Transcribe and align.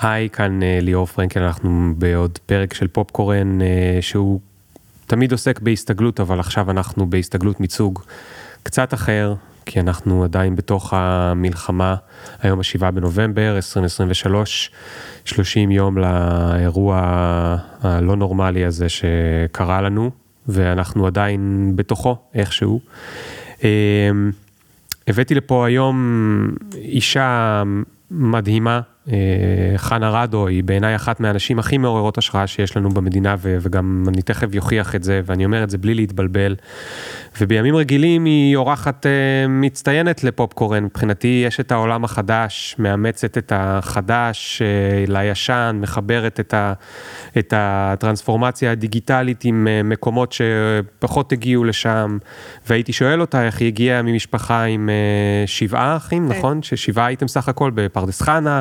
היי, 0.00 0.30
כאן 0.30 0.62
אה, 0.62 0.78
ליאור 0.82 1.06
פרנקל, 1.06 1.42
אנחנו 1.42 1.94
בעוד 1.98 2.38
פרק 2.46 2.74
של 2.74 2.88
פופקורן 2.88 3.62
אה, 3.62 3.98
שהוא 4.00 4.40
תמיד 5.06 5.32
עוסק 5.32 5.60
בהסתגלות, 5.60 6.20
אבל 6.20 6.40
עכשיו 6.40 6.70
אנחנו 6.70 7.10
בהסתגלות 7.10 7.60
מיצוג 7.60 8.02
קצת 8.62 8.94
אחר, 8.94 9.34
כי 9.66 9.80
אנחנו 9.80 10.24
עדיין 10.24 10.56
בתוך 10.56 10.92
המלחמה, 10.96 11.94
היום 12.42 12.60
השבעה 12.60 12.90
בנובמבר 12.90 13.56
2023, 13.56 14.70
30 15.24 15.70
יום 15.70 15.98
לאירוע 15.98 17.00
הלא 17.82 18.16
נורמלי 18.16 18.64
הזה 18.64 18.88
שקרה 18.88 19.80
לנו, 19.80 20.10
ואנחנו 20.48 21.06
עדיין 21.06 21.72
בתוכו 21.74 22.16
איכשהו. 22.34 22.80
אה, 23.64 24.10
הבאתי 25.08 25.34
לפה 25.34 25.66
היום 25.66 26.48
אישה 26.74 27.62
מדהימה, 28.10 28.80
חנה 29.76 30.10
רדו 30.10 30.46
היא 30.46 30.64
בעיניי 30.64 30.96
אחת 30.96 31.20
מהנשים 31.20 31.58
הכי 31.58 31.78
מעוררות 31.78 32.18
השראה 32.18 32.46
שיש 32.46 32.76
לנו 32.76 32.90
במדינה 32.90 33.36
וגם 33.40 34.04
אני 34.08 34.22
תכף 34.22 34.54
יוכיח 34.54 34.94
את 34.94 35.02
זה 35.02 35.20
ואני 35.24 35.44
אומר 35.44 35.64
את 35.64 35.70
זה 35.70 35.78
בלי 35.78 35.94
להתבלבל. 35.94 36.56
ובימים 37.40 37.76
רגילים 37.76 38.24
היא 38.24 38.56
אורחת 38.56 39.06
אה, 39.06 39.10
מצטיינת 39.48 40.24
לפופקורן, 40.24 40.84
מבחינתי 40.84 41.42
יש 41.46 41.60
את 41.60 41.72
העולם 41.72 42.04
החדש, 42.04 42.76
מאמצת 42.78 43.38
את 43.38 43.52
החדש 43.56 44.62
אה, 44.62 45.04
לישן, 45.08 45.78
מחברת 45.80 46.40
את, 46.40 46.54
ה, 46.54 46.72
את 47.38 47.54
הטרנספורמציה 47.56 48.72
הדיגיטלית 48.72 49.44
עם 49.44 49.68
מקומות 49.84 50.32
שפחות 50.32 51.32
הגיעו 51.32 51.64
לשם 51.64 52.18
והייתי 52.66 52.92
שואל 52.92 53.20
אותה 53.20 53.46
איך 53.46 53.60
היא 53.60 53.68
הגיעה 53.68 54.02
ממשפחה 54.02 54.62
עם 54.62 54.90
שבעה 55.46 55.96
אחים, 55.96 56.28
כן. 56.28 56.38
נכון? 56.38 56.62
ששבעה 56.62 57.06
הייתם 57.06 57.28
סך 57.28 57.48
הכל 57.48 57.70
בפרדס 57.74 58.22
חנה. 58.22 58.60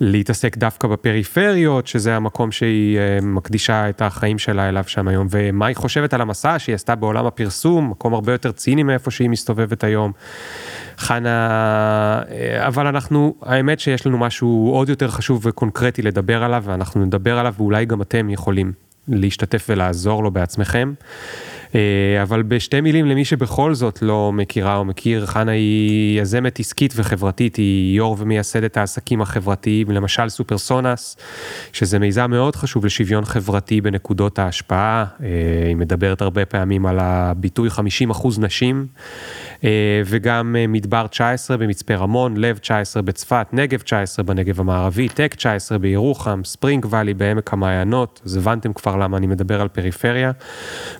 להתעסק 0.00 0.56
דווקא 0.56 0.88
בפריפריות, 0.88 1.86
שזה 1.86 2.16
המקום 2.16 2.52
שהיא 2.52 2.98
אה, 2.98 3.18
מקדישה 3.22 3.88
את 3.88 4.02
החיים 4.02 4.38
שלה 4.38 4.68
אליו 4.68 4.84
שם 4.86 5.08
היום, 5.08 5.26
ומה 5.30 5.66
היא 5.66 5.76
חושבת 5.76 6.14
על 6.14 6.20
המסע 6.20 6.58
שהיא 6.58 6.74
עשתה 6.74 6.94
בעולם 6.94 7.26
הפרסום, 7.26 7.90
מקום 8.00 8.14
הרבה 8.14 8.32
יותר 8.32 8.52
ציני 8.52 8.82
מאיפה 8.82 9.10
שהיא 9.10 9.30
מסתובבת 9.30 9.84
היום. 9.84 10.12
חנה, 10.98 12.22
אה, 12.30 12.66
אבל 12.66 12.86
אנחנו, 12.86 13.34
האמת 13.42 13.80
שיש 13.80 14.06
לנו 14.06 14.18
משהו 14.18 14.70
עוד 14.72 14.88
יותר 14.88 15.08
חשוב 15.08 15.46
וקונקרטי 15.46 16.02
לדבר 16.02 16.42
עליו, 16.42 16.62
ואנחנו 16.66 17.04
נדבר 17.04 17.38
עליו, 17.38 17.54
ואולי 17.56 17.84
גם 17.84 18.02
אתם 18.02 18.30
יכולים 18.30 18.72
להשתתף 19.08 19.66
ולעזור 19.68 20.22
לו 20.22 20.30
בעצמכם. 20.30 20.92
אה, 21.74 22.22
אבל 22.22 22.42
בשתי 22.42 22.80
מילים 22.80 23.06
למי 23.06 23.24
שבכל 23.24 23.74
זאת 23.74 24.02
לא 24.02 24.32
מכירה 24.32 24.76
או 24.76 24.84
מכיר, 24.84 25.26
חנה 25.26 25.52
היא 25.52 26.20
יזמת 26.20 26.60
עסקית 26.60 26.92
וחברתית, 26.96 27.56
היא 27.56 27.96
יו"ר 27.96 28.16
ומייסדת 28.18 28.76
העסקים 28.76 29.22
החברתיים, 29.22 29.90
למשל 29.90 30.28
סופרסונס, 30.28 31.16
שזה 31.72 31.98
מיזם 31.98 32.30
מאוד 32.30 32.56
חשוב 32.56 32.84
לשוויון 32.84 33.24
חברתי 33.24 33.80
בנקודות 33.80 34.38
ההשפעה, 34.38 35.04
אה, 35.22 35.26
היא 35.66 35.76
מדברת 35.76 36.22
הרבה 36.22 36.44
פעמים 36.44 36.86
על 36.86 36.98
הביטוי 37.00 37.68
50% 37.68 38.38
נשים. 38.38 38.86
אה, 39.64 40.02
וגם 40.06 40.56
אה, 40.58 40.66
מדבר 40.66 41.06
19 41.06 41.56
במצפה 41.56 41.94
רמון, 41.94 42.36
לב 42.36 42.58
19 42.58 43.02
בצפת, 43.02 43.46
נגב 43.52 43.80
19 43.80 44.24
בנגב 44.24 44.60
המערבי, 44.60 45.08
טק 45.08 45.34
19 45.34 45.78
בירוחם, 45.78 46.40
ספרינג 46.44 46.86
ואלי 46.90 47.14
בעמק 47.14 47.52
המעיינות, 47.52 48.20
אז 48.24 48.36
הבנתם 48.36 48.72
כבר 48.72 48.96
למה 48.96 49.16
אני 49.16 49.26
מדבר 49.26 49.60
על 49.60 49.68
פריפריה. 49.68 50.30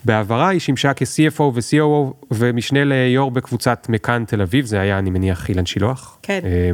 בעברה 0.05 0.48
היא 0.48 0.61
שימשה 0.61 0.94
כ-CFO 0.94 1.42
ו-COO 1.42 2.27
ומשנה 2.31 2.84
ליו"ר 2.84 3.31
בקבוצת 3.31 3.86
מכאן 3.88 4.25
תל 4.27 4.42
אביב, 4.42 4.64
זה 4.64 4.81
היה 4.81 4.98
אני 4.98 5.11
מניח 5.11 5.48
אילן 5.48 5.66
שילוח. 5.66 6.19
כן. 6.22 6.41
אה, 6.44 6.70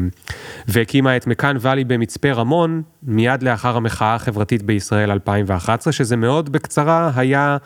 והקימה 0.69 1.17
את 1.17 1.27
מכאן 1.27 1.57
ואלי 1.61 1.85
במצפה 1.85 2.33
רמון, 2.33 2.83
מיד 3.03 3.43
לאחר 3.43 3.77
המחאה 3.77 4.15
החברתית 4.15 4.63
בישראל 4.63 5.11
2011, 5.11 5.93
שזה 5.93 6.17
מאוד 6.17 6.53
בקצרה 6.53 7.11
היה 7.17 7.57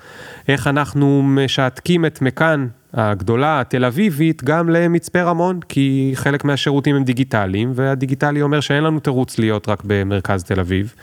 איך 0.48 0.66
אנחנו 0.66 1.22
משעתקים 1.22 2.06
את 2.06 2.22
מכאן 2.22 2.66
הגדולה 2.94 3.60
התל 3.60 3.84
אביבית 3.84 4.44
גם 4.44 4.70
למצפה 4.70 5.22
רמון, 5.22 5.60
כי 5.68 6.12
חלק 6.14 6.44
מהשירותים 6.44 6.96
הם 6.96 7.04
דיגיטליים, 7.04 7.72
והדיגיטלי 7.74 8.42
אומר 8.42 8.60
שאין 8.60 8.84
לנו 8.84 9.00
תירוץ 9.00 9.38
להיות 9.38 9.68
רק 9.68 9.82
במרכז 9.84 10.44
תל 10.44 10.60
אביב. 10.60 10.94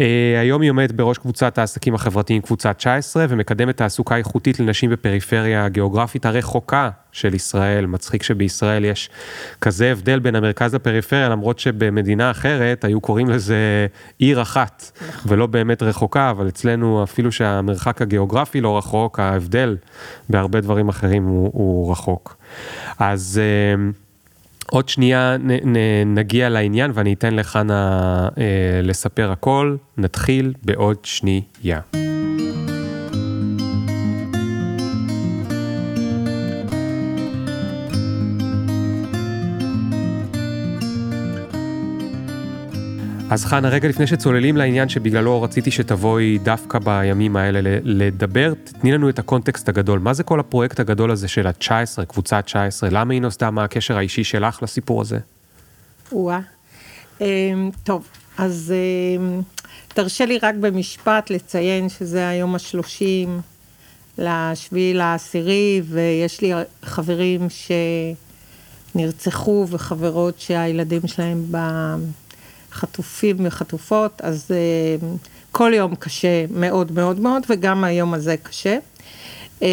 אה, 0.00 0.40
היום 0.40 0.62
היא 0.62 0.70
עומדת 0.70 0.92
בראש 0.92 1.18
קבוצת 1.18 1.58
העסקים 1.58 1.94
החברתיים, 1.94 2.42
קבוצה 2.42 2.72
19, 2.72 3.26
ומקדמת 3.28 3.76
תעסוקה 3.76 4.16
איכותית 4.16 4.60
לנשים 4.60 4.90
בפריפריה 4.90 5.64
הגיאוגרפית 5.64 6.26
הרחוקה 6.26 6.90
של 7.12 7.34
ישראל. 7.34 7.86
מצחיק 7.86 8.22
שבישראל 8.22 8.84
יש 8.84 9.10
כזה 9.60 9.92
הבדל 9.92 10.18
בין 10.18 10.34
המרכז 10.34 10.74
לפריפריה, 10.74 11.28
למרות 11.28 11.58
שבמדינה 11.58 12.30
אחרת 12.30 12.84
היו 12.84 13.00
קוראים 13.00 13.28
לזה 13.28 13.86
עיר 14.18 14.42
אחת, 14.42 14.90
נכון. 15.08 15.32
ולא 15.32 15.46
באמת 15.46 15.82
רחוקה, 15.82 16.30
אבל 16.30 16.48
אצלנו 16.48 17.02
אפילו 17.02 17.32
שהמרחק 17.32 18.02
הגיאוגרפי 18.02 18.60
לא 18.60 18.78
רחוק, 18.78 19.20
ההבדל 19.20 19.76
בהרבה 20.28 20.60
דברים 20.60 20.88
אחרים 20.88 21.24
הוא, 21.24 21.50
הוא 21.52 21.92
רחוק. 21.92 22.36
אז... 22.98 23.40
Uh, 23.40 24.01
עוד 24.70 24.88
שנייה 24.88 25.36
נ, 25.40 25.50
נ, 25.50 25.76
נגיע 26.14 26.48
לעניין 26.48 26.90
ואני 26.94 27.12
אתן 27.14 27.34
לחנה 27.34 28.28
אה, 28.38 28.80
לספר 28.82 29.30
הכל, 29.30 29.76
נתחיל 29.96 30.52
בעוד 30.62 30.96
שנייה. 31.02 31.80
אז 43.32 43.44
חנה, 43.44 43.68
רגע 43.68 43.88
לפני 43.88 44.06
שצוללים 44.06 44.56
לעניין 44.56 44.88
שבגללו 44.88 45.42
רציתי 45.42 45.70
שתבואי 45.70 46.38
דווקא 46.38 46.78
בימים 46.78 47.36
האלה 47.36 47.78
לדבר, 47.84 48.52
תתני 48.64 48.92
לנו 48.92 49.08
את 49.08 49.18
הקונטקסט 49.18 49.68
הגדול. 49.68 49.98
מה 49.98 50.14
זה 50.14 50.22
כל 50.22 50.40
הפרויקט 50.40 50.80
הגדול 50.80 51.10
הזה 51.10 51.28
של 51.28 51.46
ה-19, 51.46 52.04
קבוצה 52.08 52.42
19? 52.42 52.88
למה 52.92 53.12
היא 53.12 53.22
נוסדה? 53.22 53.50
מה 53.50 53.64
הקשר 53.64 53.96
האישי 53.96 54.24
שלך 54.24 54.62
לסיפור 54.62 55.00
הזה? 55.00 55.18
וואה. 56.12 56.40
אמ, 57.20 57.70
טוב, 57.84 58.08
אז 58.38 58.74
אמ, 59.16 59.40
תרשה 59.88 60.26
לי 60.26 60.38
רק 60.42 60.54
במשפט 60.54 61.30
לציין 61.30 61.88
שזה 61.88 62.28
היום 62.28 62.54
השלושים 62.54 63.40
לשביעי 64.18 64.94
לעשירי, 64.94 65.82
ויש 65.84 66.40
לי 66.40 66.52
חברים 66.82 67.46
שנרצחו 68.94 69.66
וחברות 69.70 70.40
שהילדים 70.40 71.06
שלהם 71.06 71.44
ב... 71.50 71.56
חטופים 72.72 73.36
וחטופות, 73.40 74.20
אז 74.24 74.50
uh, 74.50 75.04
כל 75.52 75.72
יום 75.74 75.94
קשה 75.94 76.44
מאוד 76.50 76.92
מאוד 76.92 77.20
מאוד, 77.20 77.42
וגם 77.48 77.84
היום 77.84 78.14
הזה 78.14 78.36
קשה. 78.42 78.78
Uh, 79.60 79.64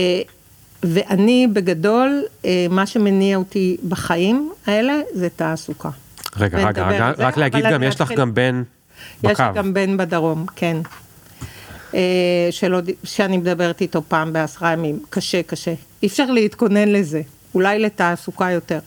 ואני 0.84 1.48
בגדול, 1.54 2.24
uh, 2.42 2.46
מה 2.70 2.86
שמניע 2.86 3.38
אותי 3.38 3.78
בחיים 3.88 4.52
האלה 4.68 5.02
זה 5.14 5.30
תעסוקה. 5.30 5.90
רגע, 6.38 6.68
רגע, 6.68 6.88
רגע, 6.88 7.12
רק 7.18 7.38
להגיד 7.38 7.66
גם, 7.72 7.84
יש 7.84 8.02
לך 8.02 8.12
גם 8.12 8.34
בן 8.34 8.64
בקו. 9.22 9.32
יש 9.32 9.40
לי 9.40 9.46
גם 9.56 9.74
בן 9.74 9.98
בדרום, 9.98 10.46
כן. 10.56 10.78
Uh, 11.92 11.96
שלא, 12.52 12.80
שאני 13.04 13.38
מדברת 13.38 13.82
איתו 13.82 14.02
פעם 14.08 14.34
בעשרה 14.34 14.72
ימים, 14.72 15.00
קשה, 15.10 15.44
קשה. 15.44 15.74
אי 16.04 16.08
אפשר 16.08 16.26
להתכונן 16.26 16.88
לזה, 16.88 17.22
אולי 17.56 17.80
לתעסוקה 17.80 18.52
יותר. 18.52 18.80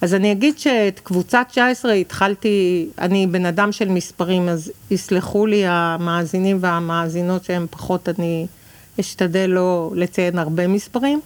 אז 0.00 0.14
אני 0.14 0.32
אגיד 0.32 0.58
שאת 0.58 1.00
קבוצת 1.00 1.46
19 1.50 1.92
התחלתי, 1.92 2.88
אני 2.98 3.26
בן 3.26 3.46
אדם 3.46 3.72
של 3.72 3.88
מספרים, 3.88 4.48
אז 4.48 4.72
יסלחו 4.90 5.46
לי 5.46 5.62
המאזינים 5.66 6.58
והמאזינות 6.60 7.44
שהם 7.44 7.66
פחות, 7.70 8.08
אני 8.08 8.46
אשתדל 9.00 9.46
לא 9.46 9.90
לציין 9.94 10.38
הרבה 10.38 10.68
מספרים. 10.68 11.20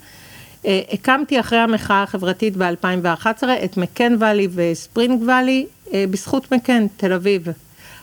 אה, 0.66 0.80
הקמתי 0.92 1.40
אחרי 1.40 1.58
המחאה 1.58 2.02
החברתית 2.02 2.56
ב-2011 2.56 3.42
את 3.64 3.76
מקן 3.76 4.16
ואלי 4.18 4.48
וספרינג 4.54 5.22
ואלי 5.26 5.66
אה, 5.92 6.04
בזכות 6.10 6.52
מקן, 6.52 6.86
תל 6.96 7.12
אביב. 7.12 7.48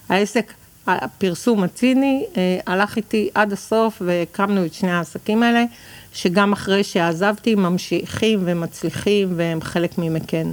העסק, 0.10 0.54
הפרסום 0.88 1.64
הציני, 1.64 2.26
אה, 2.38 2.60
הלך 2.68 2.98
איתי 2.98 3.30
עד 3.36 3.54
הסוף 3.54 4.02
והקמנו 4.06 4.66
את 4.66 4.74
שני 4.74 4.92
העסקים 4.92 5.44
האלה. 5.44 5.64
שגם 6.14 6.54
אחרי 6.54 6.84
שעזבתי 6.84 7.56
ממשיכים 7.56 8.40
ומצליחים 8.46 9.34
והם 9.36 9.62
חלק 9.62 9.98
ממקן, 9.98 10.52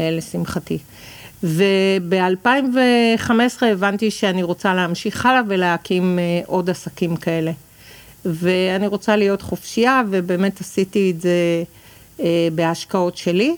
אה, 0.00 0.10
לשמחתי. 0.10 0.78
וב-2015 1.42 3.66
הבנתי 3.66 4.10
שאני 4.10 4.42
רוצה 4.42 4.74
להמשיך 4.74 5.26
הלאה 5.26 5.40
ולהקים 5.48 6.18
אה, 6.18 6.40
עוד 6.46 6.70
עסקים 6.70 7.16
כאלה. 7.16 7.52
ואני 8.24 8.86
רוצה 8.86 9.16
להיות 9.16 9.42
חופשייה, 9.42 10.02
ובאמת 10.10 10.60
עשיתי 10.60 11.12
את 11.16 11.20
זה 11.20 11.62
אה, 12.20 12.48
בהשקעות 12.54 13.16
שלי. 13.16 13.56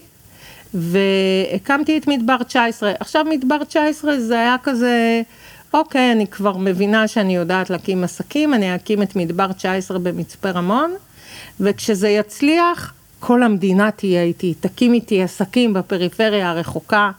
והקמתי 0.74 1.98
את 1.98 2.08
מדבר 2.08 2.42
19. 2.42 2.92
עכשיו 3.00 3.24
מדבר 3.24 3.64
19 3.64 4.20
זה 4.20 4.38
היה 4.38 4.56
כזה, 4.62 5.22
אוקיי, 5.74 6.12
אני 6.12 6.26
כבר 6.26 6.56
מבינה 6.56 7.08
שאני 7.08 7.36
יודעת 7.36 7.70
להקים 7.70 8.04
עסקים, 8.04 8.54
אני 8.54 8.74
אקים 8.74 9.02
את 9.02 9.16
מדבר 9.16 9.52
19 9.52 9.98
במצפה 9.98 10.50
רמון, 10.50 10.94
וכשזה 11.60 12.08
יצליח, 12.08 12.93
כל 13.20 13.43
המדינה 13.43 13.90
תהיה 13.90 14.22
איתי, 14.22 14.55
תקים 14.60 14.94
איתי 14.94 15.22
עסקים 15.22 15.72
בפריפריה 15.72 16.50
הרחוקה. 16.50 17.10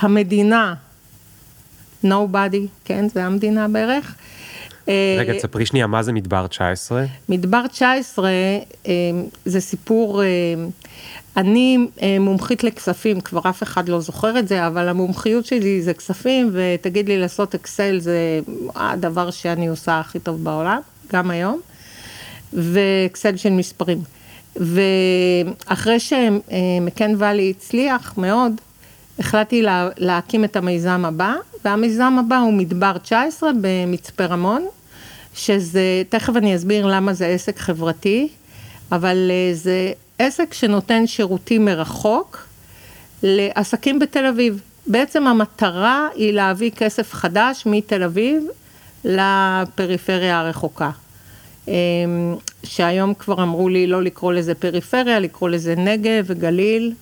המדינה 0.00 0.74
nobody, 2.04 2.66
כן, 2.84 3.08
זה 3.08 3.24
המדינה 3.24 3.68
בערך. 3.68 4.14
אה, 4.88 5.16
רגע, 5.18 5.32
תספרי 5.34 5.66
שנייה, 5.66 5.86
מה 5.86 6.02
זה 6.02 6.12
מדבר 6.12 6.46
19? 6.46 7.04
מדבר 7.28 7.66
19 7.66 8.28
אה, 8.28 8.92
זה 9.44 9.60
סיפור, 9.60 10.22
אה, 10.22 10.26
אני 11.36 11.78
מומחית 12.20 12.64
לכספים, 12.64 13.20
כבר 13.20 13.40
אף 13.50 13.62
אחד 13.62 13.88
לא 13.88 14.00
זוכר 14.00 14.38
את 14.38 14.48
זה, 14.48 14.66
אבל 14.66 14.88
המומחיות 14.88 15.46
שלי 15.46 15.82
זה 15.82 15.94
כספים, 15.94 16.50
ותגיד 16.52 17.08
לי 17.08 17.18
לעשות 17.18 17.54
אקסל 17.54 17.98
זה 17.98 18.40
הדבר 18.74 19.30
שאני 19.30 19.68
עושה 19.68 20.00
הכי 20.00 20.18
טוב 20.18 20.44
בעולם, 20.44 20.80
גם 21.12 21.30
היום, 21.30 21.60
ואקסל 22.52 23.36
של 23.36 23.50
מספרים. 23.50 23.98
ואחרי 24.56 26.00
שמקן 26.00 27.14
ואלי 27.18 27.52
הצליח 27.56 28.14
מאוד, 28.18 28.52
החלטתי 29.18 29.62
לה, 29.62 29.88
להקים 29.98 30.44
את 30.44 30.56
המיזם 30.56 31.04
הבא, 31.04 31.34
והמיזם 31.64 32.16
הבא 32.18 32.36
הוא 32.38 32.52
מדבר 32.52 32.98
19 32.98 33.50
במצפה 33.60 34.24
רמון, 34.24 34.66
שזה, 35.34 36.02
תכף 36.08 36.36
אני 36.36 36.56
אסביר 36.56 36.86
למה 36.86 37.14
זה 37.14 37.26
עסק 37.26 37.58
חברתי, 37.58 38.28
אבל 38.92 39.30
אה, 39.30 39.54
זה 39.54 39.92
עסק 40.18 40.54
שנותן 40.54 41.06
שירותים 41.06 41.64
מרחוק 41.64 42.46
לעסקים 43.22 43.98
בתל 43.98 44.26
אביב. 44.26 44.60
בעצם 44.86 45.26
המטרה 45.26 46.08
היא 46.14 46.32
להביא 46.32 46.70
כסף 46.70 47.12
חדש 47.12 47.62
מתל 47.66 48.02
אביב 48.02 48.42
לפריפריה 49.04 50.40
הרחוקה. 50.40 50.90
אמ, 51.68 52.34
שהיום 52.62 53.14
כבר 53.14 53.42
אמרו 53.42 53.68
לי 53.68 53.86
לא 53.86 54.02
לקרוא 54.02 54.32
לזה 54.32 54.54
פריפריה, 54.54 55.20
לקרוא 55.20 55.48
לזה 55.48 55.74
נגב 55.76 56.24
וגליל, 56.26 56.92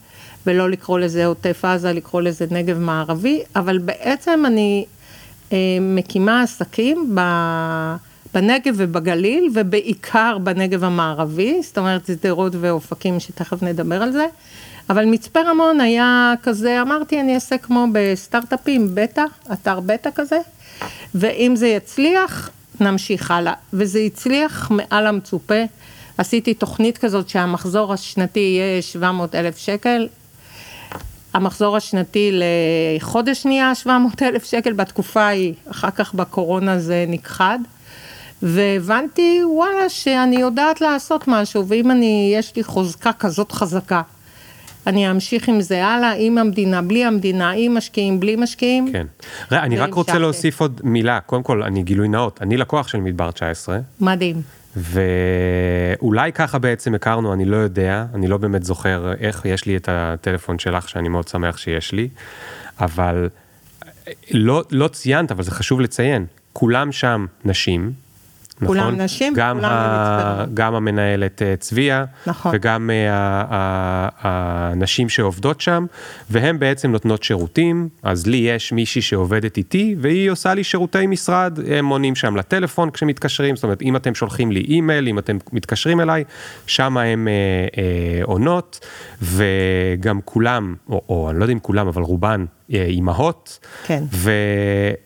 ולא 0.46 0.70
לקרוא 0.70 0.98
לזה 0.98 1.26
עוטף 1.26 1.64
עזה, 1.64 1.92
לקרוא 1.92 2.22
לזה 2.22 2.46
נגב 2.50 2.78
מערבי, 2.78 3.42
אבל 3.56 3.78
בעצם 3.78 4.42
אני 4.46 4.84
אה, 5.52 5.58
מקימה 5.80 6.42
עסקים 6.42 7.14
ב... 7.14 7.20
בנגב 8.34 8.74
ובגליל, 8.76 9.48
ובעיקר 9.54 10.38
בנגב 10.38 10.84
המערבי, 10.84 11.62
זאת 11.62 11.78
אומרת 11.78 12.06
שדרות 12.06 12.52
ואופקים, 12.60 13.20
שתכף 13.20 13.62
נדבר 13.62 14.02
על 14.02 14.12
זה. 14.12 14.26
אבל 14.90 15.04
מצפה 15.04 15.40
רמון 15.40 15.80
היה 15.80 16.34
כזה, 16.42 16.82
אמרתי, 16.82 17.20
אני 17.20 17.34
אעשה 17.34 17.58
כמו 17.58 17.86
בסטארט-אפים, 17.92 18.88
בטא, 18.94 19.24
אתר 19.52 19.80
בטא 19.80 20.10
כזה, 20.14 20.38
ואם 21.14 21.56
זה 21.56 21.66
יצליח, 21.66 22.50
נמשיך 22.80 23.30
הלאה. 23.30 23.52
וזה 23.72 23.98
הצליח 23.98 24.70
מעל 24.70 25.06
המצופה. 25.06 25.62
עשיתי 26.18 26.54
תוכנית 26.54 26.98
כזאת 26.98 27.28
שהמחזור 27.28 27.92
השנתי 27.92 28.40
יהיה 28.40 28.82
700 28.82 29.34
אלף 29.34 29.58
שקל. 29.58 30.08
המחזור 31.34 31.76
השנתי 31.76 32.32
לחודש 32.32 33.46
נהיה 33.46 33.74
700 33.74 34.22
אלף 34.22 34.44
שקל 34.44 34.72
בתקופה 34.72 35.22
ההיא, 35.22 35.54
אחר 35.70 35.90
כך 35.90 36.14
בקורונה 36.14 36.78
זה 36.78 37.04
נכחד. 37.08 37.58
והבנתי, 38.42 39.40
וואלה, 39.44 39.88
שאני 39.88 40.36
יודעת 40.36 40.80
לעשות 40.80 41.24
משהו, 41.28 41.68
ואם 41.68 41.90
אני, 41.90 42.32
יש 42.34 42.56
לי 42.56 42.64
חוזקה 42.64 43.12
כזאת 43.12 43.52
חזקה, 43.52 44.02
אני 44.86 45.10
אמשיך 45.10 45.48
עם 45.48 45.60
זה 45.60 45.86
הלאה, 45.86 46.12
עם 46.18 46.38
המדינה, 46.38 46.82
בלי 46.82 47.04
המדינה, 47.04 47.50
עם 47.50 47.74
משקיעים, 47.74 48.20
בלי 48.20 48.36
משקיעים. 48.36 48.92
כן. 48.92 49.06
ראה, 49.52 49.62
אני 49.62 49.78
רק 49.78 49.94
רוצה 49.94 50.18
להוסיף 50.18 50.60
עוד 50.60 50.80
מילה, 50.84 51.20
קודם 51.20 51.42
כל, 51.42 51.62
אני 51.62 51.82
גילוי 51.82 52.08
נאות, 52.08 52.42
אני 52.42 52.56
לקוח 52.56 52.88
של 52.88 52.98
מדבר 52.98 53.30
19. 53.30 53.78
מדהים. 54.00 54.42
ואולי 54.76 56.32
ככה 56.32 56.58
בעצם 56.58 56.94
הכרנו, 56.94 57.32
אני 57.32 57.44
לא 57.44 57.56
יודע, 57.56 58.04
אני 58.14 58.28
לא 58.28 58.36
באמת 58.36 58.64
זוכר 58.64 59.12
איך 59.20 59.44
יש 59.44 59.66
לי 59.66 59.76
את 59.76 59.88
הטלפון 59.92 60.58
שלך, 60.58 60.88
שאני 60.88 61.08
מאוד 61.08 61.28
שמח 61.28 61.56
שיש 61.56 61.92
לי, 61.92 62.08
אבל 62.80 63.28
לא, 64.30 64.62
לא 64.70 64.88
ציינת, 64.88 65.30
אבל 65.30 65.42
זה 65.42 65.50
חשוב 65.50 65.80
לציין, 65.80 66.26
כולם 66.52 66.92
שם 66.92 67.26
נשים, 67.44 67.92
כולם 68.64 68.80
נכון? 68.80 69.00
נשים 69.00 69.32
גם 69.36 69.56
וכולם 69.56 69.72
ה... 69.72 70.44
גם 70.54 70.74
המנהלת 70.74 71.42
אה, 71.42 71.54
צביה, 71.56 72.04
נכון. 72.26 72.52
וגם 72.54 72.90
אה, 72.90 74.08
הנשים 74.20 75.08
שעובדות 75.08 75.60
שם, 75.60 75.86
והן 76.30 76.58
בעצם 76.58 76.90
נותנות 76.90 77.22
שירותים, 77.22 77.88
אז 78.02 78.26
לי 78.26 78.36
יש 78.36 78.72
מישהי 78.72 79.02
שעובדת 79.02 79.56
איתי, 79.56 79.96
והיא 79.98 80.30
עושה 80.30 80.54
לי 80.54 80.64
שירותי 80.64 81.06
משרד, 81.06 81.58
הם 81.72 81.88
עונים 81.88 82.14
שם 82.14 82.36
לטלפון 82.36 82.90
כשמתקשרים, 82.90 83.56
זאת 83.56 83.64
אומרת, 83.64 83.82
אם 83.82 83.96
אתם 83.96 84.14
שולחים 84.14 84.52
לי 84.52 84.60
אימייל, 84.60 85.08
אם 85.08 85.18
אתם 85.18 85.36
מתקשרים 85.52 86.00
אליי, 86.00 86.24
שם 86.66 86.96
הם 86.96 87.28
אה, 87.28 87.32
אה, 87.82 88.24
עונות, 88.24 88.86
וגם 89.22 90.20
כולם, 90.24 90.74
או, 90.88 91.02
או 91.08 91.30
אני 91.30 91.38
לא 91.38 91.44
יודע 91.44 91.52
אם 91.52 91.58
כולם, 91.58 91.88
אבל 91.88 92.02
רובן 92.02 92.44
אה, 92.74 92.84
אימהות. 92.84 93.58
כן. 93.86 94.04
ו, 94.12 94.30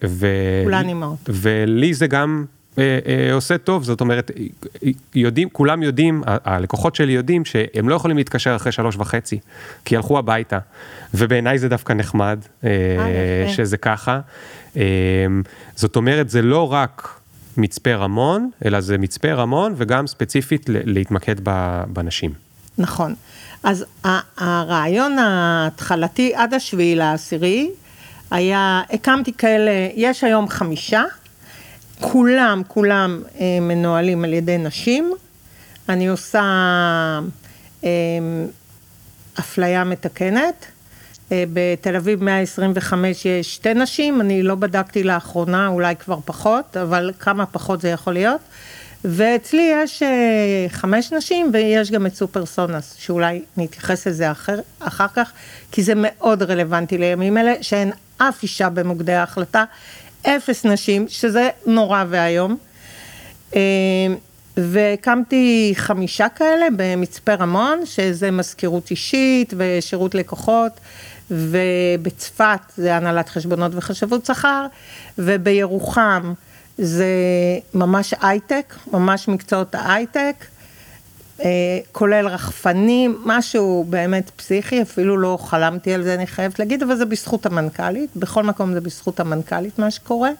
ו, 0.04 0.26
כולן 0.64 0.88
אימהות. 0.88 1.30
ולי 1.32 1.94
זה 1.94 2.06
גם... 2.06 2.44
אה, 2.78 2.98
אה, 3.06 3.32
עושה 3.32 3.58
טוב, 3.58 3.84
זאת 3.84 4.00
אומרת, 4.00 4.30
יודעים, 5.14 5.48
כולם 5.50 5.82
יודעים, 5.82 6.22
הלקוחות 6.26 6.94
שלי 6.94 7.12
יודעים 7.12 7.44
שהם 7.44 7.88
לא 7.88 7.94
יכולים 7.94 8.16
להתקשר 8.16 8.56
אחרי 8.56 8.72
שלוש 8.72 8.96
וחצי, 8.96 9.38
כי 9.84 9.96
הלכו 9.96 10.18
הביתה, 10.18 10.58
ובעיניי 11.14 11.58
זה 11.58 11.68
דווקא 11.68 11.92
נחמד 11.92 12.38
אה, 12.64 12.70
שזה 13.48 13.76
ככה. 13.76 14.20
זאת 15.76 15.96
אומרת, 15.96 16.30
זה 16.30 16.42
לא 16.42 16.72
רק 16.72 17.20
מצפה 17.56 17.94
רמון, 17.94 18.50
אלא 18.64 18.80
זה 18.80 18.98
מצפה 18.98 19.32
רמון 19.32 19.74
וגם 19.76 20.06
ספציפית 20.06 20.66
להתמקד 20.68 21.36
בנשים. 21.86 22.30
נכון. 22.78 23.14
אז 23.62 23.84
הרעיון 24.38 25.18
ההתחלתי 25.18 26.34
עד 26.34 26.54
השביעי 26.54 26.94
לעשירי 26.94 27.70
היה, 28.30 28.82
הקמתי 28.90 29.32
כאלה, 29.32 29.88
יש 29.94 30.24
היום 30.24 30.48
חמישה. 30.48 31.02
כולם, 32.00 32.62
כולם 32.68 33.22
אה, 33.40 33.58
מנוהלים 33.60 34.24
על 34.24 34.32
ידי 34.32 34.58
נשים. 34.58 35.12
אני 35.88 36.08
עושה 36.08 36.40
אה, 37.84 37.88
אפליה 39.38 39.84
מתקנת. 39.84 40.66
אה, 41.32 41.44
בתל 41.52 41.96
אביב 41.96 42.24
125 42.24 43.26
יש 43.26 43.54
שתי 43.54 43.74
נשים, 43.74 44.20
אני 44.20 44.42
לא 44.42 44.54
בדקתי 44.54 45.02
לאחרונה, 45.02 45.68
אולי 45.68 45.96
כבר 45.96 46.18
פחות, 46.24 46.76
אבל 46.76 47.12
כמה 47.18 47.46
פחות 47.46 47.80
זה 47.80 47.88
יכול 47.88 48.12
להיות. 48.12 48.40
ואצלי 49.04 49.72
יש 49.82 50.02
חמש 50.68 51.12
נשים 51.12 51.50
ויש 51.52 51.90
גם 51.90 52.06
את 52.06 52.14
סופרסונס, 52.14 52.94
שאולי 52.98 53.42
נתייחס 53.56 54.06
לזה 54.06 54.30
אחר, 54.30 54.60
אחר 54.78 55.06
כך, 55.14 55.32
כי 55.72 55.82
זה 55.82 55.92
מאוד 55.96 56.42
רלוונטי 56.42 56.98
לימים 56.98 57.38
אלה, 57.38 57.54
שאין 57.60 57.92
אף 58.18 58.42
אישה 58.42 58.68
במוקדי 58.68 59.12
ההחלטה, 59.14 59.64
אפס 60.22 60.64
נשים, 60.64 61.08
שזה 61.08 61.48
נורא 61.66 62.04
ואיום. 62.08 62.56
אה, 63.56 63.60
והקמתי 64.56 65.72
חמישה 65.76 66.28
כאלה 66.28 66.66
במצפה 66.76 67.34
רמון, 67.34 67.86
שזה 67.86 68.30
מזכירות 68.30 68.90
אישית 68.90 69.54
ושירות 69.56 70.14
לקוחות, 70.14 70.72
ובצפת 71.30 72.60
זה 72.76 72.96
הנהלת 72.96 73.28
חשבונות 73.28 73.72
וחשבות 73.74 74.26
שכר, 74.26 74.66
ובירוחם 75.18 76.32
זה 76.78 77.06
ממש 77.74 78.14
הייטק, 78.20 78.74
ממש 78.92 79.28
מקצועות 79.28 79.74
ההייטק. 79.74 80.34
אה, 81.44 81.78
כולל 81.92 82.28
רחפנים, 82.28 83.18
משהו 83.24 83.84
באמת 83.88 84.30
פסיכי, 84.36 84.82
אפילו 84.82 85.16
לא 85.16 85.38
חלמתי 85.40 85.94
על 85.94 86.02
זה, 86.02 86.14
אני 86.14 86.26
חייבת 86.26 86.58
להגיד, 86.58 86.82
אבל 86.82 86.96
זה 86.96 87.04
בזכות 87.04 87.46
המנכ"לית, 87.46 88.10
בכל 88.16 88.42
מקום 88.42 88.72
זה 88.72 88.80
בזכות 88.80 89.20
המנכ"לית 89.20 89.78
מה 89.78 89.90
שקורה. 89.90 90.30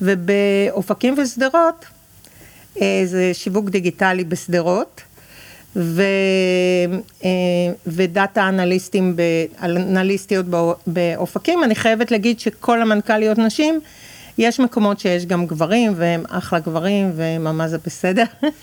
ובאופקים 0.00 1.14
ושדרות, 1.18 1.84
אה, 2.80 3.02
זה 3.04 3.30
שיווק 3.32 3.70
דיגיטלי 3.70 4.24
בשדרות, 4.24 5.00
ו, 5.76 6.02
אה, 7.24 7.30
ודאטה 7.86 8.48
אנליסטים, 8.48 9.16
אנליסטיות 9.62 10.46
באופקים. 10.86 11.64
אני 11.64 11.74
חייבת 11.74 12.10
להגיד 12.10 12.40
שכל 12.40 12.82
המנכ"ליות 12.82 13.38
נשים, 13.38 13.80
יש 14.38 14.60
מקומות 14.60 15.00
שיש 15.00 15.26
גם 15.26 15.46
גברים, 15.46 15.92
והם 15.96 16.24
אחלה 16.28 16.58
גברים, 16.58 17.12
וממש 17.16 17.70
זה 17.70 17.78
בסדר. 17.86 18.24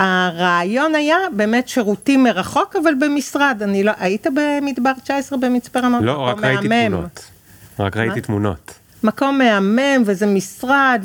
והרעיון 0.00 0.94
היה 0.94 1.16
באמת 1.32 1.68
שירותים 1.68 2.22
מרחוק, 2.22 2.76
אבל 2.82 2.94
במשרד. 3.00 3.58
אני 3.62 3.84
לא, 3.84 3.92
היית 3.98 4.26
במדבר 4.34 4.92
19 5.02 5.38
במצפה 5.38 5.80
רמון? 5.80 6.04
לא, 6.04 6.12
רק 6.12 6.44
ראיתי 6.44 6.68
מהמם. 6.68 6.88
תמונות. 6.88 7.30
רק 7.78 7.96
ראיתי 7.96 8.20
תמונות. 8.20 8.74
מקום 9.04 9.38
מהמם, 9.38 10.02
וזה 10.06 10.26
משרד, 10.26 11.04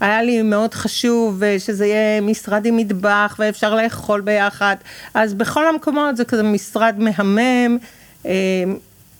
והיה 0.00 0.22
לי 0.22 0.42
מאוד 0.42 0.74
חשוב 0.74 1.42
שזה 1.58 1.86
יהיה 1.86 2.20
משרד 2.20 2.66
עם 2.66 2.76
מטבח, 2.76 3.36
ואפשר 3.38 3.74
לאכול 3.74 4.20
ביחד. 4.20 4.76
אז 5.14 5.34
בכל 5.34 5.66
המקומות 5.66 6.16
זה 6.16 6.24
כזה 6.24 6.42
משרד 6.42 6.94
מהמם, 6.98 7.78
אה, 8.26 8.32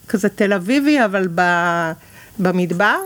כזה 0.09 0.29
תל 0.29 0.53
אביבי, 0.53 1.05
אבל 1.05 1.29
במדבר. 2.39 2.97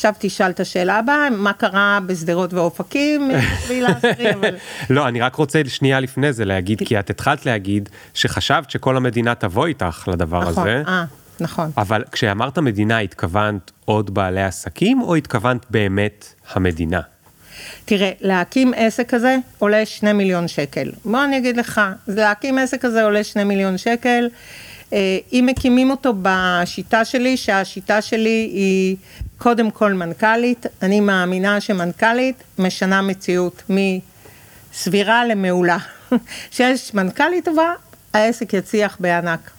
עכשיו 0.00 0.14
תשאל 0.18 0.50
את 0.50 0.60
השאלה 0.60 0.98
הבאה, 0.98 1.30
מה 1.30 1.52
קרה 1.52 1.98
בשדרות 2.06 2.54
ואופקים 2.54 3.30
בשביל. 3.58 3.86
לא, 4.90 5.08
אני 5.08 5.20
רק 5.20 5.34
רוצה 5.34 5.60
שנייה 5.66 6.00
לפני 6.00 6.32
זה 6.32 6.44
להגיד, 6.44 6.82
כי 6.84 6.98
את 6.98 7.10
התחלת 7.10 7.46
להגיד 7.46 7.88
שחשבת 8.14 8.70
שכל 8.70 8.96
המדינה 8.96 9.34
תבוא 9.34 9.66
איתך 9.66 10.08
לדבר 10.12 10.40
נכון, 10.40 10.62
הזה. 10.62 10.82
אה, 10.88 11.04
נכון. 11.40 11.70
אבל 11.76 12.04
כשאמרת 12.12 12.58
מדינה, 12.58 12.98
התכוונת 12.98 13.70
עוד 13.84 14.14
בעלי 14.14 14.42
עסקים, 14.42 15.02
או 15.02 15.14
התכוונת 15.14 15.66
באמת 15.70 16.34
המדינה? 16.52 17.00
תראה, 17.84 18.10
להקים 18.20 18.72
עסק 18.76 19.14
כזה 19.14 19.36
עולה 19.58 19.86
שני 19.86 20.12
מיליון 20.12 20.48
שקל. 20.48 20.92
בוא 21.04 21.24
אני 21.24 21.38
אגיד 21.38 21.56
לך, 21.56 21.80
להקים 22.08 22.58
עסק 22.58 22.80
כזה 22.80 23.04
עולה 23.04 23.24
שני 23.24 23.44
מיליון 23.44 23.78
שקל. 23.78 24.28
אה, 24.92 25.18
אם 25.32 25.44
מקימים 25.48 25.90
אותו 25.90 26.12
בשיטה 26.22 27.04
שלי, 27.04 27.36
שהשיטה 27.36 28.02
שלי 28.02 28.50
היא 28.52 28.96
קודם 29.38 29.70
כל 29.70 29.92
מנכ"לית, 29.92 30.66
אני 30.82 31.00
מאמינה 31.00 31.60
שמנכ"לית 31.60 32.36
משנה 32.58 33.02
מציאות 33.02 33.62
מסבירה 33.68 35.24
למעולה. 35.24 35.78
כשיש 36.50 36.94
מנכ"לית 36.94 37.44
טובה, 37.44 37.72
העסק 38.14 38.54
יצליח 38.54 38.96
בענק. 39.00 39.50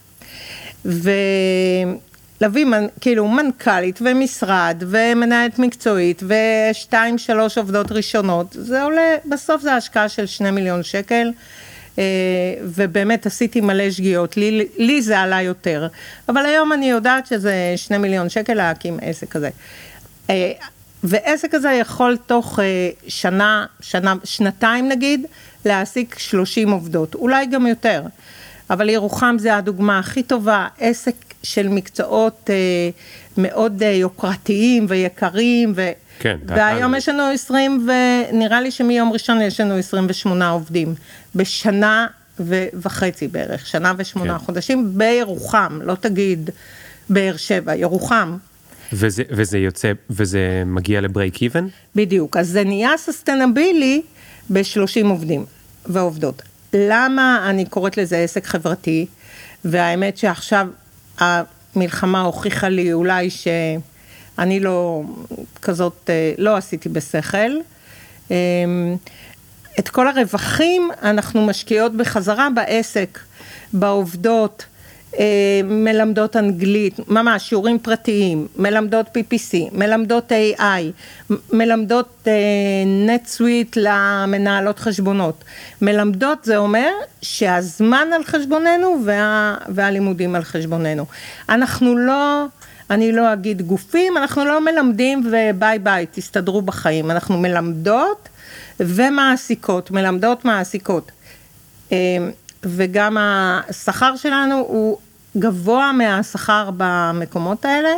ולהביא 0.86 2.66
מנ... 2.66 2.88
כאילו 3.02 3.28
מנכ"לית 3.28 4.00
ומשרד 4.02 4.84
ומנהלת 4.88 5.60
מקצועית 5.60 6.24
ושתיים 6.24 7.18
שלוש 7.18 7.58
עובדות 7.58 7.92
ראשונות, 7.92 8.48
זה 8.60 8.84
עולה, 8.84 9.16
בסוף 9.26 9.62
זה 9.62 9.74
השקעה 9.74 10.10
של 10.10 10.26
שני 10.26 10.52
מיליון 10.52 10.84
שקל. 10.84 11.32
אה, 12.02 12.64
ובאמת 12.64 13.26
עשיתי 13.26 13.62
מלא 13.62 13.92
שגיאות, 13.92 14.38
לי, 14.38 14.68
לי 14.78 15.02
זה 15.02 15.20
עלה 15.20 15.42
יותר, 15.42 15.88
אבל 16.30 16.46
היום 16.46 16.74
אני 16.74 16.90
יודעת 16.90 17.28
שזה 17.28 17.74
שני 17.76 17.98
מיליון 17.98 18.30
שקל 18.30 18.54
להקים 18.54 19.00
עסק 19.02 19.30
כזה. 19.30 19.50
אה, 20.30 20.52
ועסק 21.04 21.52
כזה 21.52 21.72
יכול 21.72 22.18
תוך 22.26 22.60
אה, 22.60 22.90
שנה, 23.08 23.66
שנה, 23.82 24.14
שנתיים 24.24 24.90
נגיד, 24.90 25.26
להעסיק 25.66 26.20
30 26.20 26.72
עובדות, 26.72 27.16
אולי 27.16 27.46
גם 27.46 27.68
יותר. 27.68 28.04
אבל 28.70 28.90
ירוחם 28.90 29.36
זה 29.40 29.56
הדוגמה 29.56 30.00
הכי 30.00 30.24
טובה, 30.24 30.68
עסק 30.80 31.16
של 31.44 31.68
מקצועות 31.68 32.50
מאוד 33.38 33.82
יוקרתיים 33.82 34.86
ויקרים, 34.90 35.74
ו... 35.76 35.92
כן, 36.22 36.38
והיום 36.48 36.96
יש 36.96 37.10
לנו 37.10 37.24
20, 37.24 37.88
ונראה 38.32 38.62
לי 38.62 38.72
שמיום 38.72 39.14
ראשון 39.14 39.42
יש 39.42 39.60
לנו 39.60 39.76
28 39.78 40.50
עובדים, 40.50 40.96
בשנה 41.36 42.08
ו- 42.40 42.66
וחצי 42.74 43.28
בערך, 43.28 43.68
שנה 43.68 43.94
ושמונה 43.98 44.40
כן. 44.40 44.46
חודשים, 44.46 44.92
בירוחם, 44.98 45.80
לא 45.84 45.96
תגיד 45.96 46.50
באר 47.10 47.38
שבע, 47.38 47.76
ירוחם. 47.76 48.38
וזה, 48.94 49.24
וזה 49.30 49.58
יוצא, 49.58 49.92
וזה 50.10 50.64
מגיע 50.66 51.02
לברייק 51.02 51.42
איבן? 51.42 51.68
בדיוק, 51.96 52.38
אז 52.38 52.48
זה 52.48 52.64
נהיה 52.64 52.92
ססטנבילי 52.98 54.02
ב-30 54.50 55.06
עובדים 55.06 55.46
ועובדות. 55.86 56.42
למה 56.74 57.46
אני 57.50 57.66
קוראת 57.66 57.98
לזה 57.98 58.18
עסק 58.18 58.46
חברתי? 58.46 59.06
והאמת 59.66 60.18
שעכשיו 60.18 60.68
המלחמה 61.20 62.22
הוכיחה 62.22 62.70
לי 62.70 62.94
אולי 62.94 63.30
שאני 64.36 64.60
לא 64.60 65.02
כזאת, 65.62 66.10
אה, 66.10 66.34
לא 66.38 66.58
עשיתי 66.58 66.90
בשכל. 66.90 67.52
אמ, 68.32 68.96
את 69.80 69.90
כל 69.90 70.08
הרווחים 70.08 70.90
אנחנו 71.04 71.46
משקיעות 71.46 71.96
בחזרה 71.98 72.48
בעסק, 72.56 73.20
בעובדות, 73.74 74.66
אה, 75.20 75.62
מלמדות 75.64 76.36
אנגלית, 76.36 77.10
ממש 77.10 77.50
שיעורים 77.50 77.80
פרטיים, 77.80 78.48
מלמדות 78.56 79.06
PPC, 79.08 79.58
מלמדות 79.72 80.32
AI, 80.32 80.62
מלמדות 81.54 82.28
NetSuite 83.08 83.74
למנהלות 83.76 84.80
חשבונות. 84.80 85.44
מלמדות 85.82 86.46
זה 86.46 86.58
אומר 86.58 86.90
שהזמן 87.22 88.08
על 88.16 88.24
חשבוננו 88.24 88.98
וה, 89.06 89.56
והלימודים 89.70 90.36
על 90.36 90.44
חשבוננו. 90.44 91.06
אנחנו 91.50 91.98
לא... 91.98 92.46
אני 92.92 93.12
לא 93.12 93.34
אגיד 93.34 93.62
גופים, 93.62 94.18
אנחנו 94.18 94.46
לא 94.46 94.62
מלמדים 94.62 95.32
וביי 95.32 95.80
ביי, 95.80 96.06
תסתדרו 96.12 96.62
בחיים. 96.62 97.12
אנחנו 97.12 97.38
מלמדות 97.38 98.30
ומעסיקות, 98.80 99.92
מלמדות 99.92 100.46
מעסיקות. 100.46 101.12
אה, 101.92 101.98
וגם 102.64 103.18
השכר 103.20 104.16
שלנו 104.16 104.56
הוא 104.56 104.98
גבוה 105.38 105.92
מהשכר 105.92 106.70
במקומות 106.78 107.66
האלה. 107.66 107.90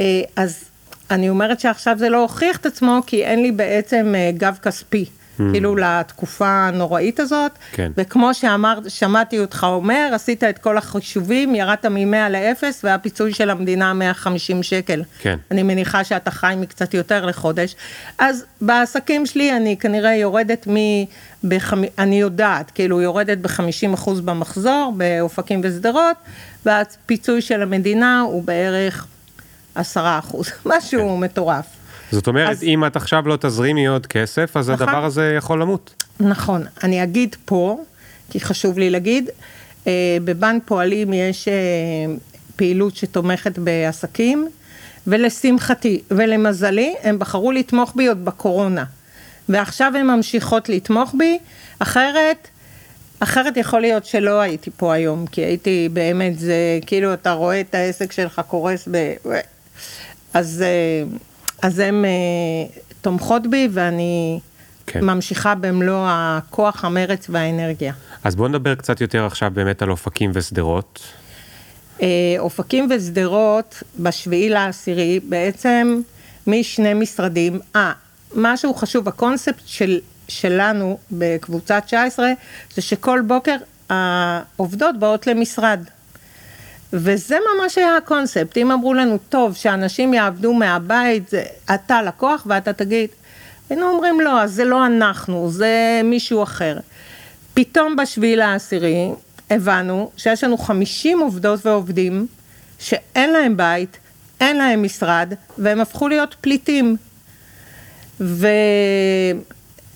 אה, 0.00 0.22
אז 0.36 0.64
אני 1.10 1.28
אומרת 1.28 1.60
שעכשיו 1.60 1.98
זה 1.98 2.08
לא 2.08 2.22
הוכיח 2.22 2.56
את 2.56 2.66
עצמו, 2.66 3.00
כי 3.06 3.24
אין 3.24 3.42
לי 3.42 3.52
בעצם 3.52 4.14
אה, 4.16 4.30
גב 4.36 4.58
כספי, 4.62 5.04
כאילו 5.36 5.76
לתקופה 5.76 6.48
הנוראית 6.48 7.20
הזאת. 7.20 7.52
כן. 7.72 7.92
וכמו 7.96 8.34
שאמרת, 8.34 8.90
שמעתי 8.90 9.38
אותך 9.38 9.66
אומר, 9.68 10.10
עשית 10.14 10.44
את 10.44 10.58
כל 10.58 10.78
החישובים, 10.78 11.54
ירדת 11.54 11.86
מ-100 11.86 12.28
ל-0, 12.30 12.64
והפיצוי 12.84 13.32
של 13.32 13.50
המדינה 13.50 13.92
150 13.92 14.62
שקל. 14.62 15.02
כן. 15.18 15.36
אני 15.50 15.62
מניחה 15.62 16.04
שאתה 16.04 16.30
חי 16.30 16.54
מקצת 16.56 16.94
יותר 16.94 17.26
לחודש. 17.26 17.76
אז 18.18 18.44
בעסקים 18.60 19.26
שלי 19.26 19.56
אני 19.56 19.76
כנראה 19.76 20.14
יורדת 20.14 20.68
מ... 20.68 20.74
בחמ... 21.44 21.82
אני 21.98 22.20
יודעת, 22.20 22.70
כאילו 22.70 23.00
יורדת 23.00 23.38
ב-50% 23.38 24.10
במחזור, 24.24 24.94
באופקים 24.96 25.60
ושדרות, 25.64 26.16
והפיצוי 26.66 27.42
של 27.42 27.62
המדינה 27.62 28.20
הוא 28.20 28.42
בערך 28.42 29.06
10%, 29.76 29.78
משהו 30.66 31.00
כן. 31.00 31.24
מטורף. 31.24 31.75
זאת 32.12 32.26
אומרת, 32.26 32.50
אז- 32.50 32.62
אם 32.62 32.84
את 32.84 32.96
עכשיו 32.96 33.28
לא 33.28 33.36
תזרימי 33.40 33.86
עוד 33.86 34.06
כסף, 34.06 34.56
אז 34.56 34.70
נכון. 34.70 34.88
הדבר 34.88 35.04
הזה 35.04 35.34
יכול 35.36 35.60
למות. 35.62 36.04
נכון, 36.20 36.64
אני 36.84 37.02
אגיד 37.02 37.36
פה, 37.44 37.78
כי 38.30 38.40
חשוב 38.40 38.78
לי 38.78 38.90
להגיד, 38.90 39.30
אה, 39.86 39.92
בבנק 40.24 40.62
פועלים 40.66 41.12
יש 41.12 41.48
אה, 41.48 41.54
פעילות 42.56 42.96
שתומכת 42.96 43.58
בעסקים, 43.58 44.48
ולשמחתי 45.06 46.02
ולמזלי, 46.10 46.94
הם 47.02 47.18
בחרו 47.18 47.52
לתמוך 47.52 47.92
בי 47.96 48.06
עוד 48.06 48.24
בקורונה. 48.24 48.84
ועכשיו 49.48 49.92
הן 49.96 50.06
ממשיכות 50.06 50.68
לתמוך 50.68 51.14
בי, 51.18 51.38
אחרת, 51.78 52.48
אחרת 53.20 53.56
יכול 53.56 53.80
להיות 53.80 54.04
שלא 54.04 54.40
הייתי 54.40 54.70
פה 54.76 54.94
היום, 54.94 55.26
כי 55.26 55.40
הייתי 55.40 55.88
באמת, 55.92 56.38
זה 56.38 56.54
כאילו 56.86 57.14
אתה 57.14 57.32
רואה 57.32 57.60
את 57.60 57.74
העסק 57.74 58.12
שלך 58.12 58.40
קורס 58.48 58.88
ב... 58.90 59.12
אז, 60.34 60.64
אה, 60.66 61.16
אז 61.62 61.78
הן 61.78 62.04
אה, 62.04 62.10
תומכות 63.00 63.46
בי 63.46 63.68
ואני 63.72 64.40
כן. 64.86 65.04
ממשיכה 65.04 65.54
במלוא 65.54 66.06
הכוח, 66.08 66.84
המרץ 66.84 67.26
והאנרגיה. 67.30 67.92
אז 68.24 68.36
בואו 68.36 68.48
נדבר 68.48 68.74
קצת 68.74 69.00
יותר 69.00 69.26
עכשיו 69.26 69.50
באמת 69.54 69.82
על 69.82 69.90
אופקים 69.90 70.30
ושדרות. 70.34 71.00
אה, 72.02 72.06
אופקים 72.38 72.88
ושדרות, 72.90 73.82
בשביעי 73.98 74.48
לעשירי, 74.48 75.20
בעצם 75.28 76.00
משני 76.46 76.94
משרדים. 76.94 77.60
אה, 77.76 77.92
משהו 78.34 78.74
חשוב, 78.74 79.08
הקונספט 79.08 79.62
של, 79.66 80.00
שלנו 80.28 80.98
בקבוצה 81.12 81.80
19, 81.80 82.26
זה 82.74 82.82
שכל 82.82 83.20
בוקר 83.26 83.56
העובדות 83.90 84.98
באות 84.98 85.26
למשרד. 85.26 85.80
וזה 86.92 87.36
ממש 87.54 87.78
היה 87.78 87.96
הקונספט. 87.96 88.56
אם 88.56 88.72
אמרו 88.72 88.94
לנו, 88.94 89.18
טוב, 89.28 89.56
שאנשים 89.56 90.14
יעבדו 90.14 90.54
מהבית, 90.54 91.28
זה 91.28 91.44
אתה 91.74 92.02
לקוח 92.02 92.46
ואתה 92.46 92.72
תגיד, 92.72 93.10
היינו 93.70 93.88
אומרים, 93.88 94.20
לא, 94.20 94.42
אז 94.42 94.52
זה 94.52 94.64
לא 94.64 94.86
אנחנו, 94.86 95.50
זה 95.50 96.00
מישהו 96.04 96.42
אחר. 96.42 96.78
פתאום 97.54 97.96
בשביעי 97.96 98.36
לעשירי 98.36 99.10
הבנו 99.50 100.10
שיש 100.16 100.44
לנו 100.44 100.58
50 100.58 101.20
עובדות 101.20 101.66
ועובדים 101.66 102.26
שאין 102.78 103.32
להם 103.32 103.56
בית, 103.56 103.98
אין 104.40 104.56
להם 104.56 104.82
משרד, 104.82 105.32
והם 105.58 105.80
הפכו 105.80 106.08
להיות 106.08 106.36
פליטים. 106.40 106.96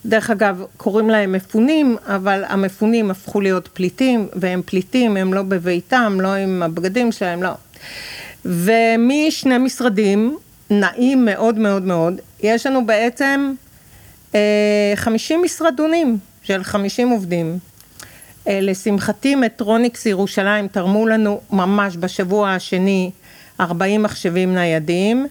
ודרך 0.05 0.31
אגב, 0.31 0.65
קוראים 0.77 1.11
להם 1.11 1.33
מפונים, 1.33 1.97
אבל 2.07 2.45
המפונים 2.49 3.11
הפכו 3.11 3.41
להיות 3.41 3.69
פליטים, 3.69 4.29
והם 4.33 4.63
פליטים, 4.67 5.17
הם 5.17 5.35
לא 5.35 5.43
בביתם, 5.43 6.19
לא 6.21 6.35
עם 6.35 6.63
הבגדים 6.63 7.13
שלהם, 7.13 7.43
לא. 7.43 7.51
ומשני 8.45 9.59
משרדים, 9.59 10.39
נעים 10.71 11.25
מאוד 11.25 11.59
מאוד 11.59 11.83
מאוד, 11.83 12.21
יש 12.41 12.67
לנו 12.67 12.87
בעצם 12.87 13.53
אה, 14.35 14.93
50 14.95 15.43
משרדונים 15.43 16.19
של 16.43 16.65
50 16.65 17.09
עובדים. 17.09 17.59
אה, 18.49 18.59
לשמחתי, 18.63 19.35
מטרוניקס 19.35 20.07
ירושלים 20.07 20.69
תרמו 20.69 21.07
לנו 21.07 21.41
ממש 21.53 21.97
בשבוע 21.97 22.51
השני 22.51 23.11
40 23.61 24.03
מחשבים 24.03 24.55
ניידים. 24.55 25.27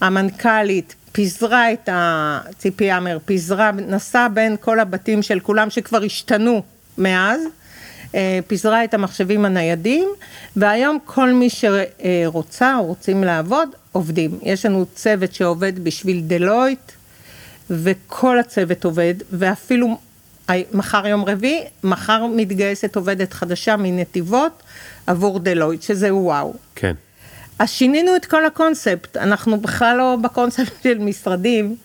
המנכ"לית 0.00 0.94
פיזרה 1.16 1.72
את 1.72 1.88
ה... 1.88 2.40
ציפי 2.58 2.90
עמר 2.90 3.18
פיזרה, 3.24 3.70
נסעה 3.72 4.28
בין 4.28 4.56
כל 4.60 4.80
הבתים 4.80 5.22
של 5.22 5.40
כולם 5.40 5.70
שכבר 5.70 6.02
השתנו 6.02 6.62
מאז, 6.98 7.40
אה, 8.14 8.38
פיזרה 8.46 8.84
את 8.84 8.94
המחשבים 8.94 9.44
הניידים, 9.44 10.08
והיום 10.56 10.98
כל 11.04 11.32
מי 11.32 11.48
שרוצה 11.50 12.76
או 12.78 12.84
רוצים 12.84 13.24
לעבוד, 13.24 13.68
עובדים. 13.92 14.38
יש 14.42 14.66
לנו 14.66 14.86
צוות 14.94 15.34
שעובד 15.34 15.84
בשביל 15.84 16.20
דלויט, 16.26 16.92
וכל 17.70 18.38
הצוות 18.38 18.84
עובד, 18.84 19.14
ואפילו 19.30 19.98
מחר 20.72 21.06
יום 21.06 21.24
רביעי, 21.24 21.64
מחר 21.84 22.26
מתגייסת 22.26 22.96
עובדת 22.96 23.32
חדשה 23.32 23.76
מנתיבות 23.76 24.62
עבור 25.06 25.38
דלויט, 25.38 25.82
שזה 25.82 26.14
וואו. 26.14 26.54
כן. 26.74 26.94
אז 27.58 27.70
שינינו 27.70 28.16
את 28.16 28.26
כל 28.26 28.44
הקונספט, 28.44 29.16
אנחנו 29.16 29.60
בכלל 29.60 29.96
לא 29.96 30.16
בקונספט 30.22 30.72
של 30.82 30.98
משרדים, 30.98 31.76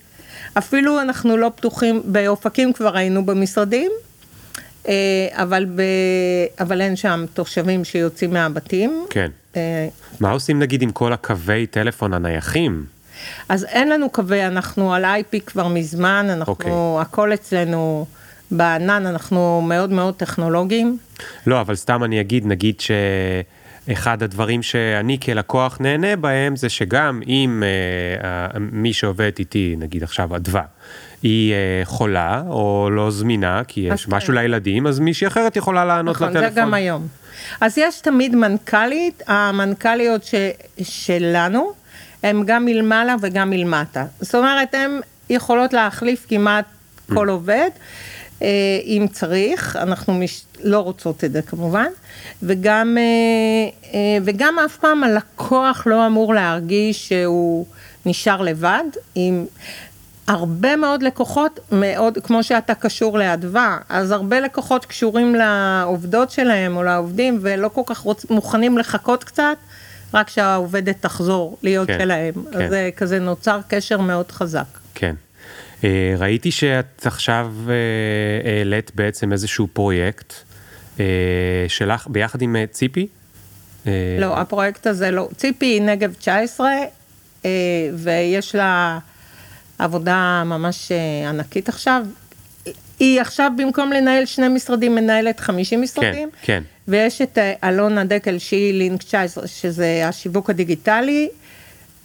אפילו 0.58 1.02
אנחנו 1.02 1.38
לא 1.38 1.52
פתוחים, 1.56 2.02
באופקים 2.06 2.74
כבר 2.74 2.98
היינו 2.98 3.26
במשרדים, 3.26 3.92
אה, 4.88 4.94
אבל, 5.32 5.66
ב, 5.66 5.82
אבל 6.60 6.82
אין 6.82 6.96
שם 6.96 7.26
תושבים 7.34 7.84
שיוצאים 7.84 8.34
מהבתים. 8.34 9.06
כן. 9.10 9.32
אה, 9.56 9.88
מה 10.20 10.32
עושים 10.32 10.60
נגיד 10.60 10.82
עם 10.82 10.92
כל 10.92 11.14
הקווי 11.14 11.68
טלפון 11.68 12.14
הנייחים? 12.14 12.86
אז 13.50 13.64
אין 13.64 13.90
לנו 13.90 14.10
קווי, 14.10 14.48
אנחנו 14.48 14.94
על 14.94 15.06
IP 15.06 15.40
כבר 15.46 15.68
מזמן, 15.68 16.28
אנחנו, 16.30 16.54
אוקיי. 16.54 16.72
הכל 17.02 17.34
אצלנו 17.34 18.06
בענן, 18.52 19.06
אנחנו 19.06 19.62
מאוד 19.68 19.92
מאוד 19.92 20.14
טכנולוגיים. 20.14 20.98
לא, 21.48 21.62
אבל 21.62 21.76
סתם 21.76 22.04
אני 22.04 22.22
אגיד, 22.22 22.46
נגיד 22.46 22.80
שאחד 23.88 24.24
הדברים 24.24 24.64
שאני 24.64 25.18
כלקוח 25.20 25.78
נהנה 25.80 26.16
בהם 26.16 26.56
זה 26.56 26.70
שגם 26.70 27.22
אם 27.28 27.64
אה, 28.24 28.60
מי 28.60 28.94
שעובד 28.94 29.32
איתי, 29.40 29.76
נגיד 29.78 30.04
עכשיו 30.04 30.36
אדווה, 30.36 30.64
היא 31.24 31.54
אה, 31.54 31.82
חולה 31.84 32.44
או 32.48 32.90
לא 32.92 33.12
זמינה 33.12 33.62
כי 33.68 33.82
יש 33.82 34.06
כן. 34.06 34.16
משהו 34.16 34.34
לילדים, 34.34 34.88
אז 34.88 35.00
מישהי 35.00 35.28
אחרת 35.28 35.56
יכולה 35.56 35.86
לענות 35.86 36.16
נכון, 36.16 36.30
לטלפון. 36.30 36.50
זה 36.50 36.62
גם 36.62 36.74
היום. 36.74 37.08
אז 37.62 37.78
יש 37.78 38.02
תמיד 38.02 38.36
מנכ"לית, 38.36 39.24
המנכ"ליות 39.28 40.24
ש, 40.24 40.36
שלנו, 40.84 41.72
הן 42.24 42.44
גם 42.46 42.66
מלמעלה 42.66 43.16
וגם 43.22 43.50
מלמטה. 43.50 44.06
זאת 44.20 44.36
אומרת, 44.36 44.74
הן 44.74 45.00
יכולות 45.30 45.74
להחליף 45.74 46.26
כמעט 46.30 46.66
כל 47.14 47.30
עובד, 47.30 47.70
אם 48.86 49.06
צריך, 49.12 49.76
אנחנו 49.76 50.14
מש... 50.14 50.44
לא 50.64 50.80
רוצות 50.80 51.24
את 51.24 51.32
זה 51.32 51.42
כמובן, 51.42 51.88
וגם, 52.44 52.98
אה, 52.98 53.04
אה, 53.94 54.18
וגם 54.24 54.60
אף 54.66 54.78
פעם 54.78 55.04
הלקוח 55.04 55.88
לא 55.88 56.08
אמור 56.08 56.34
להרגיש 56.34 57.08
שהוא 57.08 57.66
נשאר 58.06 58.42
לבד, 58.42 58.84
עם... 59.16 59.46
הרבה 60.28 60.76
מאוד 60.76 61.04
לקוחות, 61.04 61.60
מאוד, 61.72 62.18
כמו 62.24 62.44
שאתה 62.44 62.76
קשור 62.76 63.18
לאדווה, 63.18 63.78
אז 63.90 64.12
הרבה 64.12 64.40
לקוחות 64.40 64.86
קשורים 64.86 65.36
לעובדות 65.36 66.32
שלהם 66.32 66.78
או 66.78 66.84
לעובדים 66.84 67.40
ולא 67.42 67.68
כל 67.68 67.82
כך 67.86 68.00
רוצ, 68.00 68.26
מוכנים 68.30 68.78
לחכות 68.78 69.24
קצת, 69.24 69.58
רק 70.14 70.30
שהעובדת 70.30 70.96
תחזור 71.02 71.58
להיות 71.64 71.88
כן, 71.88 71.98
שלהם. 72.00 72.34
כן. 72.34 72.62
אז 72.62 72.70
זה 72.70 72.90
כזה 72.98 73.20
נוצר 73.20 73.60
קשר 73.68 74.02
מאוד 74.02 74.32
חזק. 74.32 74.66
כן. 74.96 75.16
אה, 75.84 76.16
ראיתי 76.18 76.52
שאת 76.52 77.06
עכשיו 77.06 77.54
אה, 77.70 78.52
העלית 78.58 78.92
בעצם 78.96 79.32
איזשהו 79.32 79.68
פרויקט 79.74 80.34
אה, 81.00 81.06
שלך 81.68 82.08
ביחד 82.08 82.42
עם 82.42 82.56
ציפי. 82.72 83.08
לא, 84.20 84.40
הפרויקט 84.40 84.88
הזה 84.88 85.12
לא. 85.12 85.30
ציפי 85.38 85.66
היא 85.66 85.82
נגב 85.82 86.14
19, 86.14 86.70
אה, 87.46 87.50
ויש 87.94 88.56
לה 88.56 89.00
עבודה 89.80 90.44
ממש 90.46 90.92
ענקית 91.30 91.70
עכשיו. 91.70 92.06
היא 93.00 93.22
עכשיו, 93.22 93.52
במקום 93.58 93.94
לנהל 93.94 94.26
שני 94.26 94.48
משרדים, 94.48 94.96
מנהלת 94.96 95.40
50 95.40 95.82
משרדים. 95.82 96.30
כן. 96.42 96.64
ויש 96.88 97.22
את 97.22 97.38
אלונה 97.64 98.04
דקל 98.04 98.38
שהיא 98.38 98.74
לינק 98.74 99.04
19, 99.04 99.48
שזה 99.48 100.08
השיווק 100.08 100.50
הדיגיטלי. 100.50 101.30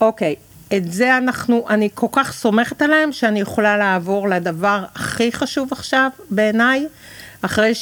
אוקיי, 0.00 0.34
את 0.76 0.92
זה 0.92 1.16
אנחנו, 1.16 1.64
אני 1.68 1.88
כל 1.94 2.06
כך 2.12 2.32
סומכת 2.32 2.82
עליהם, 2.82 3.12
שאני 3.12 3.40
יכולה 3.40 3.76
לעבור 3.76 4.28
לדבר 4.28 4.84
הכי 4.94 5.32
חשוב 5.32 5.68
עכשיו 5.72 6.10
בעיניי, 6.30 6.86
אחרי 7.42 7.72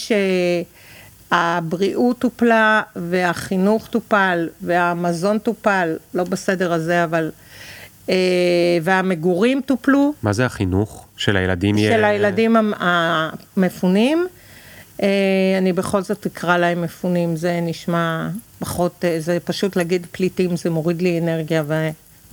שהבריאות 1.31 2.19
טופלה, 2.19 2.83
והחינוך 2.97 3.87
טופל, 3.89 4.49
והמזון 4.63 5.39
טופל, 5.39 5.97
לא 6.15 6.25
בסדר 6.25 6.73
הזה, 6.73 7.05
אבל... 7.05 7.31
אה, 8.11 8.15
והמגורים 8.83 9.61
טופלו. 9.67 10.13
מה 10.23 10.33
זה 10.33 10.47
החינוך 10.47 11.07
של 11.17 11.37
הילדים? 11.37 11.77
של 11.77 11.83
יהיה- 11.83 12.07
הילדים 12.09 12.57
המ- 12.57 12.73
המפונים. 12.79 14.27
אה, 15.03 15.09
אני 15.59 15.73
בכל 15.73 16.03
זאת 16.03 16.27
אקרא 16.27 16.57
להם 16.57 16.83
מפונים, 16.83 17.37
זה 17.37 17.59
נשמע 17.63 18.29
פחות, 18.59 19.05
אה, 19.05 19.17
זה 19.21 19.39
פשוט 19.45 19.77
להגיד 19.77 20.07
פליטים, 20.13 20.57
זה 20.57 20.71
מוריד 20.71 21.03
לי 21.03 21.19
אנרגיה, 21.21 21.63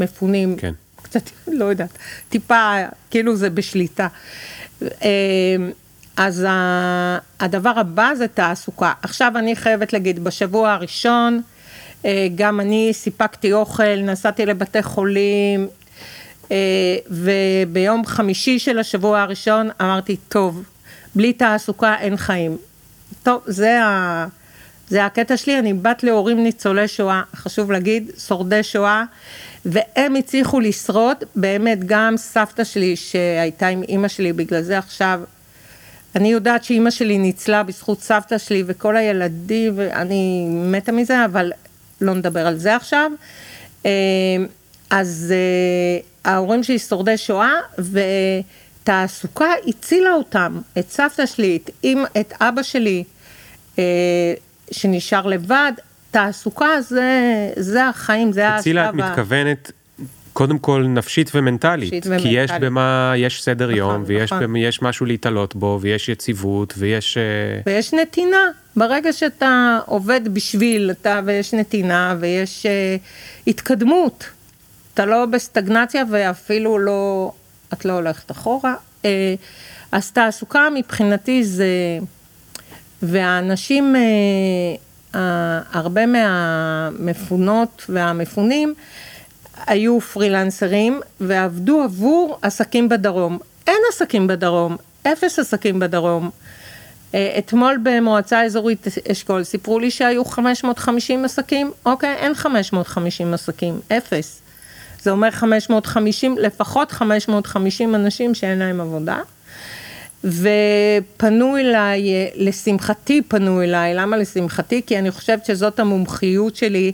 ומפונים, 0.02 0.56
כן. 0.58 0.74
קצת, 1.02 1.30
לא 1.48 1.66
יודעת, 1.66 1.98
טיפה, 2.30 2.76
כאילו 3.10 3.36
זה 3.36 3.50
בשליטה. 3.50 4.08
אה, 4.82 5.56
אז 6.18 6.46
הדבר 7.40 7.74
הבא 7.76 8.12
זה 8.18 8.28
תעסוקה. 8.28 8.94
עכשיו 9.02 9.32
אני 9.36 9.56
חייבת 9.56 9.94
להגיד, 9.94 10.24
בשבוע 10.24 10.72
הראשון, 10.72 11.42
אה, 12.06 12.28
גם 12.36 12.60
אני 12.60 12.90
סיפקתי 12.94 13.54
אוכל, 13.54 13.96
נסעתי 14.02 14.46
לבתי 14.46 14.84
חולים, 14.84 15.68
אה, 16.52 16.58
וביום 17.10 18.06
חמישי 18.06 18.60
של 18.60 18.80
השבוע 18.80 19.22
הראשון 19.22 19.70
אמרתי, 19.82 20.18
טוב, 20.30 20.64
בלי 21.16 21.34
תעסוקה 21.34 21.96
אין 22.00 22.18
חיים. 22.18 22.58
טוב, 23.24 23.42
זה, 23.46 23.84
ה... 23.84 24.28
זה 24.90 25.06
הקטע 25.06 25.38
שלי, 25.38 25.60
אני 25.60 25.74
בת 25.74 26.04
להורים 26.04 26.44
ניצולי 26.44 26.88
שואה, 26.88 27.22
חשוב 27.36 27.72
להגיד, 27.72 28.12
שורדי 28.28 28.64
שואה, 28.64 29.04
והם 29.66 30.16
הצליחו 30.16 30.60
לשרוד, 30.60 31.18
באמת 31.36 31.80
גם 31.86 32.18
סבתא 32.18 32.64
שלי 32.64 32.96
שהייתה 32.96 33.68
עם 33.68 33.84
אימא 33.84 34.08
שלי, 34.08 34.34
בגלל 34.34 34.62
זה 34.62 34.78
עכשיו, 34.78 35.22
אני 36.16 36.32
יודעת 36.32 36.64
שאימא 36.64 36.90
שלי 36.90 37.18
ניצלה 37.18 37.64
בזכות 37.64 38.02
סבתא 38.02 38.38
שלי 38.38 38.64
וכל 38.66 38.98
הילדים, 38.98 39.74
ואני 39.76 40.48
מתה 40.50 40.92
מזה, 40.92 41.26
אבל 41.26 41.52
לא 42.02 42.14
נדבר 42.14 42.48
על 42.48 42.58
זה 42.58 42.76
עכשיו. 42.76 43.12
אה, 43.86 43.92
אז 44.90 45.34
אה, 45.36 46.32
ההורים 46.32 46.64
שלי 46.64 46.80
שורדי 46.80 47.18
שואה, 47.18 47.54
ותעסוקה 48.84 49.54
הצילה 49.68 50.14
אותם, 50.14 50.62
את 50.80 50.90
סבתא 50.90 51.26
שלי, 51.26 51.60
את, 51.64 51.70
אמא, 51.84 52.08
את 52.20 52.34
אבא 52.42 52.64
שלי, 52.64 53.04
אה, 53.80 53.84
שנשאר 54.72 55.26
לבד, 55.26 55.72
תעסוקה 56.12 56.82
זה, 56.82 57.12
זה 57.58 57.88
החיים, 57.88 58.32
זה 58.32 58.50
את 58.50 58.60
השלב 58.60 58.78
ה- 58.88 58.92
מתכוונת 58.92 59.72
קודם 60.34 60.60
כל 60.60 60.86
נפשית 60.88 61.32
ומנטלית, 61.36 61.94
נפשית 61.94 62.22
כי 62.22 62.28
יש 62.28 62.50
ומנטלית. 62.52 62.62
במה, 62.72 63.14
יש 63.18 63.44
סדר 63.44 63.66
נכון, 63.66 63.78
יום, 63.78 64.04
ויש 64.06 64.34
נכון. 64.34 64.44
במ- 64.44 64.56
יש 64.56 64.82
משהו 64.82 65.06
להתעלות 65.06 65.56
בו, 65.56 65.78
ויש 65.82 66.10
יציבות, 66.10 66.74
ויש... 66.78 67.18
אה, 67.18 67.24
ויש 67.66 67.94
נתינה. 67.94 68.38
ברגע 68.76 69.14
שאתה 69.14 69.80
עובד 69.86 70.22
בשביל, 70.34 70.92
אתה, 70.92 71.20
ויש 71.26 71.54
נתינה, 71.54 72.16
ויש 72.20 72.66
uh, 72.66 73.00
התקדמות. 73.48 74.24
אתה 74.94 75.06
לא 75.06 75.26
בסטגנציה 75.26 76.04
ואפילו 76.12 76.80
לא, 76.80 77.32
את 77.74 77.86
לא 77.86 77.94
הולכת 77.94 78.32
אחורה. 78.32 78.74
Uh, 79.02 79.06
אז 79.92 80.12
תעסוקה 80.12 80.68
מבחינתי 80.76 81.44
זה, 81.44 81.68
והאנשים, 83.04 83.96
uh, 83.96 84.80
הרבה 85.14 86.06
מהמפונות 86.06 87.86
והמפונים, 87.90 88.74
היו 89.68 90.02
פרילנסרים 90.02 91.02
ועבדו 91.20 91.82
עבור 91.84 92.40
עסקים 92.42 92.90
בדרום. 92.90 93.40
אין 93.68 93.78
עסקים 93.90 94.28
בדרום, 94.28 94.78
אפס 95.04 95.40
עסקים 95.40 95.80
בדרום. 95.80 96.30
אה, 97.14 97.36
אתמול 97.38 97.78
במועצה 97.84 98.44
אזורית 98.44 98.88
אשכול 99.12 99.44
סיפרו 99.44 99.80
לי 99.80 99.92
שהיו 99.92 100.26
550 100.26 101.26
עסקים, 101.26 101.72
אוקיי, 101.86 102.16
אין 102.16 102.34
550 102.34 103.34
עסקים, 103.34 103.80
אפס. 103.98 104.42
זה 105.02 105.12
אומר 105.12 105.32
550, 105.32 106.38
לפחות 106.38 106.92
550 106.92 107.96
אנשים 107.96 108.36
שאין 108.36 108.60
להם 108.60 108.82
עבודה. 108.82 109.18
ופנו 110.24 111.58
אליי, 111.58 112.04
לשמחתי 112.36 113.22
פנו 113.28 113.62
אליי, 113.62 113.94
למה 113.94 114.18
לשמחתי? 114.18 114.82
כי 114.86 115.00
אני 115.00 115.12
חושבת 115.12 115.46
שזאת 115.46 115.80
המומחיות 115.80 116.56
שלי, 116.56 116.92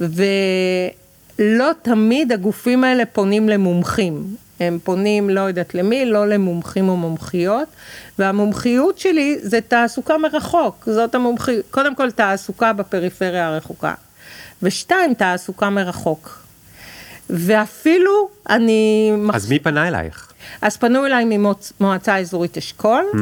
ולא 0.00 1.70
תמיד 1.82 2.32
הגופים 2.32 2.84
האלה 2.84 3.06
פונים 3.06 3.48
למומחים. 3.48 4.36
הם 4.60 4.78
פונים, 4.84 5.30
לא 5.30 5.40
יודעת 5.40 5.74
למי, 5.74 6.04
לא 6.04 6.28
למומחים 6.28 6.88
או 6.88 6.96
מומחיות, 6.96 7.68
והמומחיות 8.18 8.98
שלי 8.98 9.38
זה 9.42 9.60
תעסוקה 9.60 10.18
מרחוק, 10.18 10.84
זאת 10.86 11.14
המומחיות, 11.14 11.64
קודם 11.70 11.94
כל 11.94 12.10
תעסוקה 12.10 12.72
בפריפריה 12.72 13.46
הרחוקה, 13.46 13.94
ושתיים, 14.62 15.14
תעסוקה 15.14 15.70
מרחוק. 15.70 16.42
ואפילו 17.30 18.28
אני... 18.50 19.12
אז 19.32 19.48
מי 19.48 19.58
פנה 19.58 19.88
אלייך? 19.88 20.31
אז 20.62 20.76
פנו 20.76 21.06
אליי 21.06 21.24
ממועצה 21.80 22.18
אזורית 22.18 22.56
אשכול 22.56 23.04
Mm. 23.14 23.16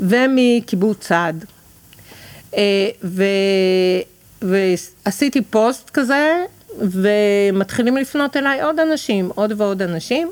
ומקיבוץ 0.00 1.06
סעד. 1.06 1.44
אה, 2.56 2.88
ו... 3.04 3.24
ועשיתי 4.42 5.42
פוסט 5.42 5.90
כזה, 5.90 6.44
ומתחילים 6.78 7.96
לפנות 7.96 8.36
אליי 8.36 8.60
עוד 8.62 8.80
אנשים, 8.80 9.30
עוד 9.34 9.52
ועוד 9.56 9.82
אנשים. 9.82 10.30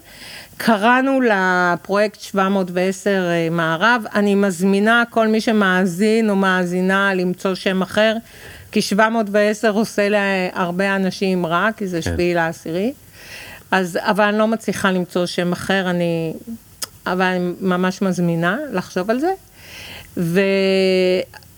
קראנו 0.56 1.20
לפרויקט 1.20 2.20
710 2.20 3.10
אה, 3.10 3.48
מערב, 3.50 4.04
אני 4.14 4.34
מזמינה 4.34 5.02
כל 5.10 5.26
מי 5.28 5.40
שמאזין 5.40 6.30
או 6.30 6.36
מאזינה 6.36 7.14
למצוא 7.14 7.54
שם 7.54 7.82
אחר, 7.82 8.16
כי 8.72 8.82
710 8.82 9.70
עושה 9.70 10.08
להרבה 10.08 10.96
אנשים 10.96 11.46
רע, 11.46 11.68
כי 11.76 11.86
זה 11.86 11.96
כן. 11.96 12.02
שביעי 12.02 12.34
לעשירי. 12.34 12.92
אז, 13.70 13.98
אבל 14.02 14.24
אני 14.24 14.38
לא 14.38 14.48
מצליחה 14.48 14.90
למצוא 14.90 15.26
שם 15.26 15.52
אחר, 15.52 15.90
אני, 15.90 16.34
אבל 17.06 17.22
אני 17.22 17.52
ממש 17.60 18.02
מזמינה 18.02 18.56
לחשוב 18.72 19.10
על 19.10 19.20
זה. 19.20 19.32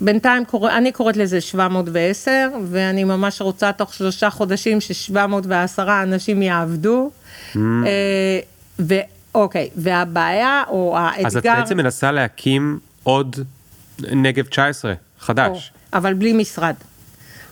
ובינתיים 0.00 0.44
קורא, 0.44 0.76
אני 0.76 0.92
קוראת 0.92 1.16
לזה 1.16 1.40
710, 1.40 2.30
ואני 2.70 3.04
ממש 3.04 3.40
רוצה 3.40 3.72
תוך 3.72 3.94
שלושה 3.94 4.30
חודשים 4.30 4.80
ש-710 4.80 5.82
אנשים 6.02 6.42
יעבדו. 6.42 7.10
Mm. 7.10 7.58
אה, 7.58 8.40
ואוקיי, 8.78 9.70
והבעיה 9.76 10.62
או 10.68 10.98
האתגר... 10.98 11.26
אז 11.26 11.36
את 11.36 11.42
בעצם 11.42 11.76
מנסה 11.76 12.12
להקים 12.12 12.78
עוד 13.02 13.36
נגב 13.98 14.44
19, 14.44 14.92
חדש. 15.20 15.72
או, 15.92 15.98
אבל 15.98 16.14
בלי 16.14 16.32
משרד. 16.32 16.74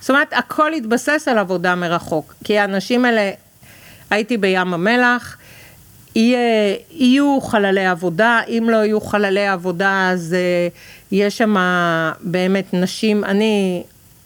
זאת 0.00 0.10
אומרת, 0.10 0.32
הכל 0.32 0.72
התבסס 0.72 1.28
על 1.30 1.38
עבודה 1.38 1.74
מרחוק. 1.74 2.34
כי 2.44 2.58
האנשים 2.58 3.04
האלה, 3.04 3.30
הייתי 4.10 4.36
בים 4.36 4.74
המלח, 4.74 5.36
יהיה, 6.16 6.76
יהיו 6.90 7.40
חללי 7.40 7.86
עבודה, 7.86 8.40
אם 8.48 8.66
לא 8.70 8.76
יהיו 8.76 9.00
חללי 9.00 9.46
עבודה 9.48 10.10
אז 10.12 10.36
uh, 10.36 10.74
יש 11.12 11.38
שם 11.38 11.56
באמת 12.20 12.74
נשים, 12.74 13.24
אני 13.24 13.82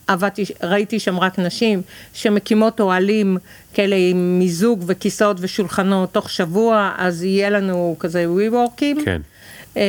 עבדתי, 0.07 0.45
ראיתי 0.63 0.99
שם 0.99 1.19
רק 1.19 1.39
נשים 1.39 1.81
שמקימות 2.13 2.79
אוהלים 2.79 3.37
כאלה 3.73 3.95
עם 3.95 4.39
מיזוג 4.39 4.83
וכיסאות 4.87 5.37
ושולחנות 5.39 6.13
תוך 6.13 6.29
שבוע, 6.29 6.91
אז 6.97 7.23
יהיה 7.23 7.49
לנו 7.49 7.95
כזה 7.99 8.31
ווי-וורקים. 8.31 9.05
כן. 9.05 9.21
אה, 9.77 9.83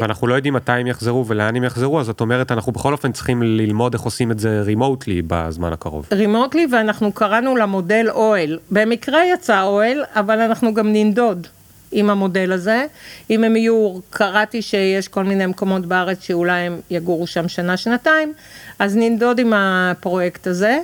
ואנחנו 0.00 0.26
לא 0.26 0.34
יודעים 0.34 0.54
מתי 0.54 0.72
הם 0.72 0.86
יחזרו 0.86 1.26
ולאן 1.26 1.56
הם 1.56 1.64
יחזרו, 1.64 2.00
אז 2.00 2.06
זאת 2.06 2.20
אומרת, 2.20 2.52
אנחנו 2.52 2.72
בכל 2.72 2.92
אופן 2.92 3.12
צריכים 3.12 3.42
ללמוד 3.42 3.94
איך 3.94 4.02
עושים 4.02 4.30
את 4.30 4.38
זה 4.38 4.60
רימוטלי 4.60 5.22
בזמן 5.26 5.72
הקרוב. 5.72 6.06
רימוטלי 6.12 6.66
ואנחנו 6.72 7.12
קראנו 7.12 7.56
למודל 7.56 8.06
אוהל. 8.10 8.58
במקרה 8.70 9.20
יצא 9.34 9.62
אוהל, 9.62 10.04
אבל 10.14 10.40
אנחנו 10.40 10.74
גם 10.74 10.92
ננדוד 10.92 11.46
עם 11.92 12.10
המודל 12.10 12.52
הזה. 12.52 12.86
אם 13.30 13.44
הם 13.44 13.56
יהיו, 13.56 13.98
קראתי 14.10 14.62
שיש 14.62 15.08
כל 15.08 15.24
מיני 15.24 15.46
מקומות 15.46 15.86
בארץ 15.86 16.22
שאולי 16.22 16.60
הם 16.60 16.80
יגורו 16.90 17.26
שם 17.26 17.48
שנה-שנתיים, 17.48 18.32
אז 18.78 18.96
ננדוד 18.96 19.38
עם 19.38 19.52
הפרויקט 19.56 20.46
הזה. 20.46 20.78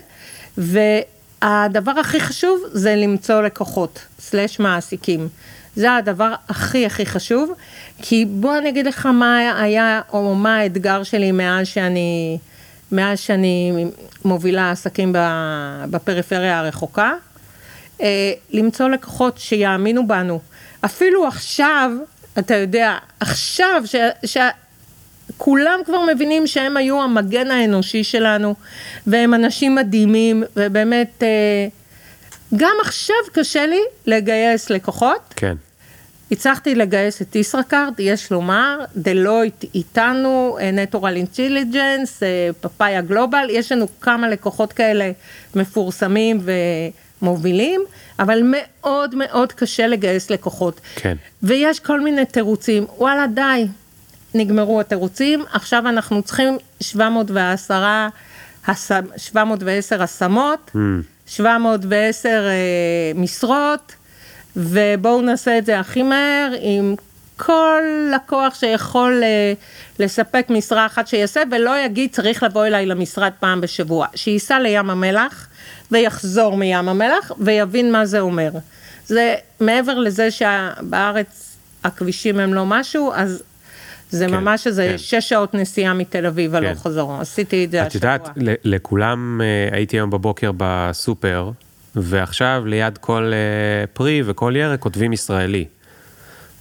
והדבר 0.59 1.93
הכי 2.01 2.21
חשוב 2.21 2.61
זה 2.73 2.97
למצוא 2.97 3.43
לקוחות, 3.43 4.01
סלש 4.21 4.61
מעסיקים. 4.61 5.29
זה 5.77 5.95
הדבר 5.95 6.35
הכי 6.49 6.87
הכי 6.87 7.07
חשוב, 7.07 7.53
כי 8.03 8.25
בוא 8.25 8.59
אני 8.59 8.69
אגיד 8.69 8.87
לך 8.87 9.07
מה 9.07 9.63
היה, 9.63 10.01
או 10.13 10.35
מה 10.35 10.57
האתגר 10.57 11.03
שלי 11.03 11.33
מאז 11.33 11.67
שאני, 11.67 12.39
מאז 12.93 13.21
שאני 13.21 13.87
מובילה 14.25 14.71
עסקים 14.71 15.15
בפריפריה 15.91 16.59
הרחוקה, 16.59 17.13
אה, 18.01 18.33
למצוא 18.51 18.89
לקוחות 18.89 19.39
שיאמינו 19.39 20.07
בנו. 20.09 20.41
אפילו 20.85 21.27
עכשיו, 21.27 21.91
אתה 22.39 22.55
יודע, 22.55 22.97
עכשיו, 23.21 23.83
ש... 23.87 23.97
ש... 24.25 24.37
כולם 25.37 25.81
כבר 25.87 26.01
מבינים 26.15 26.47
שהם 26.47 26.77
היו 26.77 27.03
המגן 27.03 27.51
האנושי 27.51 28.05
שלנו, 28.05 28.55
והם 29.07 29.35
אנשים 29.35 29.75
מדהימים, 29.75 30.45
ובאמת, 30.57 31.23
אה, 31.23 31.69
גם 32.57 32.77
עכשיו 32.83 33.17
קשה 33.33 33.67
לי 33.67 33.81
לגייס 34.07 34.71
לקוחות. 34.71 35.35
כן. 35.37 35.57
הצלחתי 36.33 36.75
לגייס 36.75 37.23
את 37.23 37.37
ישראכרט, 37.37 37.95
יש 37.99 38.33
לומר, 38.33 38.79
דלויט 38.97 39.65
איתנו, 39.75 40.59
נטורל 40.73 41.17
אינטליג'נס, 41.17 42.23
פאפאיה 42.61 43.01
גלובל, 43.01 43.47
יש 43.51 43.73
לנו 43.73 43.87
כמה 44.01 44.29
לקוחות 44.29 44.73
כאלה 44.73 45.11
מפורסמים 45.55 46.41
ומובילים, 47.23 47.81
אבל 48.19 48.41
מאוד 48.45 49.15
מאוד 49.15 49.53
קשה 49.53 49.87
לגייס 49.87 50.31
לקוחות. 50.31 50.81
כן. 50.97 51.17
ויש 51.43 51.81
כל 51.81 52.01
מיני 52.01 52.25
תירוצים, 52.25 52.87
וואלה 52.99 53.27
די, 53.27 53.67
נגמרו 54.35 54.81
התירוצים, 54.81 55.45
עכשיו 55.53 55.89
אנחנו 55.89 56.23
צריכים 56.23 56.57
710, 56.81 58.09
710 59.17 60.03
השמות, 60.03 60.71
Mm. 60.75 60.79
710 61.27 62.29
אה, 62.29 62.53
משרות, 63.15 63.93
ובואו 64.57 65.23
נעשה 65.23 65.59
את 65.59 65.67
זה 65.67 65.81
הכי 65.81 66.03
מהר 66.03 66.53
עם 66.61 66.95
כל 67.37 67.83
לקוח 68.15 68.55
שיכול 68.55 69.21
אה, 69.25 69.53
לספק 69.99 70.47
משרה 70.51 70.87
אחת 70.87 71.09
שיעשה, 71.09 71.43
ולא 71.53 71.85
יגיד 71.85 72.11
צריך 72.13 72.43
לבוא 72.43 72.67
אליי 72.67 72.87
למשרד 72.87 73.33
פעם 73.41 73.61
בשבוע. 73.61 74.07
שייסע 74.15 74.59
לים 74.59 74.91
המלח 74.91 75.49
ויחזור 75.91 76.57
מים 76.57 76.89
המלח 76.89 77.33
ויבין 77.39 77.93
מה 77.93 78.07
זה 78.07 78.21
אומר. 78.21 78.51
זה 79.07 79.35
מעבר 79.61 79.99
לזה 79.99 80.29
שבארץ 80.31 81.57
הכבישים 81.85 82.41
הם 82.41 82.55
לא 82.55 82.67
משהו, 82.67 83.13
אז 83.15 83.43
זה 84.11 84.27
כן, 84.27 84.35
ממש 84.35 84.67
איזה 84.67 84.89
כן. 84.91 84.99
שש 84.99 85.29
שעות 85.29 85.55
נסיעה 85.55 85.95
מתל 85.95 86.27
אביב 86.27 86.55
הלוך 86.55 86.79
כן. 86.79 86.85
חזור. 86.91 87.21
עשיתי 87.21 87.65
את 87.65 87.71
זה 87.71 87.83
את 87.83 87.87
השבוע. 87.87 88.13
יודעת, 88.13 88.29
ל- 88.37 88.75
לכולם 88.75 89.41
אה, 89.41 89.77
הייתי 89.77 89.97
היום 89.97 90.11
בבוקר 90.11 90.51
בסופר, 90.57 91.51
ועכשיו 92.03 92.63
ליד 92.67 92.99
כל 92.99 93.33
אה, 93.33 93.87
פרי 93.87 94.23
וכל 94.25 94.55
ירק 94.57 94.81
כותבים 94.81 95.13
ישראלי. 95.13 95.65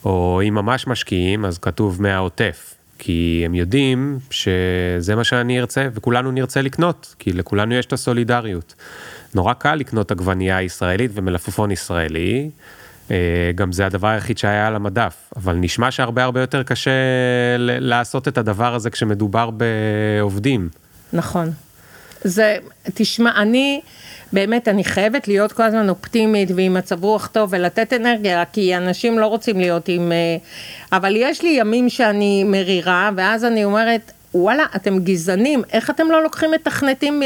או 0.06 0.42
אם 0.48 0.54
ממש 0.54 0.88
משקיעים, 0.88 1.46
אז 1.46 1.58
כתוב 1.58 2.02
מהעוטף. 2.02 2.74
כי 3.00 3.42
הם 3.46 3.56
יודעים 3.56 4.20
שזה 4.30 5.16
מה 5.16 5.24
שאני 5.24 5.60
ארצה, 5.60 5.88
וכולנו 5.94 6.32
נרצה 6.32 6.62
לקנות, 6.62 7.16
כי 7.20 7.34
לכולנו 7.34 7.74
יש 7.74 7.86
את 7.86 7.94
הסולידריות. 7.94 8.76
נורא 9.36 9.54
קל 9.54 9.76
לקנות 9.76 10.12
עגבנייה 10.12 10.62
ישראלית 10.62 11.12
ומלפפון 11.14 11.72
ישראלי, 11.72 12.50
אה, 13.12 13.52
גם 13.56 13.72
זה 13.72 13.86
הדבר 13.86 14.08
היחיד 14.08 14.38
שהיה 14.38 14.68
על 14.68 14.76
המדף, 14.76 15.16
אבל 15.36 15.56
נשמע 15.56 15.92
שהרבה 15.92 16.24
הרבה 16.24 16.42
יותר 16.42 16.64
קשה 16.64 16.92
לעשות 17.58 18.28
את 18.28 18.38
הדבר 18.38 18.76
הזה 18.76 18.90
כשמדובר 18.90 19.50
בעובדים. 19.50 20.70
נכון. 21.14 21.52
זה, 22.24 22.58
תשמע, 22.94 23.42
אני, 23.42 23.82
באמת, 24.34 24.68
אני 24.68 24.84
חייבת 24.84 25.28
להיות 25.28 25.52
כל 25.52 25.64
הזמן 25.64 25.90
אופטימית 25.90 26.50
ועם 26.56 26.74
מצב 26.74 27.04
רוח 27.04 27.28
טוב 27.28 27.50
ולתת 27.54 27.94
אנרגיה, 27.94 28.44
כי 28.46 28.78
אנשים 28.78 29.20
לא 29.20 29.28
רוצים 29.28 29.60
להיות 29.60 29.88
עם... 29.88 30.12
אה, 30.12 30.38
אבל 30.98 31.16
יש 31.16 31.42
לי 31.42 31.50
ימים 31.50 31.90
שאני 31.90 32.44
מרירה, 32.44 33.10
ואז 33.16 33.46
אני 33.46 33.64
אומרת, 33.64 34.12
וואלה, 34.34 34.66
אתם 34.76 35.00
גזענים, 35.00 35.62
איך 35.74 35.90
אתם 35.90 36.12
לא 36.12 36.24
לוקחים 36.24 36.52
מתכנתים 36.52 37.22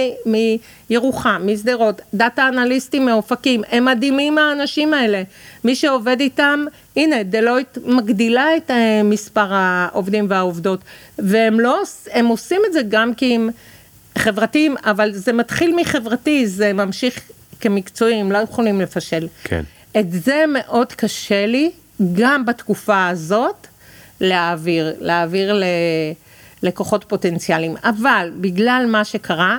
מירוחם, 0.89 1.41
משדרות, 1.45 2.01
דאטה 2.13 2.47
אנליסטים 2.47 3.05
מאופקים, 3.05 3.61
הם 3.71 3.85
מדהימים 3.85 4.37
האנשים 4.37 4.93
האלה. 4.93 5.23
מי 5.63 5.75
שעובד 5.75 6.19
איתם, 6.19 6.65
הנה, 6.95 7.23
דלויט 7.23 7.77
מגדילה 7.85 8.57
את 8.57 8.71
אה, 8.71 9.03
מספר 9.03 9.47
העובדים 9.53 10.25
והעובדות, 10.29 10.79
והם 11.19 11.59
לא, 11.59 11.81
הם 12.11 12.27
עושים 12.27 12.61
את 12.67 12.73
זה 12.73 12.81
גם 12.89 13.13
כי 13.13 13.35
הם 13.35 13.49
חברתיים, 14.17 14.75
אבל 14.85 15.11
זה 15.13 15.33
מתחיל 15.33 15.75
מחברתי, 15.75 16.47
זה 16.47 16.73
ממשיך 16.73 17.21
כמקצועיים, 17.59 18.31
לא 18.31 18.37
יכולים 18.37 18.81
לפשל. 18.81 19.27
כן. 19.43 19.63
את 19.99 20.11
זה 20.11 20.43
מאוד 20.53 20.93
קשה 20.93 21.45
לי, 21.45 21.71
גם 22.13 22.45
בתקופה 22.45 23.07
הזאת, 23.07 23.67
להעביר, 24.21 24.93
להעביר 24.99 25.53
ל... 25.53 25.63
לקוחות 26.63 27.05
פוטנציאליים. 27.07 27.75
אבל 27.83 28.31
בגלל 28.41 28.85
מה 28.89 29.05
שקרה, 29.05 29.57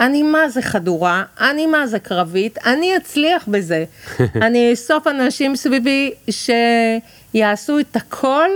אני 0.00 0.22
מה 0.22 0.48
זה 0.48 0.62
חדורה, 0.62 1.24
אני 1.40 1.66
מה 1.66 1.86
זה 1.86 1.98
קרבית, 1.98 2.58
אני 2.66 2.96
אצליח 2.96 3.44
בזה. 3.48 3.84
אני 4.46 4.70
אאסוף 4.70 5.06
אנשים 5.06 5.56
סביבי 5.56 6.10
שיעשו 6.30 7.78
את 7.78 7.96
הכל, 7.96 8.48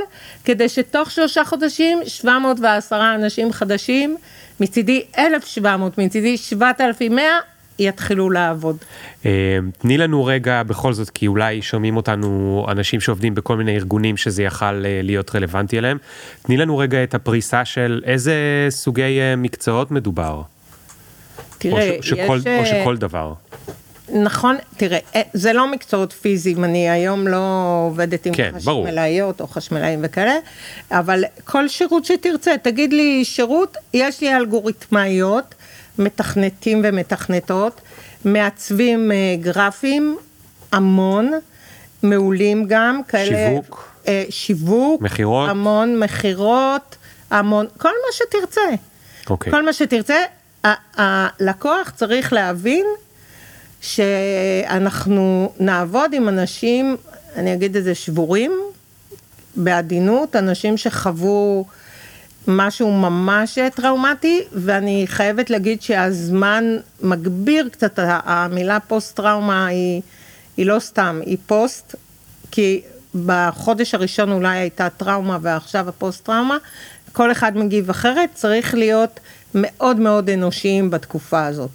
כדי 0.44 0.68
שתוך 0.68 1.10
שלושה 1.10 1.44
חודשים 1.44 1.98
710 2.06 3.14
אנשים 3.14 3.52
חדשים, 3.52 4.16
מצידי 4.60 5.02
1,700, 5.18 5.98
מצידי 5.98 6.36
7,100, 6.36 7.24
יתחילו 7.78 8.30
לעבוד. 8.30 8.76
אה, 9.26 9.58
תני 9.78 9.98
לנו 9.98 10.24
רגע 10.24 10.62
בכל 10.62 10.92
זאת, 10.92 11.10
כי 11.10 11.26
אולי 11.26 11.62
שומעים 11.62 11.96
אותנו 11.96 12.66
אנשים 12.68 13.00
שעובדים 13.00 13.34
בכל 13.34 13.56
מיני 13.56 13.76
ארגונים 13.76 14.16
שזה 14.16 14.42
יכל 14.42 14.84
אה, 14.84 15.00
להיות 15.02 15.34
רלוונטי 15.34 15.78
אליהם. 15.78 15.98
תני 16.42 16.56
לנו 16.56 16.78
רגע 16.78 17.02
את 17.02 17.14
הפריסה 17.14 17.64
של 17.64 18.02
איזה 18.04 18.34
סוגי 18.70 19.20
אה, 19.20 19.36
מקצועות 19.36 19.90
מדובר. 19.90 20.42
תראה, 21.58 21.96
או, 21.96 22.02
ש, 22.02 22.08
שכל, 22.08 22.38
יש... 22.40 22.46
או 22.46 22.50
אה, 22.50 22.66
שכל 22.66 22.96
דבר. 22.96 23.32
נכון, 24.12 24.56
תראה, 24.76 24.98
אה, 25.14 25.22
זה 25.32 25.52
לא 25.52 25.70
מקצועות 25.70 26.12
פיזיים, 26.12 26.64
אני 26.64 26.90
היום 26.90 27.28
לא 27.28 27.82
עובדת 27.86 28.26
עם 28.26 28.34
כן, 28.34 28.52
ברור. 28.64 28.86
חשמלאיות 28.86 29.40
או 29.40 29.46
חשמלאים 29.46 30.00
וכאלה, 30.02 30.36
אבל 30.90 31.24
כל 31.44 31.68
שירות 31.68 32.04
שתרצה, 32.04 32.54
תגיד 32.62 32.92
לי 32.92 33.24
שירות, 33.24 33.76
יש 33.94 34.20
לי 34.20 34.36
אלגוריתמאיות 34.36 35.54
מתכנתים 35.98 36.80
ומתכנתות, 36.84 37.80
מעצבים 38.24 39.12
אה, 39.12 39.16
גרפיים, 39.40 40.16
המון, 40.72 41.32
מעולים 42.02 42.64
גם, 42.68 43.00
כאלה... 43.08 43.48
שיווק? 43.48 43.88
אה, 44.08 44.24
שיווק. 44.30 45.02
מכירות? 45.02 45.50
המון 45.50 45.98
מכירות, 45.98 46.96
המון, 47.30 47.66
כל 47.78 47.88
מה 47.88 48.12
שתרצה. 48.12 48.60
אוקיי. 49.30 49.52
כל 49.52 49.64
מה 49.64 49.72
שתרצה, 49.72 50.16
הלקוח 50.64 51.90
צריך 51.90 52.32
להבין 52.32 52.86
שאנחנו 53.80 55.52
נעבוד 55.60 56.12
עם 56.14 56.28
אנשים, 56.28 56.96
אני 57.36 57.54
אגיד 57.54 57.76
את 57.76 57.84
זה, 57.84 57.94
שבורים, 57.94 58.52
בעדינות, 59.56 60.36
אנשים 60.36 60.76
שחוו 60.76 61.64
משהו 62.46 62.90
ממש 62.92 63.58
טראומטי, 63.74 64.42
ואני 64.52 65.04
חייבת 65.06 65.50
להגיד 65.50 65.82
שהזמן 65.82 66.76
מגביר 67.02 67.68
קצת, 67.72 67.98
המילה 68.02 68.80
פוסט-טראומה 68.80 69.66
היא, 69.66 70.02
היא 70.56 70.66
לא 70.66 70.78
סתם, 70.78 71.20
היא 71.26 71.38
פוסט, 71.46 71.94
כי 72.50 72.80
בחודש 73.24 73.94
הראשון 73.94 74.32
אולי 74.32 74.58
הייתה 74.58 74.90
טראומה 74.90 75.38
ועכשיו 75.42 75.88
הפוסט-טראומה, 75.88 76.56
כל 77.12 77.32
אחד 77.32 77.56
מגיב 77.56 77.90
אחרת, 77.90 78.30
צריך 78.34 78.74
להיות 78.74 79.20
מאוד 79.54 79.96
מאוד 79.96 80.30
אנושיים 80.30 80.90
בתקופה 80.90 81.46
הזאת. 81.46 81.70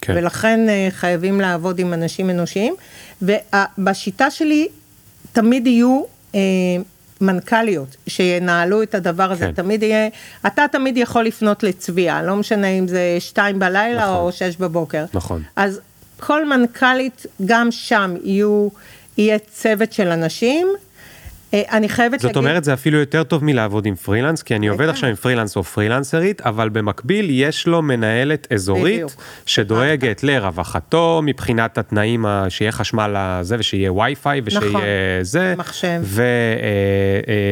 כן. 0.00 0.14
ולכן 0.16 0.68
אה, 0.68 0.88
חייבים 0.90 1.40
לעבוד 1.40 1.78
עם 1.78 1.92
אנשים 1.92 2.30
אנושיים, 2.30 2.74
ובשיטה 3.22 4.30
שלי 4.30 4.68
תמיד 5.32 5.66
יהיו 5.66 6.02
אה, 6.34 6.40
מנכ"ליות 7.20 7.96
שינהלו 8.06 8.82
את 8.82 8.94
הדבר 8.94 9.32
הזה, 9.32 9.44
כן. 9.46 9.52
תמיד 9.52 9.82
יהיה, 9.82 10.08
אתה 10.46 10.64
תמיד 10.72 10.96
יכול 10.96 11.24
לפנות 11.24 11.62
לצביעה, 11.62 12.22
לא 12.22 12.36
משנה 12.36 12.66
אם 12.66 12.88
זה 12.88 13.16
שתיים 13.18 13.58
בלילה 13.58 14.02
נכון. 14.02 14.16
או 14.16 14.32
שש 14.32 14.56
בבוקר. 14.56 15.04
נכון. 15.14 15.42
אז 15.56 15.80
כל 16.20 16.46
מנכ"לית, 16.48 17.26
גם 17.46 17.70
שם 17.70 18.14
יהיו, 18.24 18.68
יהיה 19.18 19.38
צוות 19.38 19.92
של 19.92 20.08
אנשים. 20.08 20.68
אה, 21.54 21.62
אני 21.72 21.88
חייבת 21.88 22.20
זאת 22.20 22.24
להגיד... 22.24 22.36
אומרת 22.36 22.64
זה 22.64 22.74
אפילו 22.74 22.98
יותר 22.98 23.22
טוב 23.22 23.44
מלעבוד 23.44 23.86
עם 23.86 23.94
פרילנס 23.94 24.42
כי 24.42 24.56
אני 24.56 24.68
עובד. 24.68 24.88
עכשיו 24.88 25.08
עם 25.08 25.16
פרילנס 25.16 25.56
או 25.56 25.64
פרילנסרית 25.64 26.40
אבל 26.40 26.68
במקביל 26.68 27.26
יש 27.30 27.66
לו 27.66 27.82
מנהלת 27.82 28.52
אזורית 28.52 28.94
בדיוק. 28.94 29.12
שדואגת 29.46 30.22
לרווחתו 30.22 31.20
מבחינת 31.24 31.78
התנאים 31.78 32.24
שיהיה 32.48 32.72
חשמל 32.72 33.14
לזה 33.18 33.56
ושיהיה 33.58 33.92
ווי-פיי 33.92 34.40
ושיהיה 34.44 34.68
נכון. 34.68 34.82
זה 35.22 35.54
מחשב. 35.56 36.02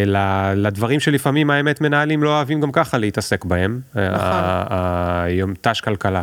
ולדברים 0.06 1.00
שלפעמים 1.00 1.50
האמת 1.50 1.80
מנהלים 1.80 2.22
לא 2.22 2.28
אוהבים 2.28 2.60
גם 2.60 2.72
ככה 2.72 2.98
להתעסק 2.98 3.44
בהם. 3.44 3.80
נכון. 3.94 5.54
ת"ש 5.60 5.80
כלכלה. 5.80 6.22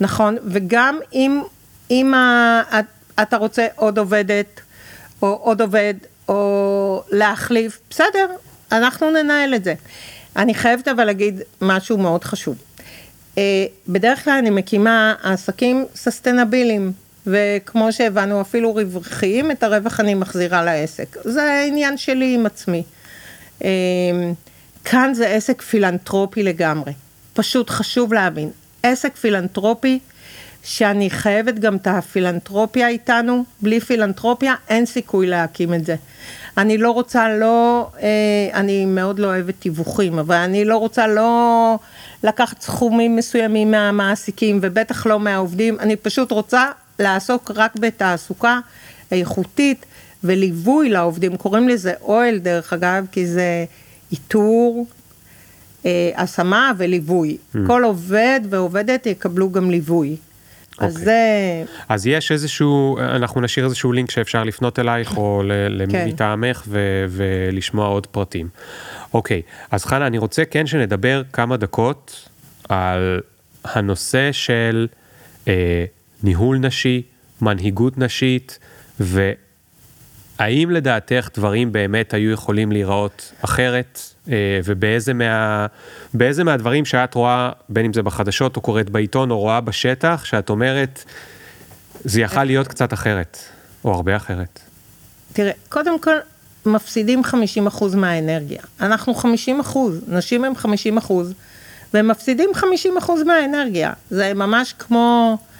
נכון, 0.00 0.36
וגם 0.46 0.98
אם, 1.12 1.42
אם 1.90 2.14
ה, 2.14 2.60
את, 2.78 2.84
אתה 3.22 3.36
רוצה 3.36 3.66
עוד 3.76 3.98
עובדת, 3.98 4.60
או 5.22 5.38
עוד 5.42 5.60
עובד, 5.60 5.94
או 6.28 6.34
להחליף, 7.10 7.80
בסדר, 7.90 8.26
אנחנו 8.72 9.10
ננהל 9.10 9.54
את 9.54 9.64
זה. 9.64 9.74
אני 10.36 10.54
חייבת 10.54 10.88
אבל 10.88 11.04
להגיד 11.04 11.40
משהו 11.60 11.98
מאוד 11.98 12.24
חשוב. 12.24 12.56
אה, 13.38 13.66
בדרך 13.88 14.24
כלל 14.24 14.38
אני 14.38 14.50
מקימה 14.50 15.14
עסקים 15.22 15.84
ססטנביליים, 15.94 16.92
וכמו 17.26 17.92
שהבנו, 17.92 18.40
אפילו 18.40 18.74
רווחיים, 18.74 19.50
את 19.50 19.62
הרווח 19.62 20.00
אני 20.00 20.14
מחזירה 20.14 20.64
לעסק. 20.64 21.16
זה 21.24 21.64
עניין 21.68 21.96
שלי 21.96 22.34
עם 22.34 22.46
עצמי. 22.46 22.82
אה, 23.64 23.70
כאן 24.84 25.14
זה 25.14 25.28
עסק 25.28 25.62
פילנטרופי 25.62 26.42
לגמרי. 26.42 26.92
פשוט 27.34 27.70
חשוב 27.70 28.12
להבין. 28.12 28.50
עסק 28.82 29.16
פילנטרופי, 29.16 29.98
שאני 30.62 31.10
חייבת 31.10 31.58
גם 31.58 31.76
את 31.76 31.86
הפילנטרופיה 31.86 32.88
איתנו, 32.88 33.44
בלי 33.62 33.80
פילנטרופיה 33.80 34.54
אין 34.68 34.86
סיכוי 34.86 35.26
להקים 35.26 35.74
את 35.74 35.86
זה. 35.86 35.96
אני 36.58 36.78
לא 36.78 36.90
רוצה 36.90 37.28
לא, 37.36 37.88
אה, 38.02 38.48
אני 38.54 38.84
מאוד 38.84 39.18
לא 39.18 39.26
אוהבת 39.26 39.54
תיווכים, 39.58 40.18
אבל 40.18 40.34
אני 40.34 40.64
לא 40.64 40.76
רוצה 40.76 41.06
לא 41.06 41.78
לקחת 42.24 42.62
סכומים 42.62 43.16
מסוימים 43.16 43.70
מהמעסיקים 43.70 44.58
ובטח 44.62 45.06
לא 45.06 45.20
מהעובדים, 45.20 45.80
אני 45.80 45.96
פשוט 45.96 46.30
רוצה 46.30 46.70
לעסוק 46.98 47.50
רק 47.54 47.76
בתעסוקה 47.76 48.60
איכותית 49.12 49.86
וליווי 50.24 50.88
לעובדים, 50.88 51.36
קוראים 51.36 51.68
לזה 51.68 51.92
אוהל 52.02 52.38
דרך 52.38 52.72
אגב, 52.72 53.06
כי 53.12 53.26
זה 53.26 53.64
איתור, 54.12 54.86
אה, 55.86 56.10
השמה 56.16 56.72
וליווי. 56.76 57.36
Mm. 57.36 57.58
כל 57.66 57.84
עובד 57.84 58.40
ועובדת 58.50 59.06
יקבלו 59.06 59.52
גם 59.52 59.70
ליווי. 59.70 60.16
אז 60.78 60.92
אוקיי. 60.92 61.04
זה, 61.04 61.20
אז 61.88 62.06
יש 62.06 62.32
איזשהו, 62.32 62.98
אנחנו 62.98 63.40
נשאיר 63.40 63.64
איזשהו 63.66 63.92
לינק 63.92 64.10
שאפשר 64.10 64.44
לפנות 64.44 64.78
אלייך 64.78 65.16
או 65.16 65.42
ל- 65.44 65.82
למי 65.82 65.92
כן. 65.92 66.08
מטעמך 66.08 66.62
ו- 66.68 67.04
ולשמוע 67.08 67.86
עוד 67.86 68.06
פרטים. 68.06 68.48
אוקיי, 69.14 69.42
אז 69.70 69.84
חנה, 69.84 70.06
אני 70.06 70.18
רוצה 70.18 70.44
כן 70.44 70.66
שנדבר 70.66 71.22
כמה 71.32 71.56
דקות 71.56 72.28
על 72.68 73.20
הנושא 73.64 74.32
של 74.32 74.86
אה, 75.48 75.84
ניהול 76.22 76.58
נשי, 76.58 77.02
מנהיגות 77.42 77.98
נשית, 77.98 78.58
והאם 80.38 80.70
לדעתך 80.70 81.28
דברים 81.34 81.72
באמת 81.72 82.14
היו 82.14 82.30
יכולים 82.30 82.72
להיראות 82.72 83.32
אחרת, 83.44 84.00
אה, 84.28 84.60
ובאיזה 84.64 85.14
מה, 85.14 85.66
באיזה 86.14 86.44
מהדברים 86.44 86.84
שאת 86.84 87.14
רואה, 87.14 87.50
בין 87.68 87.84
אם 87.84 87.92
זה 87.92 88.02
בחדשות 88.02 88.56
או 88.56 88.60
קוראת 88.60 88.90
בעיתון 88.90 89.30
או 89.30 89.38
רואה 89.38 89.60
בשטח, 89.60 90.24
שאת 90.24 90.50
אומרת, 90.50 91.04
זה 92.04 92.20
יכל 92.20 92.44
להיות 92.44 92.68
קצת 92.68 92.92
אחרת, 92.92 93.38
או 93.84 93.94
הרבה 93.94 94.16
אחרת. 94.16 94.60
תראה, 95.32 95.52
קודם 95.68 96.00
כל, 96.00 96.16
מפסידים 96.66 97.22
50% 97.24 97.96
מהאנרגיה. 97.96 98.62
אנחנו 98.80 99.14
50%, 99.14 99.78
נשים 100.08 100.44
הם 100.44 100.52
50%, 100.98 101.12
והם 101.94 102.08
מפסידים 102.08 102.50
50% 102.54 103.24
מהאנרגיה. 103.26 103.92
זה 104.10 104.34
ממש 104.34 104.74
כמו 104.78 105.38
אה, 105.40 105.55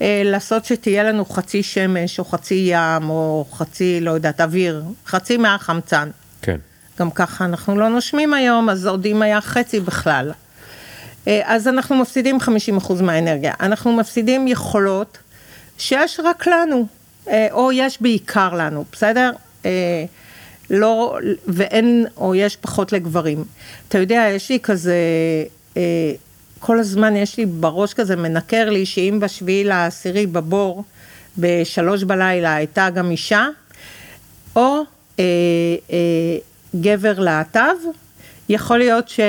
לעשות 0.00 0.64
שתהיה 0.64 1.02
לנו 1.02 1.24
חצי 1.24 1.62
שמש, 1.62 2.18
או 2.18 2.24
חצי 2.24 2.68
ים, 2.72 3.10
או 3.10 3.44
חצי, 3.52 4.00
לא 4.00 4.10
יודעת, 4.10 4.40
אוויר, 4.40 4.82
חצי 5.06 5.36
מהחמצן. 5.36 6.10
כן. 6.42 6.56
גם 6.98 7.10
ככה 7.10 7.44
אנחנו 7.44 7.78
לא 7.78 7.88
נושמים 7.88 8.34
היום, 8.34 8.70
אז 8.70 8.86
עוד 8.86 9.06
אם 9.06 9.22
היה 9.22 9.40
חצי 9.40 9.80
בכלל. 9.80 10.32
אה, 11.28 11.40
אז 11.44 11.68
אנחנו 11.68 11.96
מפסידים 11.96 12.38
50% 12.78 13.02
מהאנרגיה. 13.02 13.52
אנחנו 13.60 13.96
מפסידים 13.96 14.48
יכולות 14.48 15.18
שיש 15.78 16.20
רק 16.24 16.46
לנו, 16.46 16.86
אה, 17.28 17.48
או 17.50 17.72
יש 17.72 18.02
בעיקר 18.02 18.54
לנו, 18.54 18.84
בסדר? 18.92 19.30
אה, 19.64 20.04
לא, 20.70 21.18
ואין, 21.46 22.06
או 22.16 22.34
יש 22.34 22.56
פחות 22.56 22.92
לגברים. 22.92 23.44
אתה 23.88 23.98
יודע, 23.98 24.26
יש 24.34 24.50
לי 24.50 24.58
כזה, 24.62 24.94
אה, 25.76 26.12
כל 26.58 26.78
הזמן 26.78 27.16
יש 27.16 27.36
לי 27.36 27.46
בראש 27.46 27.94
כזה, 27.94 28.16
מנקר 28.16 28.70
לי, 28.70 28.86
שאם 28.86 29.18
בשביעי 29.22 29.64
לעשירי 29.64 30.26
בבור, 30.26 30.84
בשלוש 31.38 32.04
בלילה 32.04 32.54
הייתה 32.54 32.90
גם 32.90 33.10
אישה, 33.10 33.48
או 34.56 34.82
אה, 35.18 35.24
אה, 35.90 36.38
גבר 36.80 37.18
להט"ב, 37.18 37.76
יכול 38.48 38.78
להיות 38.78 39.08
ש, 39.08 39.20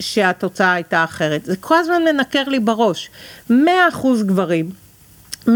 שהתוצאה 0.00 0.72
הייתה 0.72 1.04
אחרת. 1.04 1.44
זה 1.44 1.56
כל 1.56 1.76
הזמן 1.76 2.02
מנקר 2.04 2.42
לי 2.46 2.60
בראש. 2.60 3.10
100% 3.50 3.52
גברים, 4.26 4.70
100% 5.46 5.50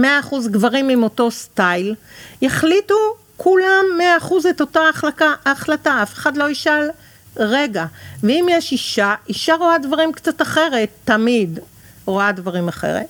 גברים 0.51 0.89
עם 0.89 1.03
אותו 1.03 1.31
סטייל, 1.31 1.95
יחליטו 2.43 2.95
כולם 3.37 3.85
100% 4.21 4.33
את 4.51 4.61
אותה 4.61 4.81
החלקה, 4.89 5.35
החלטה, 5.47 6.03
אף 6.03 6.15
אחד 6.15 6.37
לא 6.37 6.51
ישאל 6.51 6.89
רגע. 7.37 7.87
ואם 8.23 8.47
יש 8.51 8.73
אישה, 8.73 9.15
אישה 9.29 9.55
רואה 9.55 9.79
דברים 9.79 10.13
קצת 10.13 10.43
אחרת, 10.43 10.89
תמיד 11.05 11.59
רואה 12.07 12.33
דברים 12.33 12.69
אחרת. 12.69 13.07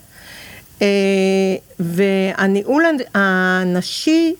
אה, 0.82 0.86
והניהול 1.78 2.84
הנשי 3.14 4.34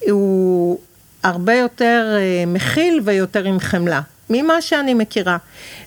הוא 0.00 0.78
הרבה 1.22 1.54
יותר 1.54 2.16
אה, 2.18 2.44
מכיל 2.46 3.00
ויותר 3.04 3.44
עם 3.44 3.60
חמלה, 3.60 4.00
ממה 4.30 4.62
שאני 4.62 4.94
מכירה. 4.94 5.36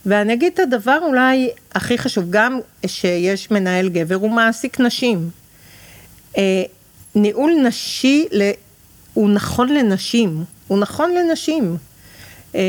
ואני 0.05 0.33
אגיד 0.33 0.53
את 0.53 0.59
הדבר 0.59 0.99
אולי 1.01 1.49
הכי 1.75 1.97
חשוב, 1.97 2.25
גם 2.29 2.59
שיש 2.85 3.51
מנהל 3.51 3.89
גבר, 3.89 4.15
הוא 4.15 4.31
מעסיק 4.31 4.79
נשים. 4.79 5.29
אה, 6.37 6.63
ניהול 7.15 7.51
נשי 7.63 8.27
הוא 9.13 9.29
נכון 9.29 9.73
לנשים, 9.73 10.43
הוא 10.67 10.79
נכון 10.79 11.13
לנשים. 11.13 11.77
אה, 12.55 12.61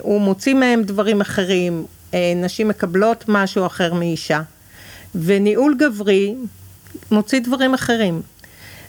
הוא 0.00 0.20
מוציא 0.20 0.54
מהם 0.54 0.82
דברים 0.82 1.20
אחרים, 1.20 1.86
אה, 2.14 2.32
נשים 2.36 2.68
מקבלות 2.68 3.24
משהו 3.28 3.66
אחר 3.66 3.94
מאישה. 3.94 4.42
וניהול 5.14 5.76
גברי 5.78 6.34
מוציא 7.10 7.40
דברים 7.40 7.74
אחרים. 7.74 8.22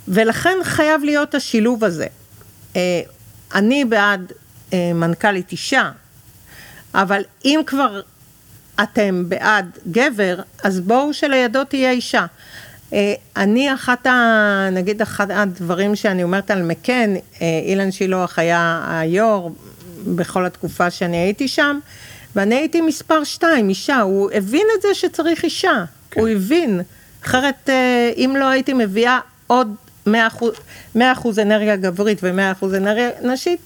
ולכן 0.08 0.58
חייב 0.64 1.04
להיות 1.04 1.36
השילוב 1.36 1.84
הזה. 1.84 2.08
אה, 2.76 3.02
אני 3.54 3.86
בעד 3.86 4.32
אה, 4.74 4.92
מנכ"לית 4.94 5.52
אישה, 5.52 5.92
אבל 6.94 7.22
אם 7.46 7.62
כבר 7.66 8.02
אתם 8.84 9.24
בעד 9.28 9.78
גבר, 9.92 10.40
אז 10.64 10.80
בואו 10.80 11.14
שלידו 11.14 11.64
תהיה 11.64 11.92
אישה. 11.92 12.26
אה, 12.94 13.14
אני 13.38 13.74
אחת 13.74 14.08
ה... 14.08 14.70
נגיד 14.72 15.02
אחד 15.02 15.32
הדברים 15.32 15.96
שאני 15.96 16.24
אומרת 16.24 16.52
על 16.52 16.64
מקן, 16.64 17.14
אה, 17.42 17.48
אילן 17.66 17.92
שילוח 17.92 18.40
היה 18.40 18.86
היו"ר 18.88 19.52
בכל 20.08 20.46
התקופה 20.46 20.90
שאני 20.90 21.18
הייתי 21.18 21.48
שם, 21.48 21.80
ואני 22.36 22.56
הייתי 22.56 22.82
מספר 22.82 23.24
שתיים, 23.24 23.70
אישה, 23.70 24.00
הוא 24.00 24.32
הבין 24.34 24.68
את 24.78 24.82
זה 24.82 24.88
שצריך 24.94 25.44
אישה, 25.44 25.84
כן. 26.12 26.22
הוא 26.22 26.30
הבין, 26.30 26.82
אחרת 27.26 27.70
אה, 27.70 28.12
אם 28.18 28.36
לא 28.40 28.50
הייתי 28.50 28.74
מביאה 28.74 29.20
עוד 29.48 29.76
100%, 30.08 30.10
100 30.96 31.14
אנרגיה 31.42 31.76
גברית 31.76 32.20
ו-100% 32.24 32.66
אנרגיה 32.78 33.10
נשית, 33.24 33.60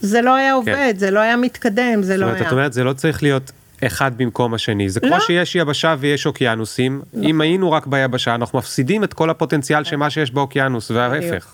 זה 0.00 0.22
לא 0.22 0.34
היה 0.34 0.50
כן. 0.50 0.54
עובד, 0.54 0.92
כן. 0.92 0.98
זה 0.98 1.10
לא 1.10 1.20
היה 1.20 1.36
מתקדם, 1.36 2.02
זה 2.02 2.16
לא 2.16 2.26
היה. 2.26 2.38
זאת 2.38 2.52
אומרת, 2.52 2.72
זה 2.72 2.84
לא 2.84 2.92
צריך 2.92 3.22
להיות 3.22 3.52
אחד 3.84 4.10
במקום 4.16 4.54
השני. 4.54 4.88
זה 4.88 5.00
לא. 5.02 5.08
כמו 5.08 5.20
שיש 5.20 5.56
יבשה 5.56 5.94
ויש 5.98 6.26
אוקיינוסים, 6.26 7.02
לא. 7.14 7.28
אם 7.28 7.40
היינו 7.40 7.72
רק 7.72 7.86
ביבשה, 7.86 8.34
אנחנו 8.34 8.58
מפסידים 8.58 9.04
את 9.04 9.14
כל 9.14 9.30
הפוטנציאל 9.30 9.84
של 9.84 9.96
מה 9.96 10.10
שיש 10.10 10.30
באוקיינוס, 10.30 10.90
וההפך. 10.90 11.46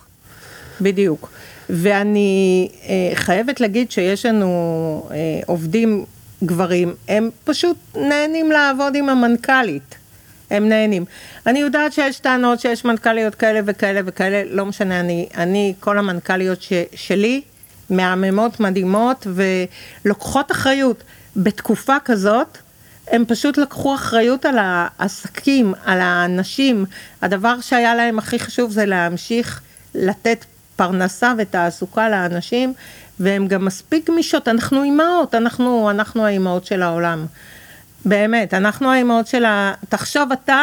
בדיוק. 0.81 1.31
ואני 1.73 2.69
אה, 2.89 3.11
חייבת 3.15 3.61
להגיד 3.61 3.91
שיש 3.91 4.27
לנו 4.27 5.09
אה, 5.11 5.17
עובדים 5.47 6.05
גברים, 6.45 6.95
הם 7.09 7.31
פשוט 7.45 7.77
נהנים 7.97 8.53
לעבוד 8.53 8.97
עם 8.97 9.09
המנכ"לית. 9.09 9.95
הם 10.51 10.69
נהנים. 10.69 11.05
אני 11.47 11.59
יודעת 11.59 11.93
שיש 11.93 12.21
טענות 12.21 12.61
שיש 12.61 12.85
מנכ"ליות 12.85 13.35
כאלה 13.35 13.61
וכאלה 13.65 14.01
וכאלה, 14.05 14.43
לא 14.51 14.67
משנה, 14.67 15.01
אני, 15.01 15.29
אני 15.37 15.75
כל 15.81 15.99
המנכ"ליות 15.99 16.63
ש, 16.63 16.73
שלי, 16.95 17.41
מהממות 17.91 18.61
מדהימות 18.61 19.27
ולוקחות 20.05 20.53
אחריות. 20.53 21.03
בתקופה 21.37 21.97
כזאת, 22.05 22.59
הם 23.09 23.25
פשוט 23.29 23.59
לקחו 23.59 23.95
אחריות 23.95 24.45
על 24.47 24.59
העסקים, 24.59 25.75
על 25.85 26.01
האנשים. 26.01 26.85
הדבר 27.23 27.61
שהיה 27.61 27.95
להם 27.95 28.19
הכי 28.19 28.39
חשוב 28.39 28.71
זה 28.71 28.87
להמשיך 28.87 29.61
לתת 29.95 30.45
פרנסה 30.77 31.33
ותעסוקה 31.39 32.09
לאנשים, 32.09 32.75
והן 33.21 33.49
גם 33.49 33.65
מספיק 33.65 34.11
גמישות. 34.11 34.49
אנחנו 34.49 34.83
אימהות, 34.83 35.35
אנחנו, 35.35 35.91
אנחנו 35.91 36.27
האימהות 36.27 36.67
של 36.67 36.83
העולם. 36.83 37.27
באמת, 38.05 38.55
אנחנו 38.55 38.93
האימהות 38.93 39.27
של 39.27 39.45
ה... 39.45 39.75
תחשוב 39.89 40.33
אתה 40.33 40.61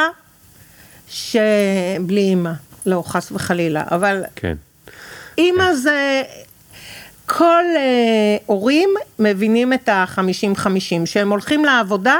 שבלי 1.09 2.21
אימא. 2.21 2.51
לא, 2.85 3.03
חס 3.05 3.31
וחלילה, 3.31 3.83
אבל... 3.91 4.23
כן. 4.35 4.55
אימא 5.37 5.63
כן. 5.63 5.73
זה... 5.73 6.23
כל 7.31 7.63
אה, 7.75 8.37
הורים 8.45 8.89
מבינים 9.19 9.73
את 9.73 9.89
ה-50-50, 9.89 11.05
שהם 11.05 11.29
הולכים 11.29 11.65
לעבודה, 11.65 12.17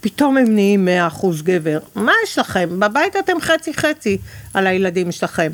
פתאום 0.00 0.36
הם 0.36 0.54
נהיים 0.54 0.88
100% 1.22 1.26
גבר. 1.42 1.78
מה 1.94 2.12
יש 2.24 2.38
לכם? 2.38 2.80
בבית 2.80 3.16
אתם 3.16 3.40
חצי-חצי 3.40 4.18
על 4.54 4.66
הילדים 4.66 5.12
שלכם. 5.12 5.50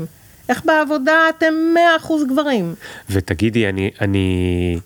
איך 0.49 0.63
בעבודה 0.65 1.29
אתם 1.39 1.55
100% 2.03 2.09
גברים? 2.29 2.75
ותגידי, 3.11 3.69
אני, 3.69 3.91
אני, 4.01 4.79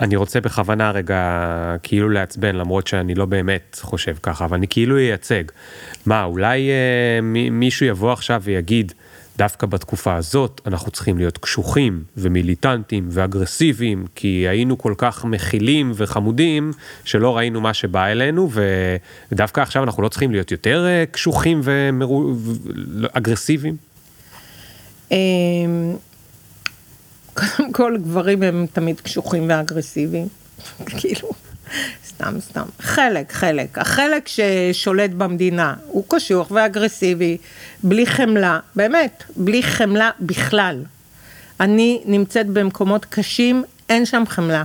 אני 0.00 0.16
רוצה 0.16 0.40
בכוונה 0.40 0.90
רגע 0.90 1.76
כאילו 1.82 2.08
לעצבן, 2.08 2.56
למרות 2.56 2.86
שאני 2.86 3.14
לא 3.14 3.24
באמת 3.24 3.78
חושב 3.82 4.16
ככה, 4.22 4.44
אבל 4.44 4.56
אני 4.56 4.68
כאילו 4.68 4.98
אייצג. 4.98 5.44
מה, 6.06 6.24
אולי 6.24 6.70
אה, 6.70 7.20
מישהו 7.50 7.86
יבוא 7.86 8.12
עכשיו 8.12 8.42
ויגיד, 8.44 8.92
דווקא 9.38 9.66
בתקופה 9.66 10.14
הזאת 10.14 10.60
אנחנו 10.66 10.90
צריכים 10.90 11.18
להיות 11.18 11.38
קשוחים 11.38 12.04
ומיליטנטים 12.16 13.08
ואגרסיביים, 13.10 14.06
כי 14.14 14.48
היינו 14.48 14.78
כל 14.78 14.94
כך 14.98 15.24
מכילים 15.24 15.92
וחמודים 15.94 16.72
שלא 17.04 17.36
ראינו 17.36 17.60
מה 17.60 17.74
שבא 17.74 18.06
אלינו, 18.06 18.50
ודווקא 19.32 19.60
עכשיו 19.60 19.84
אנחנו 19.84 20.02
לא 20.02 20.08
צריכים 20.08 20.30
להיות 20.30 20.50
יותר 20.50 20.86
אה, 20.86 21.04
קשוחים 21.10 21.60
ואגרסיביים? 21.64 23.74
אמ, 23.74 23.91
קודם 27.34 27.72
כל, 27.72 27.96
גברים 28.02 28.42
הם 28.42 28.66
תמיד 28.72 29.00
קשוחים 29.00 29.46
ואגרסיביים, 29.48 30.28
כאילו. 30.98 31.30
סתם, 32.06 32.40
סתם. 32.40 32.64
חלק, 32.80 33.32
חלק. 33.32 33.78
החלק 33.78 34.28
ששולט 34.28 35.10
במדינה 35.10 35.74
הוא 35.86 36.04
קשוח 36.08 36.50
ואגרסיבי, 36.50 37.36
בלי 37.82 38.06
חמלה, 38.06 38.60
באמת, 38.76 39.24
בלי 39.36 39.62
חמלה 39.62 40.10
בכלל. 40.20 40.82
אני 41.60 42.02
נמצאת 42.04 42.46
במקומות 42.46 43.04
קשים, 43.04 43.64
אין 43.88 44.06
שם 44.06 44.22
חמלה. 44.28 44.62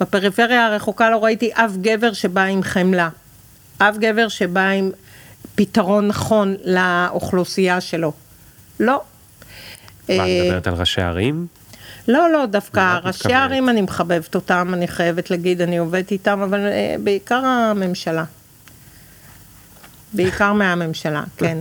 בפריפריה 0.00 0.66
הרחוקה 0.66 1.10
לא 1.10 1.24
ראיתי 1.24 1.50
אף 1.52 1.70
גבר 1.80 2.12
שבא 2.12 2.42
עם 2.42 2.62
חמלה. 2.62 3.08
אף 3.78 3.96
גבר 3.98 4.28
שבא 4.28 4.68
עם 4.68 4.90
פתרון 5.54 6.08
נכון 6.08 6.56
לאוכלוסייה 6.64 7.80
שלו. 7.80 8.12
לא. 8.80 9.00
מה, 10.08 10.24
מדברת 10.26 10.66
על 10.66 10.74
ראשי 10.74 11.00
ערים? 11.00 11.46
לא, 12.08 12.30
לא, 12.30 12.46
דווקא 12.46 12.98
ראשי 13.04 13.32
הערים 13.32 13.68
אני 13.68 13.80
מחבבת 13.80 14.34
אותם, 14.34 14.70
אני 14.74 14.88
חייבת 14.88 15.30
להגיד, 15.30 15.60
אני 15.60 15.78
עובדת 15.78 16.10
איתם, 16.10 16.40
אבל 16.42 16.66
אה, 16.66 16.94
בעיקר 17.04 17.44
הממשלה. 17.44 18.24
בעיקר 20.12 20.52
מהממשלה, 20.52 21.22
כן. 21.38 21.58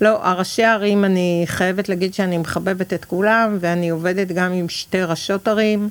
לא, 0.00 0.26
הראשי 0.26 0.64
הערים, 0.64 1.04
אני 1.04 1.42
חייבת 1.46 1.88
להגיד 1.88 2.14
שאני 2.14 2.38
מחבבת 2.38 2.92
את 2.92 3.04
כולם, 3.04 3.56
ואני 3.60 3.88
עובדת 3.88 4.28
גם 4.28 4.52
עם 4.52 4.68
שתי 4.68 5.02
ראשות 5.02 5.48
ערים, 5.48 5.88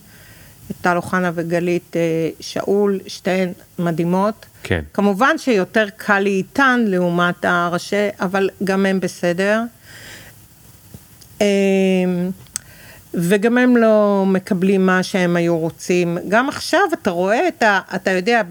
טל 0.82 0.98
אוחנה 0.98 1.32
וגלית 1.34 1.96
אה, 1.96 2.30
שאול, 2.40 3.00
שתיהן 3.08 3.52
מדהימות. 3.80 4.46
כן. 4.64 4.82
כמובן 4.94 5.38
שיותר 5.38 5.86
קל 5.98 6.20
לי 6.20 6.30
איתן 6.30 6.84
לעומת 6.88 7.46
הראשי, 7.46 8.08
אבל 8.20 8.50
גם 8.64 8.86
הם 8.86 9.00
בסדר. 9.00 9.62
אמ, 11.42 11.46
וגם 13.14 13.58
הם 13.58 13.78
לא 13.78 14.24
מקבלים 14.28 14.86
מה 14.86 15.04
שהם 15.04 15.36
היו 15.36 15.58
רוצים. 15.58 16.18
גם 16.28 16.50
עכשיו 16.50 16.82
אתה 16.94 17.12
רואה 17.12 17.48
את 17.48 17.64
ה... 17.64 17.80
אתה 17.96 18.12
יודע, 18.12 18.42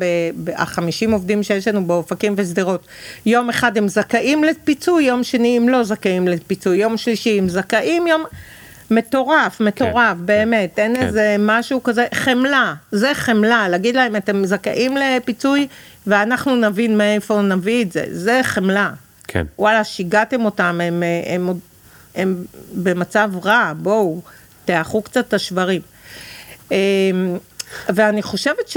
החמישים 0.57 1.13
עובדים 1.13 1.43
שיש 1.43 1.69
לנו 1.69 1.87
באופקים 1.87 2.35
ושדרות, 2.37 2.87
יום 3.27 3.49
אחד 3.49 3.79
הם 3.79 3.89
זכאים 3.89 4.45
לפיצוי, 4.45 5.05
יום 5.05 5.25
שני 5.25 5.57
הם 5.57 5.69
לא 5.69 5.85
זכאים 5.85 6.29
לפיצוי, 6.29 6.77
יום 6.77 6.97
שלישי 6.97 7.39
הם 7.39 7.49
זכאים, 7.49 8.07
יום... 8.07 8.25
מטורף, 8.91 9.61
מטורף, 9.61 10.17
כן, 10.19 10.27
באמת, 10.27 10.73
כן, 10.77 10.83
אין 10.83 10.97
כן. 10.97 11.03
איזה 11.03 11.37
משהו 11.39 11.83
כזה, 11.83 12.07
חמלה, 12.15 12.75
זה 12.93 13.15
חמלה, 13.15 13.69
להגיד 13.69 13.97
להם 13.97 14.17
אתם 14.17 14.45
זכאים 14.45 14.97
לפיצוי 14.97 15.67
ואנחנו 16.07 16.57
נבין 16.57 16.99
מאיפה 16.99 17.43
נביא 17.43 17.85
את 17.85 17.93
זה, 17.93 18.05
זה 18.11 18.41
חמלה. 18.43 18.91
כן. 19.29 19.47
וואלה, 19.59 19.85
שיגעתם 19.85 20.45
אותם, 20.45 20.65
הם, 20.65 20.81
הם, 20.81 21.03
הם, 21.49 21.59
הם 22.15 22.45
במצב 22.75 23.31
רע, 23.45 23.73
בואו. 23.77 24.21
תאחו 24.65 25.03
קצת 25.03 25.29
את 25.29 25.35
השברים. 25.35 25.81
אמ, 26.71 26.77
ואני 27.89 28.23
חושבת 28.23 28.69
ש, 28.69 28.77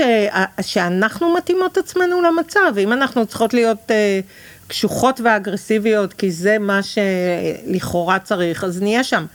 שאנחנו 0.61 1.33
מתאימות 1.33 1.77
עצמנו 1.77 2.21
למצב, 2.21 2.73
אם 2.77 2.93
אנחנו 2.93 3.25
צריכות 3.25 3.53
להיות 3.53 3.91
אה, 3.91 4.19
קשוחות 4.67 5.21
ואגרסיביות, 5.23 6.13
כי 6.13 6.31
זה 6.31 6.57
מה 6.59 6.79
שלכאורה 6.83 8.19
צריך, 8.19 8.63
אז 8.63 8.81
נהיה 8.81 9.03
שם. 9.03 9.25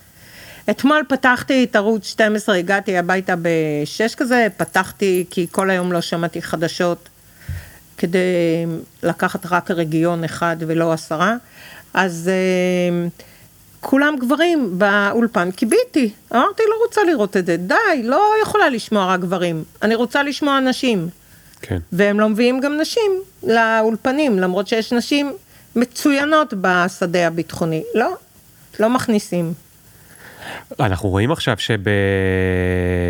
אתמול 0.70 1.02
פתחתי 1.08 1.64
את 1.64 1.76
ערוץ 1.76 2.06
12, 2.06 2.56
הגעתי 2.56 2.98
הביתה 2.98 3.36
ב-6 3.36 4.16
כזה, 4.16 4.46
פתחתי 4.56 5.24
כי 5.30 5.46
כל 5.50 5.70
היום 5.70 5.92
לא 5.92 6.00
שמעתי 6.00 6.42
חדשות 6.42 7.08
כדי 7.98 8.66
לקחת 9.02 9.46
רק 9.46 9.70
רגיון 9.70 10.24
אחד 10.24 10.56
ולא 10.60 10.92
עשרה, 10.92 11.36
אז... 11.94 12.30
אה, 12.32 13.08
כולם 13.80 14.16
גברים 14.20 14.78
באולפן, 14.78 15.50
קיביתי. 15.50 16.10
אמרתי, 16.32 16.62
לא 16.68 16.74
רוצה 16.84 17.00
לראות 17.04 17.36
את 17.36 17.46
זה, 17.46 17.56
די, 17.56 18.02
לא 18.04 18.32
יכולה 18.42 18.68
לשמוע 18.68 19.06
רק 19.06 19.20
גברים, 19.20 19.64
אני 19.82 19.94
רוצה 19.94 20.22
לשמוע 20.22 20.60
נשים. 20.60 21.08
כן. 21.62 21.78
והם 21.92 22.20
לא 22.20 22.28
מביאים 22.28 22.60
גם 22.60 22.76
נשים 22.80 23.12
לאולפנים, 23.42 24.38
למרות 24.38 24.68
שיש 24.68 24.92
נשים 24.92 25.32
מצוינות 25.76 26.54
בשדה 26.60 27.26
הביטחוני. 27.26 27.82
לא, 27.94 28.08
לא 28.80 28.90
מכניסים. 28.90 29.52
אנחנו 30.80 31.08
רואים 31.08 31.32
עכשיו 31.32 31.56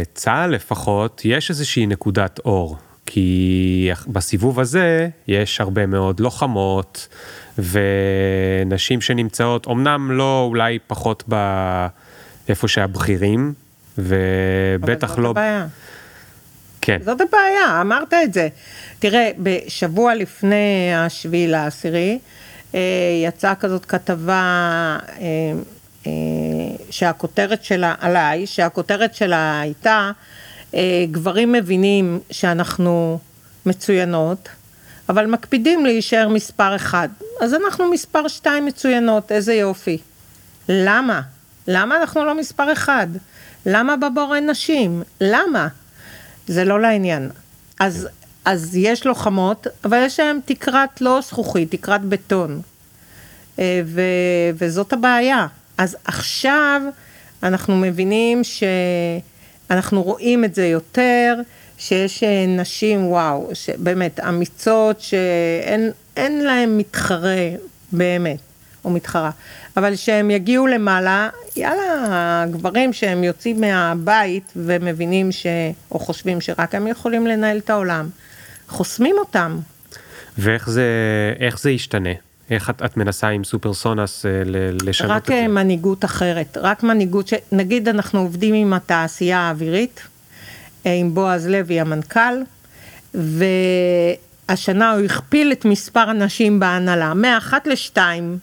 שבצה"ל 0.08 0.50
לפחות 0.50 1.22
יש 1.24 1.50
איזושהי 1.50 1.86
נקודת 1.86 2.38
אור, 2.44 2.76
כי 3.06 3.90
בסיבוב 4.06 4.60
הזה 4.60 5.08
יש 5.28 5.60
הרבה 5.60 5.86
מאוד 5.86 6.20
לוחמות. 6.20 7.08
ונשים 7.62 9.00
שנמצאות, 9.00 9.66
אמנם 9.68 10.10
לא 10.10 10.46
אולי 10.48 10.78
פחות 10.86 11.24
באיפה 12.46 12.68
שהבכירים, 12.68 13.52
ובטח 13.98 15.10
אבל 15.12 15.22
לא... 15.22 15.28
זאת 15.28 15.36
הבעיה. 15.36 15.66
כן. 16.80 16.98
זאת 17.04 17.20
הבעיה, 17.20 17.80
אמרת 17.80 18.14
את 18.14 18.32
זה. 18.32 18.48
תראה, 18.98 19.30
בשבוע 19.38 20.14
לפני 20.14 20.94
השביעי 20.94 21.46
לעשירי, 21.46 22.18
אה, 22.74 22.80
יצאה 23.24 23.54
כזאת 23.54 23.84
כתבה 23.84 24.42
אה, 25.20 25.26
אה, 26.06 26.12
שהכותרת 26.90 27.64
שלה, 27.64 27.94
עליי, 28.00 28.46
שהכותרת 28.46 29.14
שלה 29.14 29.60
הייתה, 29.60 30.10
גברים 31.10 31.52
מבינים 31.52 32.20
שאנחנו 32.30 33.18
מצוינות, 33.66 34.48
אבל 35.08 35.26
מקפידים 35.26 35.86
להישאר 35.86 36.28
מספר 36.28 36.76
אחד. 36.76 37.08
אז 37.40 37.54
אנחנו 37.54 37.90
מספר 37.90 38.28
שתיים 38.28 38.66
מצוינות, 38.66 39.32
איזה 39.32 39.54
יופי. 39.54 39.98
למה? 40.68 41.20
למה 41.68 41.96
אנחנו 41.96 42.24
לא 42.24 42.34
מספר 42.34 42.72
אחד? 42.72 43.06
למה 43.66 43.96
בבור 43.96 44.34
אין 44.34 44.50
נשים? 44.50 45.02
למה? 45.20 45.68
זה 46.46 46.64
לא 46.64 46.80
לעניין. 46.80 47.30
אז, 47.80 48.08
אז 48.44 48.76
יש 48.76 49.06
לוחמות, 49.06 49.66
אבל 49.84 50.02
יש 50.06 50.20
להם 50.20 50.38
תקרת 50.44 51.00
לא 51.00 51.20
זכוכית, 51.20 51.70
תקרת 51.70 52.02
בטון. 52.02 52.60
אה, 53.58 53.82
ו, 53.86 54.00
וזאת 54.54 54.92
הבעיה. 54.92 55.46
אז 55.78 55.96
עכשיו 56.04 56.82
אנחנו 57.42 57.76
מבינים 57.76 58.42
שאנחנו 58.44 60.02
רואים 60.02 60.44
את 60.44 60.54
זה 60.54 60.66
יותר, 60.66 61.40
שיש 61.80 62.22
אה, 62.22 62.44
נשים, 62.48 63.06
וואו, 63.06 63.50
באמת 63.78 64.20
אמיצות, 64.20 65.00
שאין 65.00 66.44
להן 66.44 66.76
מתחרה 66.76 67.48
באמת, 67.92 68.38
או 68.84 68.90
מתחרה, 68.90 69.30
אבל 69.76 69.96
שהם 69.96 70.30
יגיעו 70.30 70.66
למעלה, 70.66 71.28
יאללה, 71.56 72.42
הגברים 72.42 72.92
שהם 72.92 73.24
יוצאים 73.24 73.60
מהבית 73.60 74.52
ומבינים 74.56 75.32
ש... 75.32 75.46
או 75.90 75.98
חושבים 75.98 76.40
שרק 76.40 76.74
הם 76.74 76.86
יכולים 76.86 77.26
לנהל 77.26 77.58
את 77.58 77.70
העולם, 77.70 78.08
חוסמים 78.68 79.16
אותם. 79.18 79.58
ואיך 80.38 80.70
זה, 80.70 80.84
זה 81.56 81.70
ישתנה? 81.70 82.12
איך 82.50 82.70
את, 82.70 82.82
את 82.84 82.96
מנסה 82.96 83.28
עם 83.28 83.44
סופרסונס 83.44 84.26
אה, 84.26 84.42
לשנות 84.82 85.22
את 85.22 85.26
זה? 85.26 85.42
רק 85.44 85.50
מנהיגות 85.50 86.04
אחרת, 86.04 86.56
רק 86.60 86.82
מנהיגות, 86.82 87.28
ש... 87.28 87.34
נגיד 87.52 87.88
אנחנו 87.88 88.20
עובדים 88.20 88.54
עם 88.54 88.72
התעשייה 88.72 89.38
האווירית, 89.38 90.00
אה, 90.00 90.19
עם 90.84 91.14
בועז 91.14 91.48
לוי 91.48 91.80
המנכ"ל, 91.80 92.42
והשנה 93.14 94.92
הוא 94.92 95.04
הכפיל 95.04 95.52
את 95.52 95.64
מספר 95.64 96.00
הנשים 96.00 96.60
בהנהלה, 96.60 97.14
מאחת 97.14 97.66
לשתיים. 97.66 98.38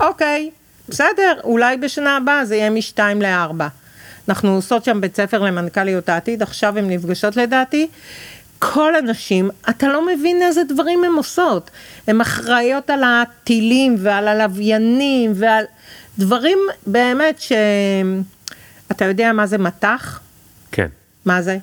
אוקיי, 0.00 0.50
בסדר, 0.88 1.40
אולי 1.44 1.76
בשנה 1.76 2.16
הבאה 2.16 2.44
זה 2.44 2.56
יהיה 2.56 2.70
משתיים 2.70 3.22
לארבע. 3.22 3.68
אנחנו 4.28 4.54
עושות 4.54 4.84
שם 4.84 5.00
בית 5.00 5.16
ספר 5.16 5.42
למנכ"ליות 5.42 6.08
העתיד, 6.08 6.42
עכשיו 6.42 6.78
הן 6.78 6.90
נפגשות 6.90 7.36
לדעתי. 7.36 7.88
כל 8.58 8.94
הנשים, 8.94 9.50
אתה 9.70 9.88
לא 9.88 10.06
מבין 10.06 10.42
איזה 10.42 10.64
דברים 10.68 11.04
הן 11.04 11.12
עושות. 11.16 11.70
הן 12.06 12.20
אחראיות 12.20 12.90
על 12.90 13.02
הטילים 13.04 13.96
ועל 13.98 14.28
הלוויינים 14.28 15.32
ועל 15.34 15.64
דברים 16.18 16.58
באמת 16.86 17.40
ש... 17.40 17.52
אתה 18.90 19.04
יודע 19.04 19.32
מה 19.32 19.46
זה 19.46 19.58
מטח? 19.58 20.20
כן. 20.72 20.88
מה 21.24 21.42
זה? 21.42 21.58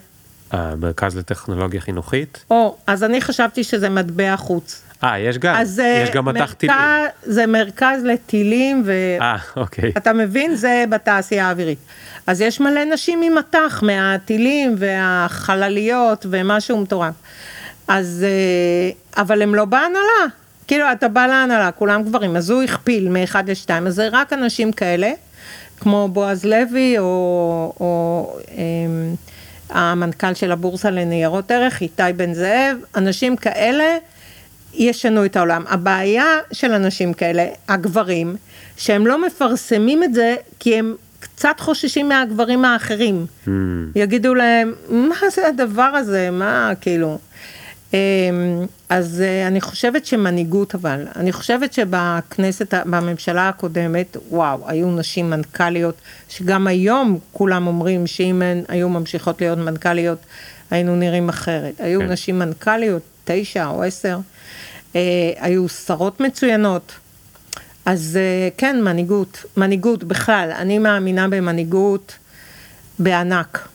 המרכז 0.52 1.18
לטכנולוגיה 1.18 1.82
חינוכית? 1.82 2.46
או, 2.52 2.78
אז 2.88 3.04
אני 3.04 3.22
חשבתי 3.22 3.64
שזה 3.64 3.90
מטבע 3.90 4.36
חוץ. 4.38 4.82
אה, 5.04 5.20
יש 5.20 5.38
גם, 5.38 5.56
אז 5.56 5.82
יש 6.04 6.10
גם 6.10 6.26
מטח 6.26 6.54
טילים. 6.54 6.76
זה 7.24 7.48
מרכז 7.48 8.02
לטילים 8.04 8.84
ו... 8.86 8.92
אה, 9.22 9.38
אוקיי. 9.56 9.92
אתה 9.98 10.14
מבין? 10.14 10.56
זה 10.56 10.84
בתעשייה 10.90 11.48
האווירית. 11.48 11.80
אז 12.28 12.42
יש 12.42 12.60
מלא 12.60 12.84
נשים 12.84 13.22
עם 13.22 13.36
מטח 13.36 13.84
מהטילים 13.86 14.76
והחלליות 14.78 16.26
ומשהו 16.30 16.78
מטורף. 16.78 17.14
אז, 17.88 18.26
אה, 18.28 19.22
אבל 19.22 19.42
הם 19.42 19.56
לא 19.56 19.66
בהנהלה. 19.66 20.26
כאילו, 20.68 20.86
אתה 20.92 21.08
בא 21.08 21.28
להנהלה, 21.28 21.72
כולם 21.72 22.04
גברים, 22.04 22.36
אז 22.36 22.50
הוא 22.50 22.64
הכפיל 22.64 23.10
מאחד 23.10 23.50
לשתיים, 23.50 23.88
אז 23.88 23.96
זה 23.96 24.10
רק 24.12 24.34
אנשים 24.34 24.72
כאלה, 24.72 25.12
כמו 25.80 26.08
בועז 26.08 26.46
לוי, 26.46 27.00
או... 27.00 27.74
או 27.80 28.40
אמ, 28.58 29.16
המנכ"ל 29.72 30.34
של 30.34 30.52
הבורסה 30.52 30.90
לניירות 30.90 31.52
ערך, 31.52 31.82
איתי 31.82 32.04
בן 32.16 32.34
זאב, 32.34 32.78
אנשים 32.96 33.36
כאלה 33.36 33.98
ישנו 34.74 35.26
את 35.26 35.36
העולם. 35.36 35.64
הבעיה 35.68 36.38
של 36.52 36.72
אנשים 36.72 37.14
כאלה, 37.14 37.48
הגברים, 37.68 38.36
שהם 38.78 39.08
לא 39.08 39.26
מפרסמים 39.28 40.04
את 40.04 40.14
זה 40.14 40.36
כי 40.60 40.80
הם 40.80 40.96
קצת 41.20 41.60
חוששים 41.60 42.10
מהגברים 42.10 42.66
האחרים. 42.66 43.26
Mm. 43.46 43.50
יגידו 43.96 44.34
להם, 44.34 44.74
מה 44.90 45.16
זה 45.32 45.48
הדבר 45.48 45.82
הזה, 45.82 46.30
מה, 46.32 46.72
כאילו. 46.82 47.18
אמ, 47.94 47.98
אז 48.90 49.22
אה, 49.22 49.48
אני 49.48 49.62
חושבת 49.62 50.06
שמנהיגות 50.06 50.76
אבל, 50.76 51.06
אני 51.16 51.32
חושבת 51.32 51.74
שבכנסת, 51.74 52.74
בממשלה 52.86 53.50
הקודמת, 53.50 54.18
וואו, 54.30 54.64
היו 54.68 54.92
נשים 54.92 55.30
מנכ"ליות, 55.30 55.96
שגם 56.30 56.68
היום 56.68 57.20
כולם 57.32 57.68
אומרים 57.68 58.08
שאם 58.08 58.42
הן 58.42 58.64
היו 58.68 58.90
ממשיכות 58.90 59.42
להיות 59.42 59.58
מנכ"ליות, 59.58 60.20
היינו 60.72 60.96
נראים 60.96 61.30
אחרת. 61.30 61.74
היו 61.80 62.00
כן. 62.00 62.12
נשים 62.12 62.40
מנכ"ליות, 62.40 63.02
תשע 63.24 63.68
או 63.68 63.84
עשר, 63.84 64.20
אה, 64.96 65.02
היו 65.40 65.70
שרות 65.70 66.20
מצוינות. 66.20 66.92
אז 67.86 68.20
אה, 68.22 68.50
כן, 68.58 68.82
מנהיגות, 68.84 69.46
מנהיגות 69.58 70.04
בכלל, 70.04 70.52
אני 70.56 70.80
מאמינה 70.80 71.28
במנהיגות 71.28 72.16
בענק. 73.00 73.68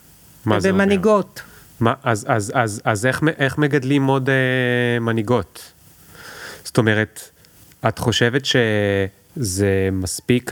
מה 0.44 0.60
זה 0.60 0.70
אומר? 0.70 0.84
במנהיגות. 0.84 1.42
מה, 1.80 1.94
אז, 2.02 2.26
אז, 2.28 2.52
אז, 2.54 2.80
אז 2.84 3.06
איך, 3.06 3.20
איך 3.38 3.58
מגדלים 3.58 4.06
עוד 4.06 4.30
אה, 4.30 5.00
מנהיגות? 5.00 5.72
זאת 6.64 6.78
אומרת, 6.78 7.30
את 7.88 7.98
חושבת 7.98 8.42
שזה 8.44 9.88
מספיק 9.92 10.50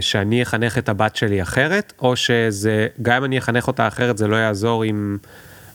שאני 0.00 0.42
אחנך 0.42 0.78
את 0.78 0.88
הבת 0.88 1.16
שלי 1.16 1.42
אחרת, 1.42 1.92
או 1.98 2.16
שזה, 2.16 2.86
גם 3.02 3.16
אם 3.16 3.24
אני 3.24 3.38
אחנך 3.38 3.66
אותה 3.66 3.88
אחרת, 3.88 4.18
זה 4.18 4.26
לא 4.26 4.36
יעזור 4.36 4.84
אם 4.84 5.16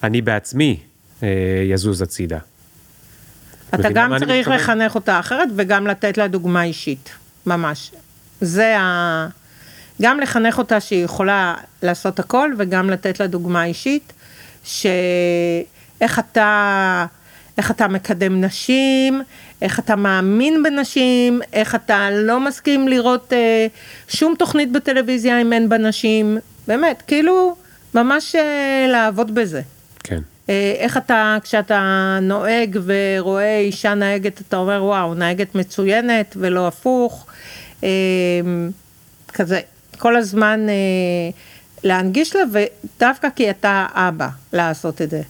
אני 0.04 0.22
בעצמי 0.22 0.80
אה, 1.24 1.28
יזוז 1.72 2.02
הצידה? 2.02 2.39
אתה 3.76 3.89
גם 3.89 4.20
צריך 4.20 4.48
לחנך 4.48 4.95
אותה 4.95 5.20
אחרת 5.20 5.50
וגם 5.56 5.88
לתת 5.88 6.18
לה 6.18 6.28
דוגמה 6.28 6.64
אישית, 6.64 7.10
ממש. 7.45 7.91
זה 8.41 8.80
ה... 8.80 9.28
גם 10.02 10.20
לחנך 10.20 10.58
אותה 10.58 10.80
שהיא 10.80 11.04
יכולה 11.04 11.56
לעשות 11.84 12.20
הכל 12.20 12.52
וגם 12.58 12.89
לתת 12.89 13.20
לה 13.20 13.28
דוגמה 13.28 13.66
אישית. 13.66 14.14
שאיך 14.68 16.20
אתה, 16.20 17.05
איך 17.57 17.72
אתה 17.72 17.88
מקדם 17.88 18.41
נשים, 18.41 19.22
איך 19.61 19.80
אתה 19.80 19.95
מאמין 19.95 20.63
בנשים, 20.63 21.41
איך 21.53 21.76
אתה 21.76 22.09
לא 22.11 22.39
מסכים 22.39 22.88
לראות 22.88 23.34
אה, 23.34 23.68
שום 24.07 24.36
תוכנית 24.39 24.72
בטלוויזיה 24.72 25.41
אם 25.41 25.53
אין 25.53 25.70
בה 25.70 25.78
נשים, 25.78 26.38
באמת, 26.68 27.03
כאילו, 27.07 27.55
ממש 27.93 28.36
אה, 28.36 28.86
לעבוד 28.89 29.36
בזה. 29.36 29.61
כן. 30.03 30.20
אה, 30.49 30.74
איך 30.78 30.97
אתה, 30.97 31.38
כשאתה 31.43 32.20
נוהג 32.22 32.80
ורואה 32.86 33.59
אישה 33.59 33.93
נהגת, 33.93 34.41
אתה 34.41 34.57
אומר, 34.57 34.84
וואו, 34.84 35.13
נהגת 35.13 35.55
מצוינת 35.55 36.38
ולא 36.39 36.68
הפוך. 36.68 37.26
אה, 37.84 37.89
כזה, 39.34 39.59
כל 39.97 40.15
הזמן... 40.15 40.70
אה, 40.70 41.30
להנגיש 41.84 42.36
לה, 42.36 42.42
ודווקא 42.54 43.28
כי 43.36 43.50
אתה 43.50 43.86
אבא 43.94 44.28
לעשות 44.54 45.02
את 45.02 45.10
זה. 45.10 45.22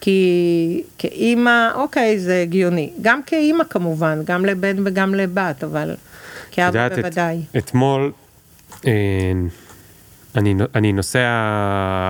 כי 0.00 0.82
כאימא, 0.98 1.68
אוקיי, 1.74 2.18
זה 2.18 2.42
הגיוני. 2.42 2.90
גם 3.02 3.22
כאימא 3.22 3.64
כמובן, 3.64 4.22
גם 4.24 4.44
לבן 4.44 4.76
וגם 4.86 5.14
לבת, 5.14 5.64
אבל 5.64 5.94
כאבא 6.50 6.88
בוודאי. 6.88 7.40
את, 7.50 7.56
אתמול, 7.56 8.12
אה, 8.86 8.92
אני, 10.36 10.54
אני 10.74 10.92
נוסע 10.92 11.28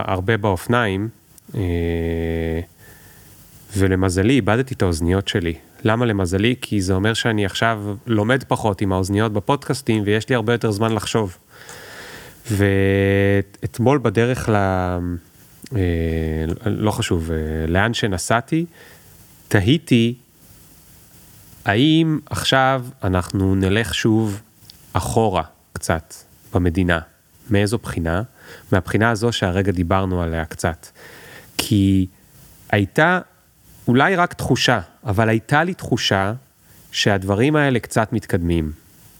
הרבה 0.06 0.36
באופניים, 0.36 1.08
אה, 1.54 1.60
ולמזלי 3.76 4.32
איבדתי 4.32 4.74
את 4.74 4.82
האוזניות 4.82 5.28
שלי. 5.28 5.54
למה 5.84 6.06
למזלי? 6.06 6.54
כי 6.60 6.80
זה 6.80 6.94
אומר 6.94 7.14
שאני 7.14 7.46
עכשיו 7.46 7.82
לומד 8.06 8.44
פחות 8.44 8.80
עם 8.80 8.92
האוזניות 8.92 9.32
בפודקאסטים, 9.32 10.02
ויש 10.06 10.28
לי 10.28 10.34
הרבה 10.34 10.52
יותר 10.52 10.70
זמן 10.70 10.92
לחשוב. 10.92 11.36
ואתמול 12.50 13.98
בדרך 13.98 14.48
ל... 14.48 14.54
אה, 15.76 15.80
לא 16.66 16.90
חשוב, 16.90 17.30
אה, 17.30 17.36
לאן 17.68 17.94
שנסעתי, 17.94 18.66
תהיתי 19.48 20.14
האם 21.64 22.18
עכשיו 22.30 22.84
אנחנו 23.04 23.54
נלך 23.54 23.94
שוב 23.94 24.40
אחורה 24.92 25.42
קצת 25.72 26.14
במדינה. 26.54 27.00
מאיזו 27.50 27.78
בחינה? 27.78 28.22
מהבחינה 28.72 29.10
הזו 29.10 29.32
שהרגע 29.32 29.72
דיברנו 29.72 30.22
עליה 30.22 30.44
קצת. 30.44 30.86
כי 31.58 32.06
הייתה 32.70 33.20
אולי 33.88 34.16
רק 34.16 34.32
תחושה, 34.32 34.80
אבל 35.04 35.28
הייתה 35.28 35.64
לי 35.64 35.74
תחושה 35.74 36.32
שהדברים 36.92 37.56
האלה 37.56 37.78
קצת 37.80 38.12
מתקדמים. 38.12 38.72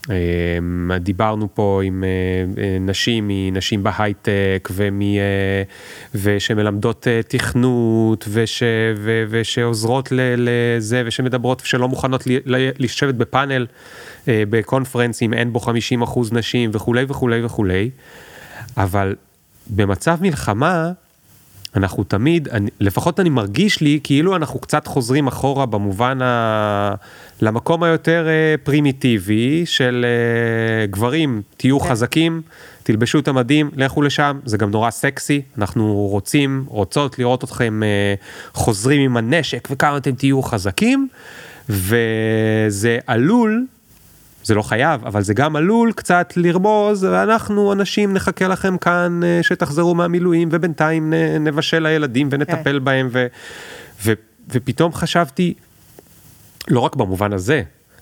אמ, 0.09 0.91
דיברנו 0.99 1.47
פה 1.53 1.81
עם 1.83 2.03
אה, 2.03 2.63
אה, 2.63 2.77
נשים 2.79 3.25
מנשים 3.27 3.83
בהייטק 3.83 4.69
ומ... 4.71 5.01
אה, 5.01 5.63
ושמלמדות 6.15 7.07
תכנות 7.27 8.27
וש... 8.31 8.63
ו... 8.95 9.23
ושעוזרות 9.29 10.09
לזה 10.37 11.03
ושמדברות 11.05 11.61
ושלא 11.61 11.87
מוכנות 11.87 12.23
לשבת 12.79 13.15
בפאנל 13.15 13.65
בקונפרנס 14.27 15.21
אם 15.21 15.33
אין 15.33 15.53
בו 15.53 15.59
50 15.59 16.01
אחוז 16.01 16.33
נשים 16.33 16.69
וכולי 16.73 17.05
וכולי 17.07 17.45
וכולי. 17.45 17.89
אבל 18.77 19.15
במצב 19.69 20.17
מלחמה 20.21 20.91
אנחנו 21.75 22.03
תמיד, 22.03 22.47
אני, 22.47 22.69
לפחות 22.79 23.19
אני 23.19 23.29
מרגיש 23.29 23.81
לי 23.81 23.99
כאילו 24.03 24.35
אנחנו 24.35 24.59
קצת 24.59 24.87
חוזרים 24.87 25.27
אחורה 25.27 25.65
במובן 25.65 26.21
ה... 26.21 26.95
למקום 27.41 27.83
היותר 27.83 28.27
אה, 28.27 28.55
פרימיטיבי 28.63 29.65
של 29.65 30.05
אה, 30.05 30.85
גברים, 30.85 31.41
תהיו 31.57 31.79
כן. 31.79 31.89
חזקים, 31.89 32.41
תלבשו 32.83 33.19
את 33.19 33.27
המדים, 33.27 33.69
לכו 33.75 34.01
לשם, 34.01 34.39
זה 34.45 34.57
גם 34.57 34.71
נורא 34.71 34.89
סקסי, 34.89 35.41
אנחנו 35.57 35.93
רוצים, 35.93 36.65
רוצות 36.67 37.19
לראות 37.19 37.43
אתכם 37.43 37.83
אה, 37.83 38.13
חוזרים 38.53 39.01
עם 39.01 39.17
הנשק 39.17 39.67
וכמה 39.71 39.97
אתם 39.97 40.11
תהיו 40.11 40.41
חזקים, 40.41 41.07
וזה 41.69 42.97
עלול 43.07 43.65
זה 44.45 44.55
לא 44.55 44.61
חייב, 44.61 45.05
אבל 45.05 45.21
זה 45.21 45.33
גם 45.33 45.55
עלול 45.55 45.91
קצת 45.91 46.33
לרמוז, 46.35 47.03
ואנחנו 47.03 47.73
אנשים 47.73 48.13
נחכה 48.13 48.47
לכם 48.47 48.77
כאן 48.77 49.21
אה, 49.23 49.39
שתחזרו 49.41 49.95
מהמילואים, 49.95 50.49
ובינתיים 50.51 51.13
נבשל 51.39 51.79
לילדים 51.79 52.29
ונטפל 52.31 52.79
כן. 52.79 52.85
בהם, 52.85 53.09
ו, 53.11 53.27
ו, 54.05 54.13
ופתאום 54.49 54.93
חשבתי, 54.93 55.53
לא 56.67 56.79
רק 56.79 56.95
במובן 56.95 57.33
הזה, 57.33 57.61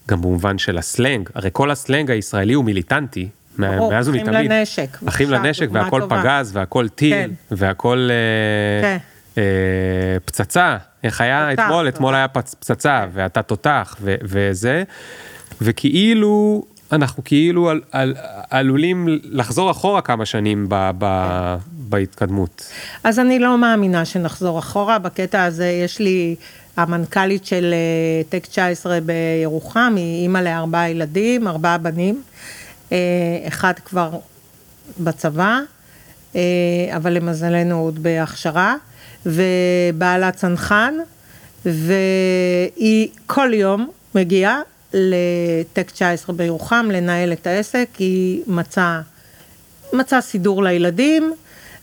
גם 0.09 0.21
במובן 0.21 0.57
של 0.57 0.77
הסלנג, 0.77 1.29
הרי 1.35 1.49
כל 1.53 1.71
הסלנג 1.71 2.11
הישראלי 2.11 2.53
הוא 2.53 2.65
מיליטנטי, 2.65 3.29
ברור, 3.57 3.91
מאז 3.91 4.09
ומתמיד. 4.09 4.35
אחים 4.35 4.51
לנשק. 4.51 4.97
אחים 5.07 5.29
לנשק, 5.29 5.67
והכל 5.71 6.01
טובה. 6.01 6.21
פגז, 6.21 6.51
והכל 6.55 6.87
טיל, 6.87 7.13
כן. 7.13 7.31
והכל 7.51 8.09
אה, 8.11 8.81
כן. 8.81 8.97
אה, 9.37 10.17
פצצה. 10.25 10.77
איך 11.03 11.21
היה 11.21 11.47
תותח, 11.49 11.63
אתמול? 11.65 11.85
תותח. 11.85 11.95
אתמול 11.95 12.15
היה 12.15 12.27
פצ, 12.27 12.53
פצצה, 12.53 12.99
כן. 13.03 13.09
ואתה 13.13 13.41
תותח, 13.41 13.95
ו, 14.01 14.15
וזה. 14.23 14.83
וכאילו, 15.61 16.63
אנחנו 16.91 17.23
כאילו 17.23 17.69
על, 17.69 17.81
על, 17.91 18.15
עלולים 18.49 19.07
לחזור 19.23 19.71
אחורה 19.71 20.01
כמה 20.01 20.25
שנים 20.25 20.65
ב, 20.69 20.91
ב, 20.97 21.05
בהתקדמות. 21.71 22.71
אז 23.03 23.19
אני 23.19 23.39
לא 23.39 23.57
מאמינה 23.57 24.05
שנחזור 24.05 24.59
אחורה, 24.59 24.99
בקטע 24.99 25.43
הזה 25.43 25.67
יש 25.67 25.99
לי, 25.99 26.35
המנכ"לית 26.77 27.45
של 27.45 27.73
אה, 27.73 28.23
טק 28.29 28.45
19 28.45 28.99
בירוחם, 29.01 29.93
היא 29.97 30.21
אימא 30.23 30.37
לארבעה 30.37 30.89
ילדים, 30.89 31.47
ארבעה 31.47 31.77
בנים, 31.77 32.21
אה, 32.91 32.97
אחד 33.47 33.73
כבר 33.85 34.09
בצבא, 34.99 35.59
אה, 36.35 36.41
אבל 36.95 37.13
למזלנו 37.13 37.79
עוד 37.79 38.03
בהכשרה, 38.03 38.75
ובעלה 39.25 40.31
צנחן, 40.31 40.93
והיא 41.65 43.07
כל 43.25 43.53
יום 43.53 43.89
מגיעה 44.15 44.59
לטק 44.93 45.91
19 45.91 46.35
בירוחם 46.35 46.89
לנהל 46.93 47.33
את 47.33 47.47
העסק, 47.47 47.87
היא 47.99 48.41
מצאה, 48.47 49.01
מצא 49.93 50.21
סידור 50.21 50.63
לילדים 50.63 51.33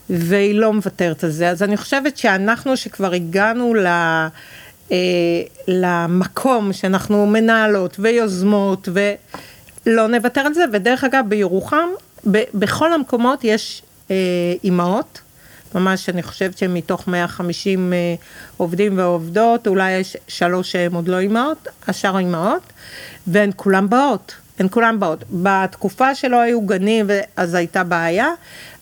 והיא 0.09 0.55
לא 0.55 0.73
מוותרת 0.73 1.23
על 1.23 1.29
זה. 1.29 1.49
אז 1.49 1.63
אני 1.63 1.77
חושבת 1.77 2.17
שאנחנו 2.17 2.77
שכבר 2.77 3.13
הגענו 3.13 3.73
ל... 3.73 3.87
אה, 4.91 4.97
למקום 5.67 6.73
שאנחנו 6.73 7.25
מנהלות 7.25 7.95
ויוזמות 7.99 8.89
ולא 8.93 10.07
נוותר 10.07 10.41
על 10.41 10.53
זה, 10.53 10.65
ודרך 10.73 11.03
אגב 11.03 11.25
בירוחם, 11.27 11.89
ב, 12.31 12.41
בכל 12.53 12.93
המקומות 12.93 13.43
יש 13.43 13.81
אה, 14.11 14.15
אימהות 14.63 15.21
ממש, 15.75 16.09
אני 16.09 16.23
חושבת 16.23 16.57
שמתוך 16.57 17.07
150 17.07 17.93
אה, 17.93 18.15
עובדים 18.57 18.97
ועובדות, 18.97 19.67
אולי 19.67 19.91
יש 19.91 20.17
שלוש 20.27 20.71
שהן 20.71 20.93
עוד 20.93 21.07
לא 21.07 21.19
אימהות, 21.19 21.67
השאר 21.87 22.17
אימהות, 22.17 22.73
והן 23.27 23.51
כולן 23.55 23.89
באות, 23.89 24.35
הן 24.59 24.67
כולן 24.71 24.99
באות. 24.99 25.23
בתקופה 25.31 26.15
שלא 26.15 26.41
היו 26.41 26.61
גנים, 26.61 27.07
אז 27.35 27.53
הייתה 27.53 27.83
בעיה, 27.83 28.27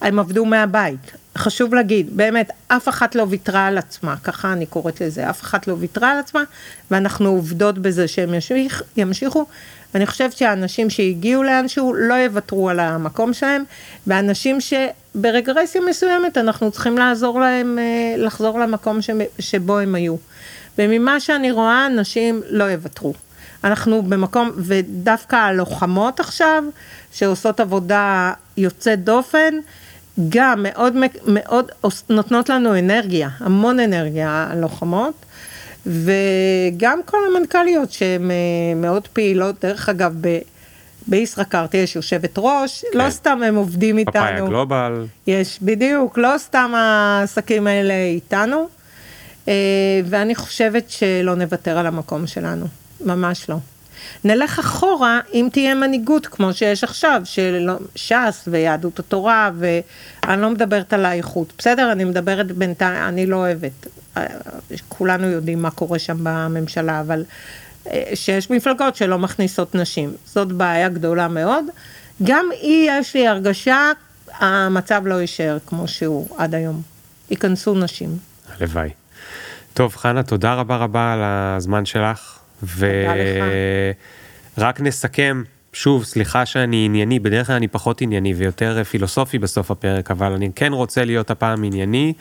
הם 0.01 0.19
עבדו 0.19 0.45
מהבית. 0.45 1.11
חשוב 1.37 1.73
להגיד, 1.73 2.17
באמת, 2.17 2.51
אף 2.67 2.89
אחת 2.89 3.15
לא 3.15 3.25
ויתרה 3.29 3.67
על 3.67 3.77
עצמה, 3.77 4.15
ככה 4.23 4.53
אני 4.53 4.65
קוראת 4.65 5.01
לזה, 5.01 5.29
אף 5.29 5.41
אחת 5.41 5.67
לא 5.67 5.75
ויתרה 5.79 6.11
על 6.11 6.19
עצמה, 6.19 6.43
ואנחנו 6.91 7.29
עובדות 7.29 7.77
בזה 7.77 8.07
שהם 8.07 8.29
ימשיכו. 8.97 9.45
ואני 9.93 10.05
חושבת 10.05 10.37
שהאנשים 10.37 10.89
שהגיעו 10.89 11.43
לאנשהו 11.43 11.93
לא 11.93 12.13
יוותרו 12.13 12.69
על 12.69 12.79
המקום 12.79 13.33
שלהם, 13.33 13.63
ואנשים 14.07 14.57
שברגרסיה 14.61 15.81
מסוימת 15.89 16.37
אנחנו 16.37 16.71
צריכים 16.71 16.97
לעזור 16.97 17.39
להם 17.39 17.79
אה, 17.79 18.15
לחזור 18.17 18.59
למקום 18.59 18.99
שבו 19.39 19.79
הם 19.79 19.95
היו. 19.95 20.15
וממה 20.77 21.19
שאני 21.19 21.51
רואה, 21.51 21.85
אנשים 21.85 22.41
לא 22.49 22.63
יוותרו. 22.63 23.13
אנחנו 23.63 24.01
במקום, 24.01 24.51
ודווקא 24.57 25.35
הלוחמות 25.35 26.19
עכשיו, 26.19 26.63
שעושות 27.11 27.59
עבודה 27.59 28.33
יוצאת 28.57 29.03
דופן, 29.03 29.53
גם 30.29 30.63
מאוד, 30.63 30.95
מאוד 31.27 31.71
נותנות 32.09 32.49
לנו 32.49 32.79
אנרגיה, 32.79 33.29
המון 33.39 33.79
אנרגיה, 33.79 34.47
הלוחמות. 34.51 35.13
וגם 35.85 36.99
כל 37.05 37.17
המנכ"ליות 37.27 37.91
שהן 37.91 38.31
אה, 38.31 38.35
מאוד 38.75 39.07
פעילות, 39.07 39.65
דרך 39.65 39.89
אגב, 39.89 40.13
ב... 40.21 40.39
בישראכרט 41.07 41.73
יש 41.73 41.95
יושבת 41.95 42.33
ראש, 42.37 42.83
לא 42.83 42.89
כן. 42.93 43.05
לא 43.05 43.09
סתם 43.09 43.43
הם 43.43 43.55
עובדים 43.55 43.97
איתנו. 43.97 44.13
פפאיה 44.13 44.45
גלובל. 44.45 45.05
יש, 45.27 45.59
בדיוק, 45.61 46.17
לא 46.17 46.33
סתם 46.37 46.71
העסקים 46.75 47.67
האלה 47.67 47.93
איתנו. 47.93 48.67
אה, 49.47 49.53
ואני 50.05 50.35
חושבת 50.35 50.89
שלא 50.89 51.35
נוותר 51.35 51.77
על 51.77 51.87
המקום 51.87 52.27
שלנו, 52.27 52.65
ממש 53.05 53.49
לא. 53.49 53.55
נלך 54.23 54.59
אחורה 54.59 55.19
אם 55.33 55.47
תהיה 55.51 55.75
מנהיגות 55.75 56.27
כמו 56.27 56.53
שיש 56.53 56.83
עכשיו, 56.83 57.21
של 57.23 57.69
ש"ס 57.95 58.43
ויהדות 58.47 58.99
התורה, 58.99 59.51
ואני 59.59 60.41
לא 60.41 60.49
מדברת 60.49 60.93
על 60.93 61.05
האיכות, 61.05 61.53
בסדר? 61.57 61.91
אני 61.91 62.03
מדברת 62.03 62.51
בינתיים, 62.51 63.03
אני 63.03 63.25
לא 63.25 63.35
אוהבת. 63.35 63.87
כולנו 64.87 65.27
יודעים 65.27 65.61
מה 65.61 65.71
קורה 65.71 65.99
שם 65.99 66.17
בממשלה, 66.23 66.99
אבל 66.99 67.23
אה, 67.87 68.11
שיש 68.13 68.49
מפלגות 68.49 68.95
שלא 68.95 69.19
מכניסות 69.19 69.75
נשים. 69.75 70.13
זאת 70.25 70.51
בעיה 70.51 70.89
גדולה 70.89 71.27
מאוד. 71.27 71.65
גם 72.23 72.45
אי 72.51 72.87
יש 72.89 73.13
לי 73.13 73.27
הרגשה, 73.27 73.91
המצב 74.39 75.01
לא 75.05 75.21
יישאר 75.21 75.57
כמו 75.65 75.87
שהוא 75.87 76.27
עד 76.37 76.55
היום. 76.55 76.81
ייכנסו 77.29 77.75
נשים. 77.75 78.17
הלוואי. 78.57 78.89
טוב, 79.73 79.95
חנה, 79.95 80.23
תודה 80.23 80.53
רבה 80.53 80.77
רבה 80.77 81.13
על 81.13 81.19
הזמן 81.23 81.85
שלך. 81.85 82.39
ורק 84.57 84.81
נסכם, 84.81 85.43
שוב, 85.79 86.03
סליחה 86.03 86.45
שאני 86.45 86.85
ענייני, 86.85 87.19
בדרך 87.19 87.47
כלל 87.47 87.55
אני 87.55 87.67
פחות 87.67 88.01
ענייני 88.01 88.33
ויותר 88.33 88.83
פילוסופי 88.83 89.39
בסוף 89.39 89.71
הפרק, 89.71 90.11
אבל 90.11 90.31
אני 90.31 90.49
כן 90.55 90.73
רוצה 90.73 91.05
להיות 91.05 91.31
הפעם 91.31 91.63
ענייני. 91.63 92.13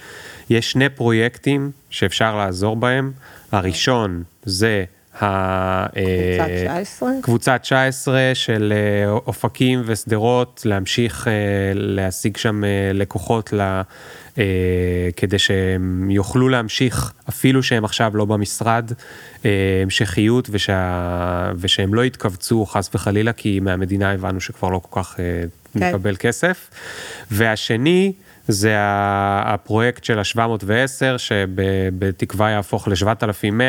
יש 0.50 0.70
שני 0.70 0.88
פרויקטים 0.88 1.70
שאפשר 1.90 2.36
לעזור 2.36 2.76
בהם. 2.76 3.12
הראשון 3.52 4.22
זה 4.44 4.84
ה... 5.22 5.86
קבוצת 5.86 6.50
19? 6.54 7.08
אה, 7.08 7.22
קבוצת 7.22 7.60
19 7.62 8.30
של 8.34 8.72
אה, 8.76 9.10
אופקים 9.10 9.82
ושדרות, 9.86 10.62
להמשיך 10.64 11.28
אה, 11.28 11.32
להשיג 11.74 12.36
שם 12.36 12.62
לקוחות 12.94 13.52
ל... 14.38 14.42
כדי 15.16 15.38
שהם 15.38 16.10
יוכלו 16.10 16.48
להמשיך, 16.48 17.12
אפילו 17.28 17.62
שהם 17.62 17.84
עכשיו 17.84 18.16
לא 18.16 18.24
במשרד, 18.24 18.92
המשכיות 19.82 20.48
ושה... 20.50 21.52
ושהם 21.56 21.94
לא 21.94 22.04
יתכווצו 22.04 22.66
חס 22.66 22.90
וחלילה, 22.94 23.32
כי 23.32 23.60
מהמדינה 23.60 24.12
הבנו 24.12 24.40
שכבר 24.40 24.68
לא 24.68 24.80
כל 24.88 25.02
כך 25.02 25.14
כן. 25.16 25.48
נקבל 25.74 26.16
כסף. 26.18 26.70
והשני, 27.30 28.12
זה 28.48 28.74
הפרויקט 29.44 30.04
של 30.04 30.18
ה-710, 30.18 31.18
שבתקווה 31.18 32.50
יהפוך 32.50 32.88
ל-7100. 32.88 33.62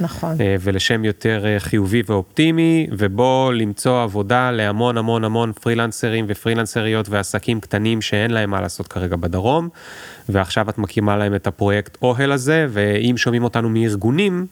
נכון. 0.00 0.40
אה, 0.40 0.56
ולשם 0.60 1.04
יותר 1.04 1.46
אה, 1.46 1.60
חיובי 1.60 2.02
ואופטימי, 2.06 2.86
ובו 2.92 3.50
למצוא 3.54 4.02
עבודה 4.02 4.50
להמון 4.50 4.98
המון 4.98 5.24
המון 5.24 5.52
פרילנסרים 5.52 6.24
ופרילנסריות 6.28 7.08
ועסקים 7.08 7.60
קטנים 7.60 8.02
שאין 8.02 8.30
להם 8.30 8.50
מה 8.50 8.60
לעשות 8.60 8.88
כרגע 8.88 9.16
בדרום. 9.16 9.68
ועכשיו 10.28 10.70
את 10.70 10.78
מקימה 10.78 11.16
להם 11.16 11.34
את 11.34 11.46
הפרויקט 11.46 11.98
אוהל 12.02 12.32
הזה, 12.32 12.66
ואם 12.70 13.16
שומעים 13.16 13.44
אותנו 13.44 13.68
מארגונים, 13.68 14.46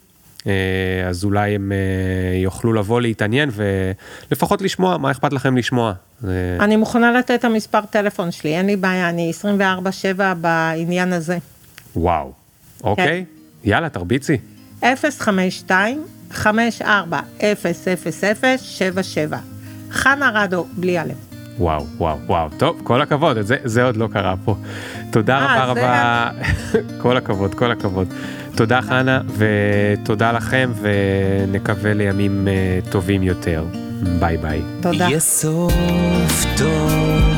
אז 1.09 1.25
אולי 1.25 1.55
הם 1.55 1.73
אה, 1.73 2.39
יוכלו 2.39 2.73
לבוא 2.73 3.01
להתעניין 3.01 3.51
ולפחות 3.53 4.63
לשמוע, 4.63 4.97
מה 4.97 5.11
אכפת 5.11 5.33
לכם 5.33 5.57
לשמוע? 5.57 5.93
אני 6.61 6.77
מוכנה 6.77 7.13
לתת 7.13 7.31
את 7.31 7.45
המספר 7.45 7.81
טלפון 7.91 8.31
שלי, 8.31 8.57
אין 8.57 8.67
לי 8.67 8.77
בעיה, 8.77 9.09
אני 9.09 9.33
24/7 10.19 10.21
בעניין 10.41 11.13
הזה. 11.13 11.39
וואו, 11.97 12.33
אוקיי, 12.85 13.25
כן. 13.65 13.69
יאללה, 13.71 13.89
תרביצי. 13.89 14.37
052 15.19 16.05
54 16.31 17.21
00077 17.43 19.39
חנה 19.91 20.31
רדו, 20.35 20.67
בלי 20.77 21.01
א'. 21.01 21.34
וואו, 21.59 21.87
וואו, 21.97 22.17
וואו, 22.27 22.49
טוב, 22.59 22.81
כל 22.85 23.03
הכבוד, 23.03 23.41
זה, 23.41 23.57
זה 23.65 23.85
עוד 23.85 23.97
לא 23.97 24.09
קרה 24.13 24.35
פה. 24.45 24.57
תודה 25.11 25.39
아, 25.39 25.43
רבה 25.43 25.65
רבה, 25.65 26.31
כל 27.03 27.17
הכבוד, 27.17 27.55
כל 27.55 27.71
הכבוד. 27.71 28.15
תודה 28.57 28.83
חנה, 28.83 29.21
ותודה 29.37 30.33
לכם, 30.33 30.73
ונקווה 30.81 31.95
לימים 31.95 32.49
uh, 32.49 32.91
טובים 32.91 33.23
יותר. 33.23 33.65
ביי 34.19 34.37
ביי. 34.37 34.63
תודה. 34.83 35.05
יהיה 35.05 35.21
סוף 35.21 36.45
טוב. 36.59 37.34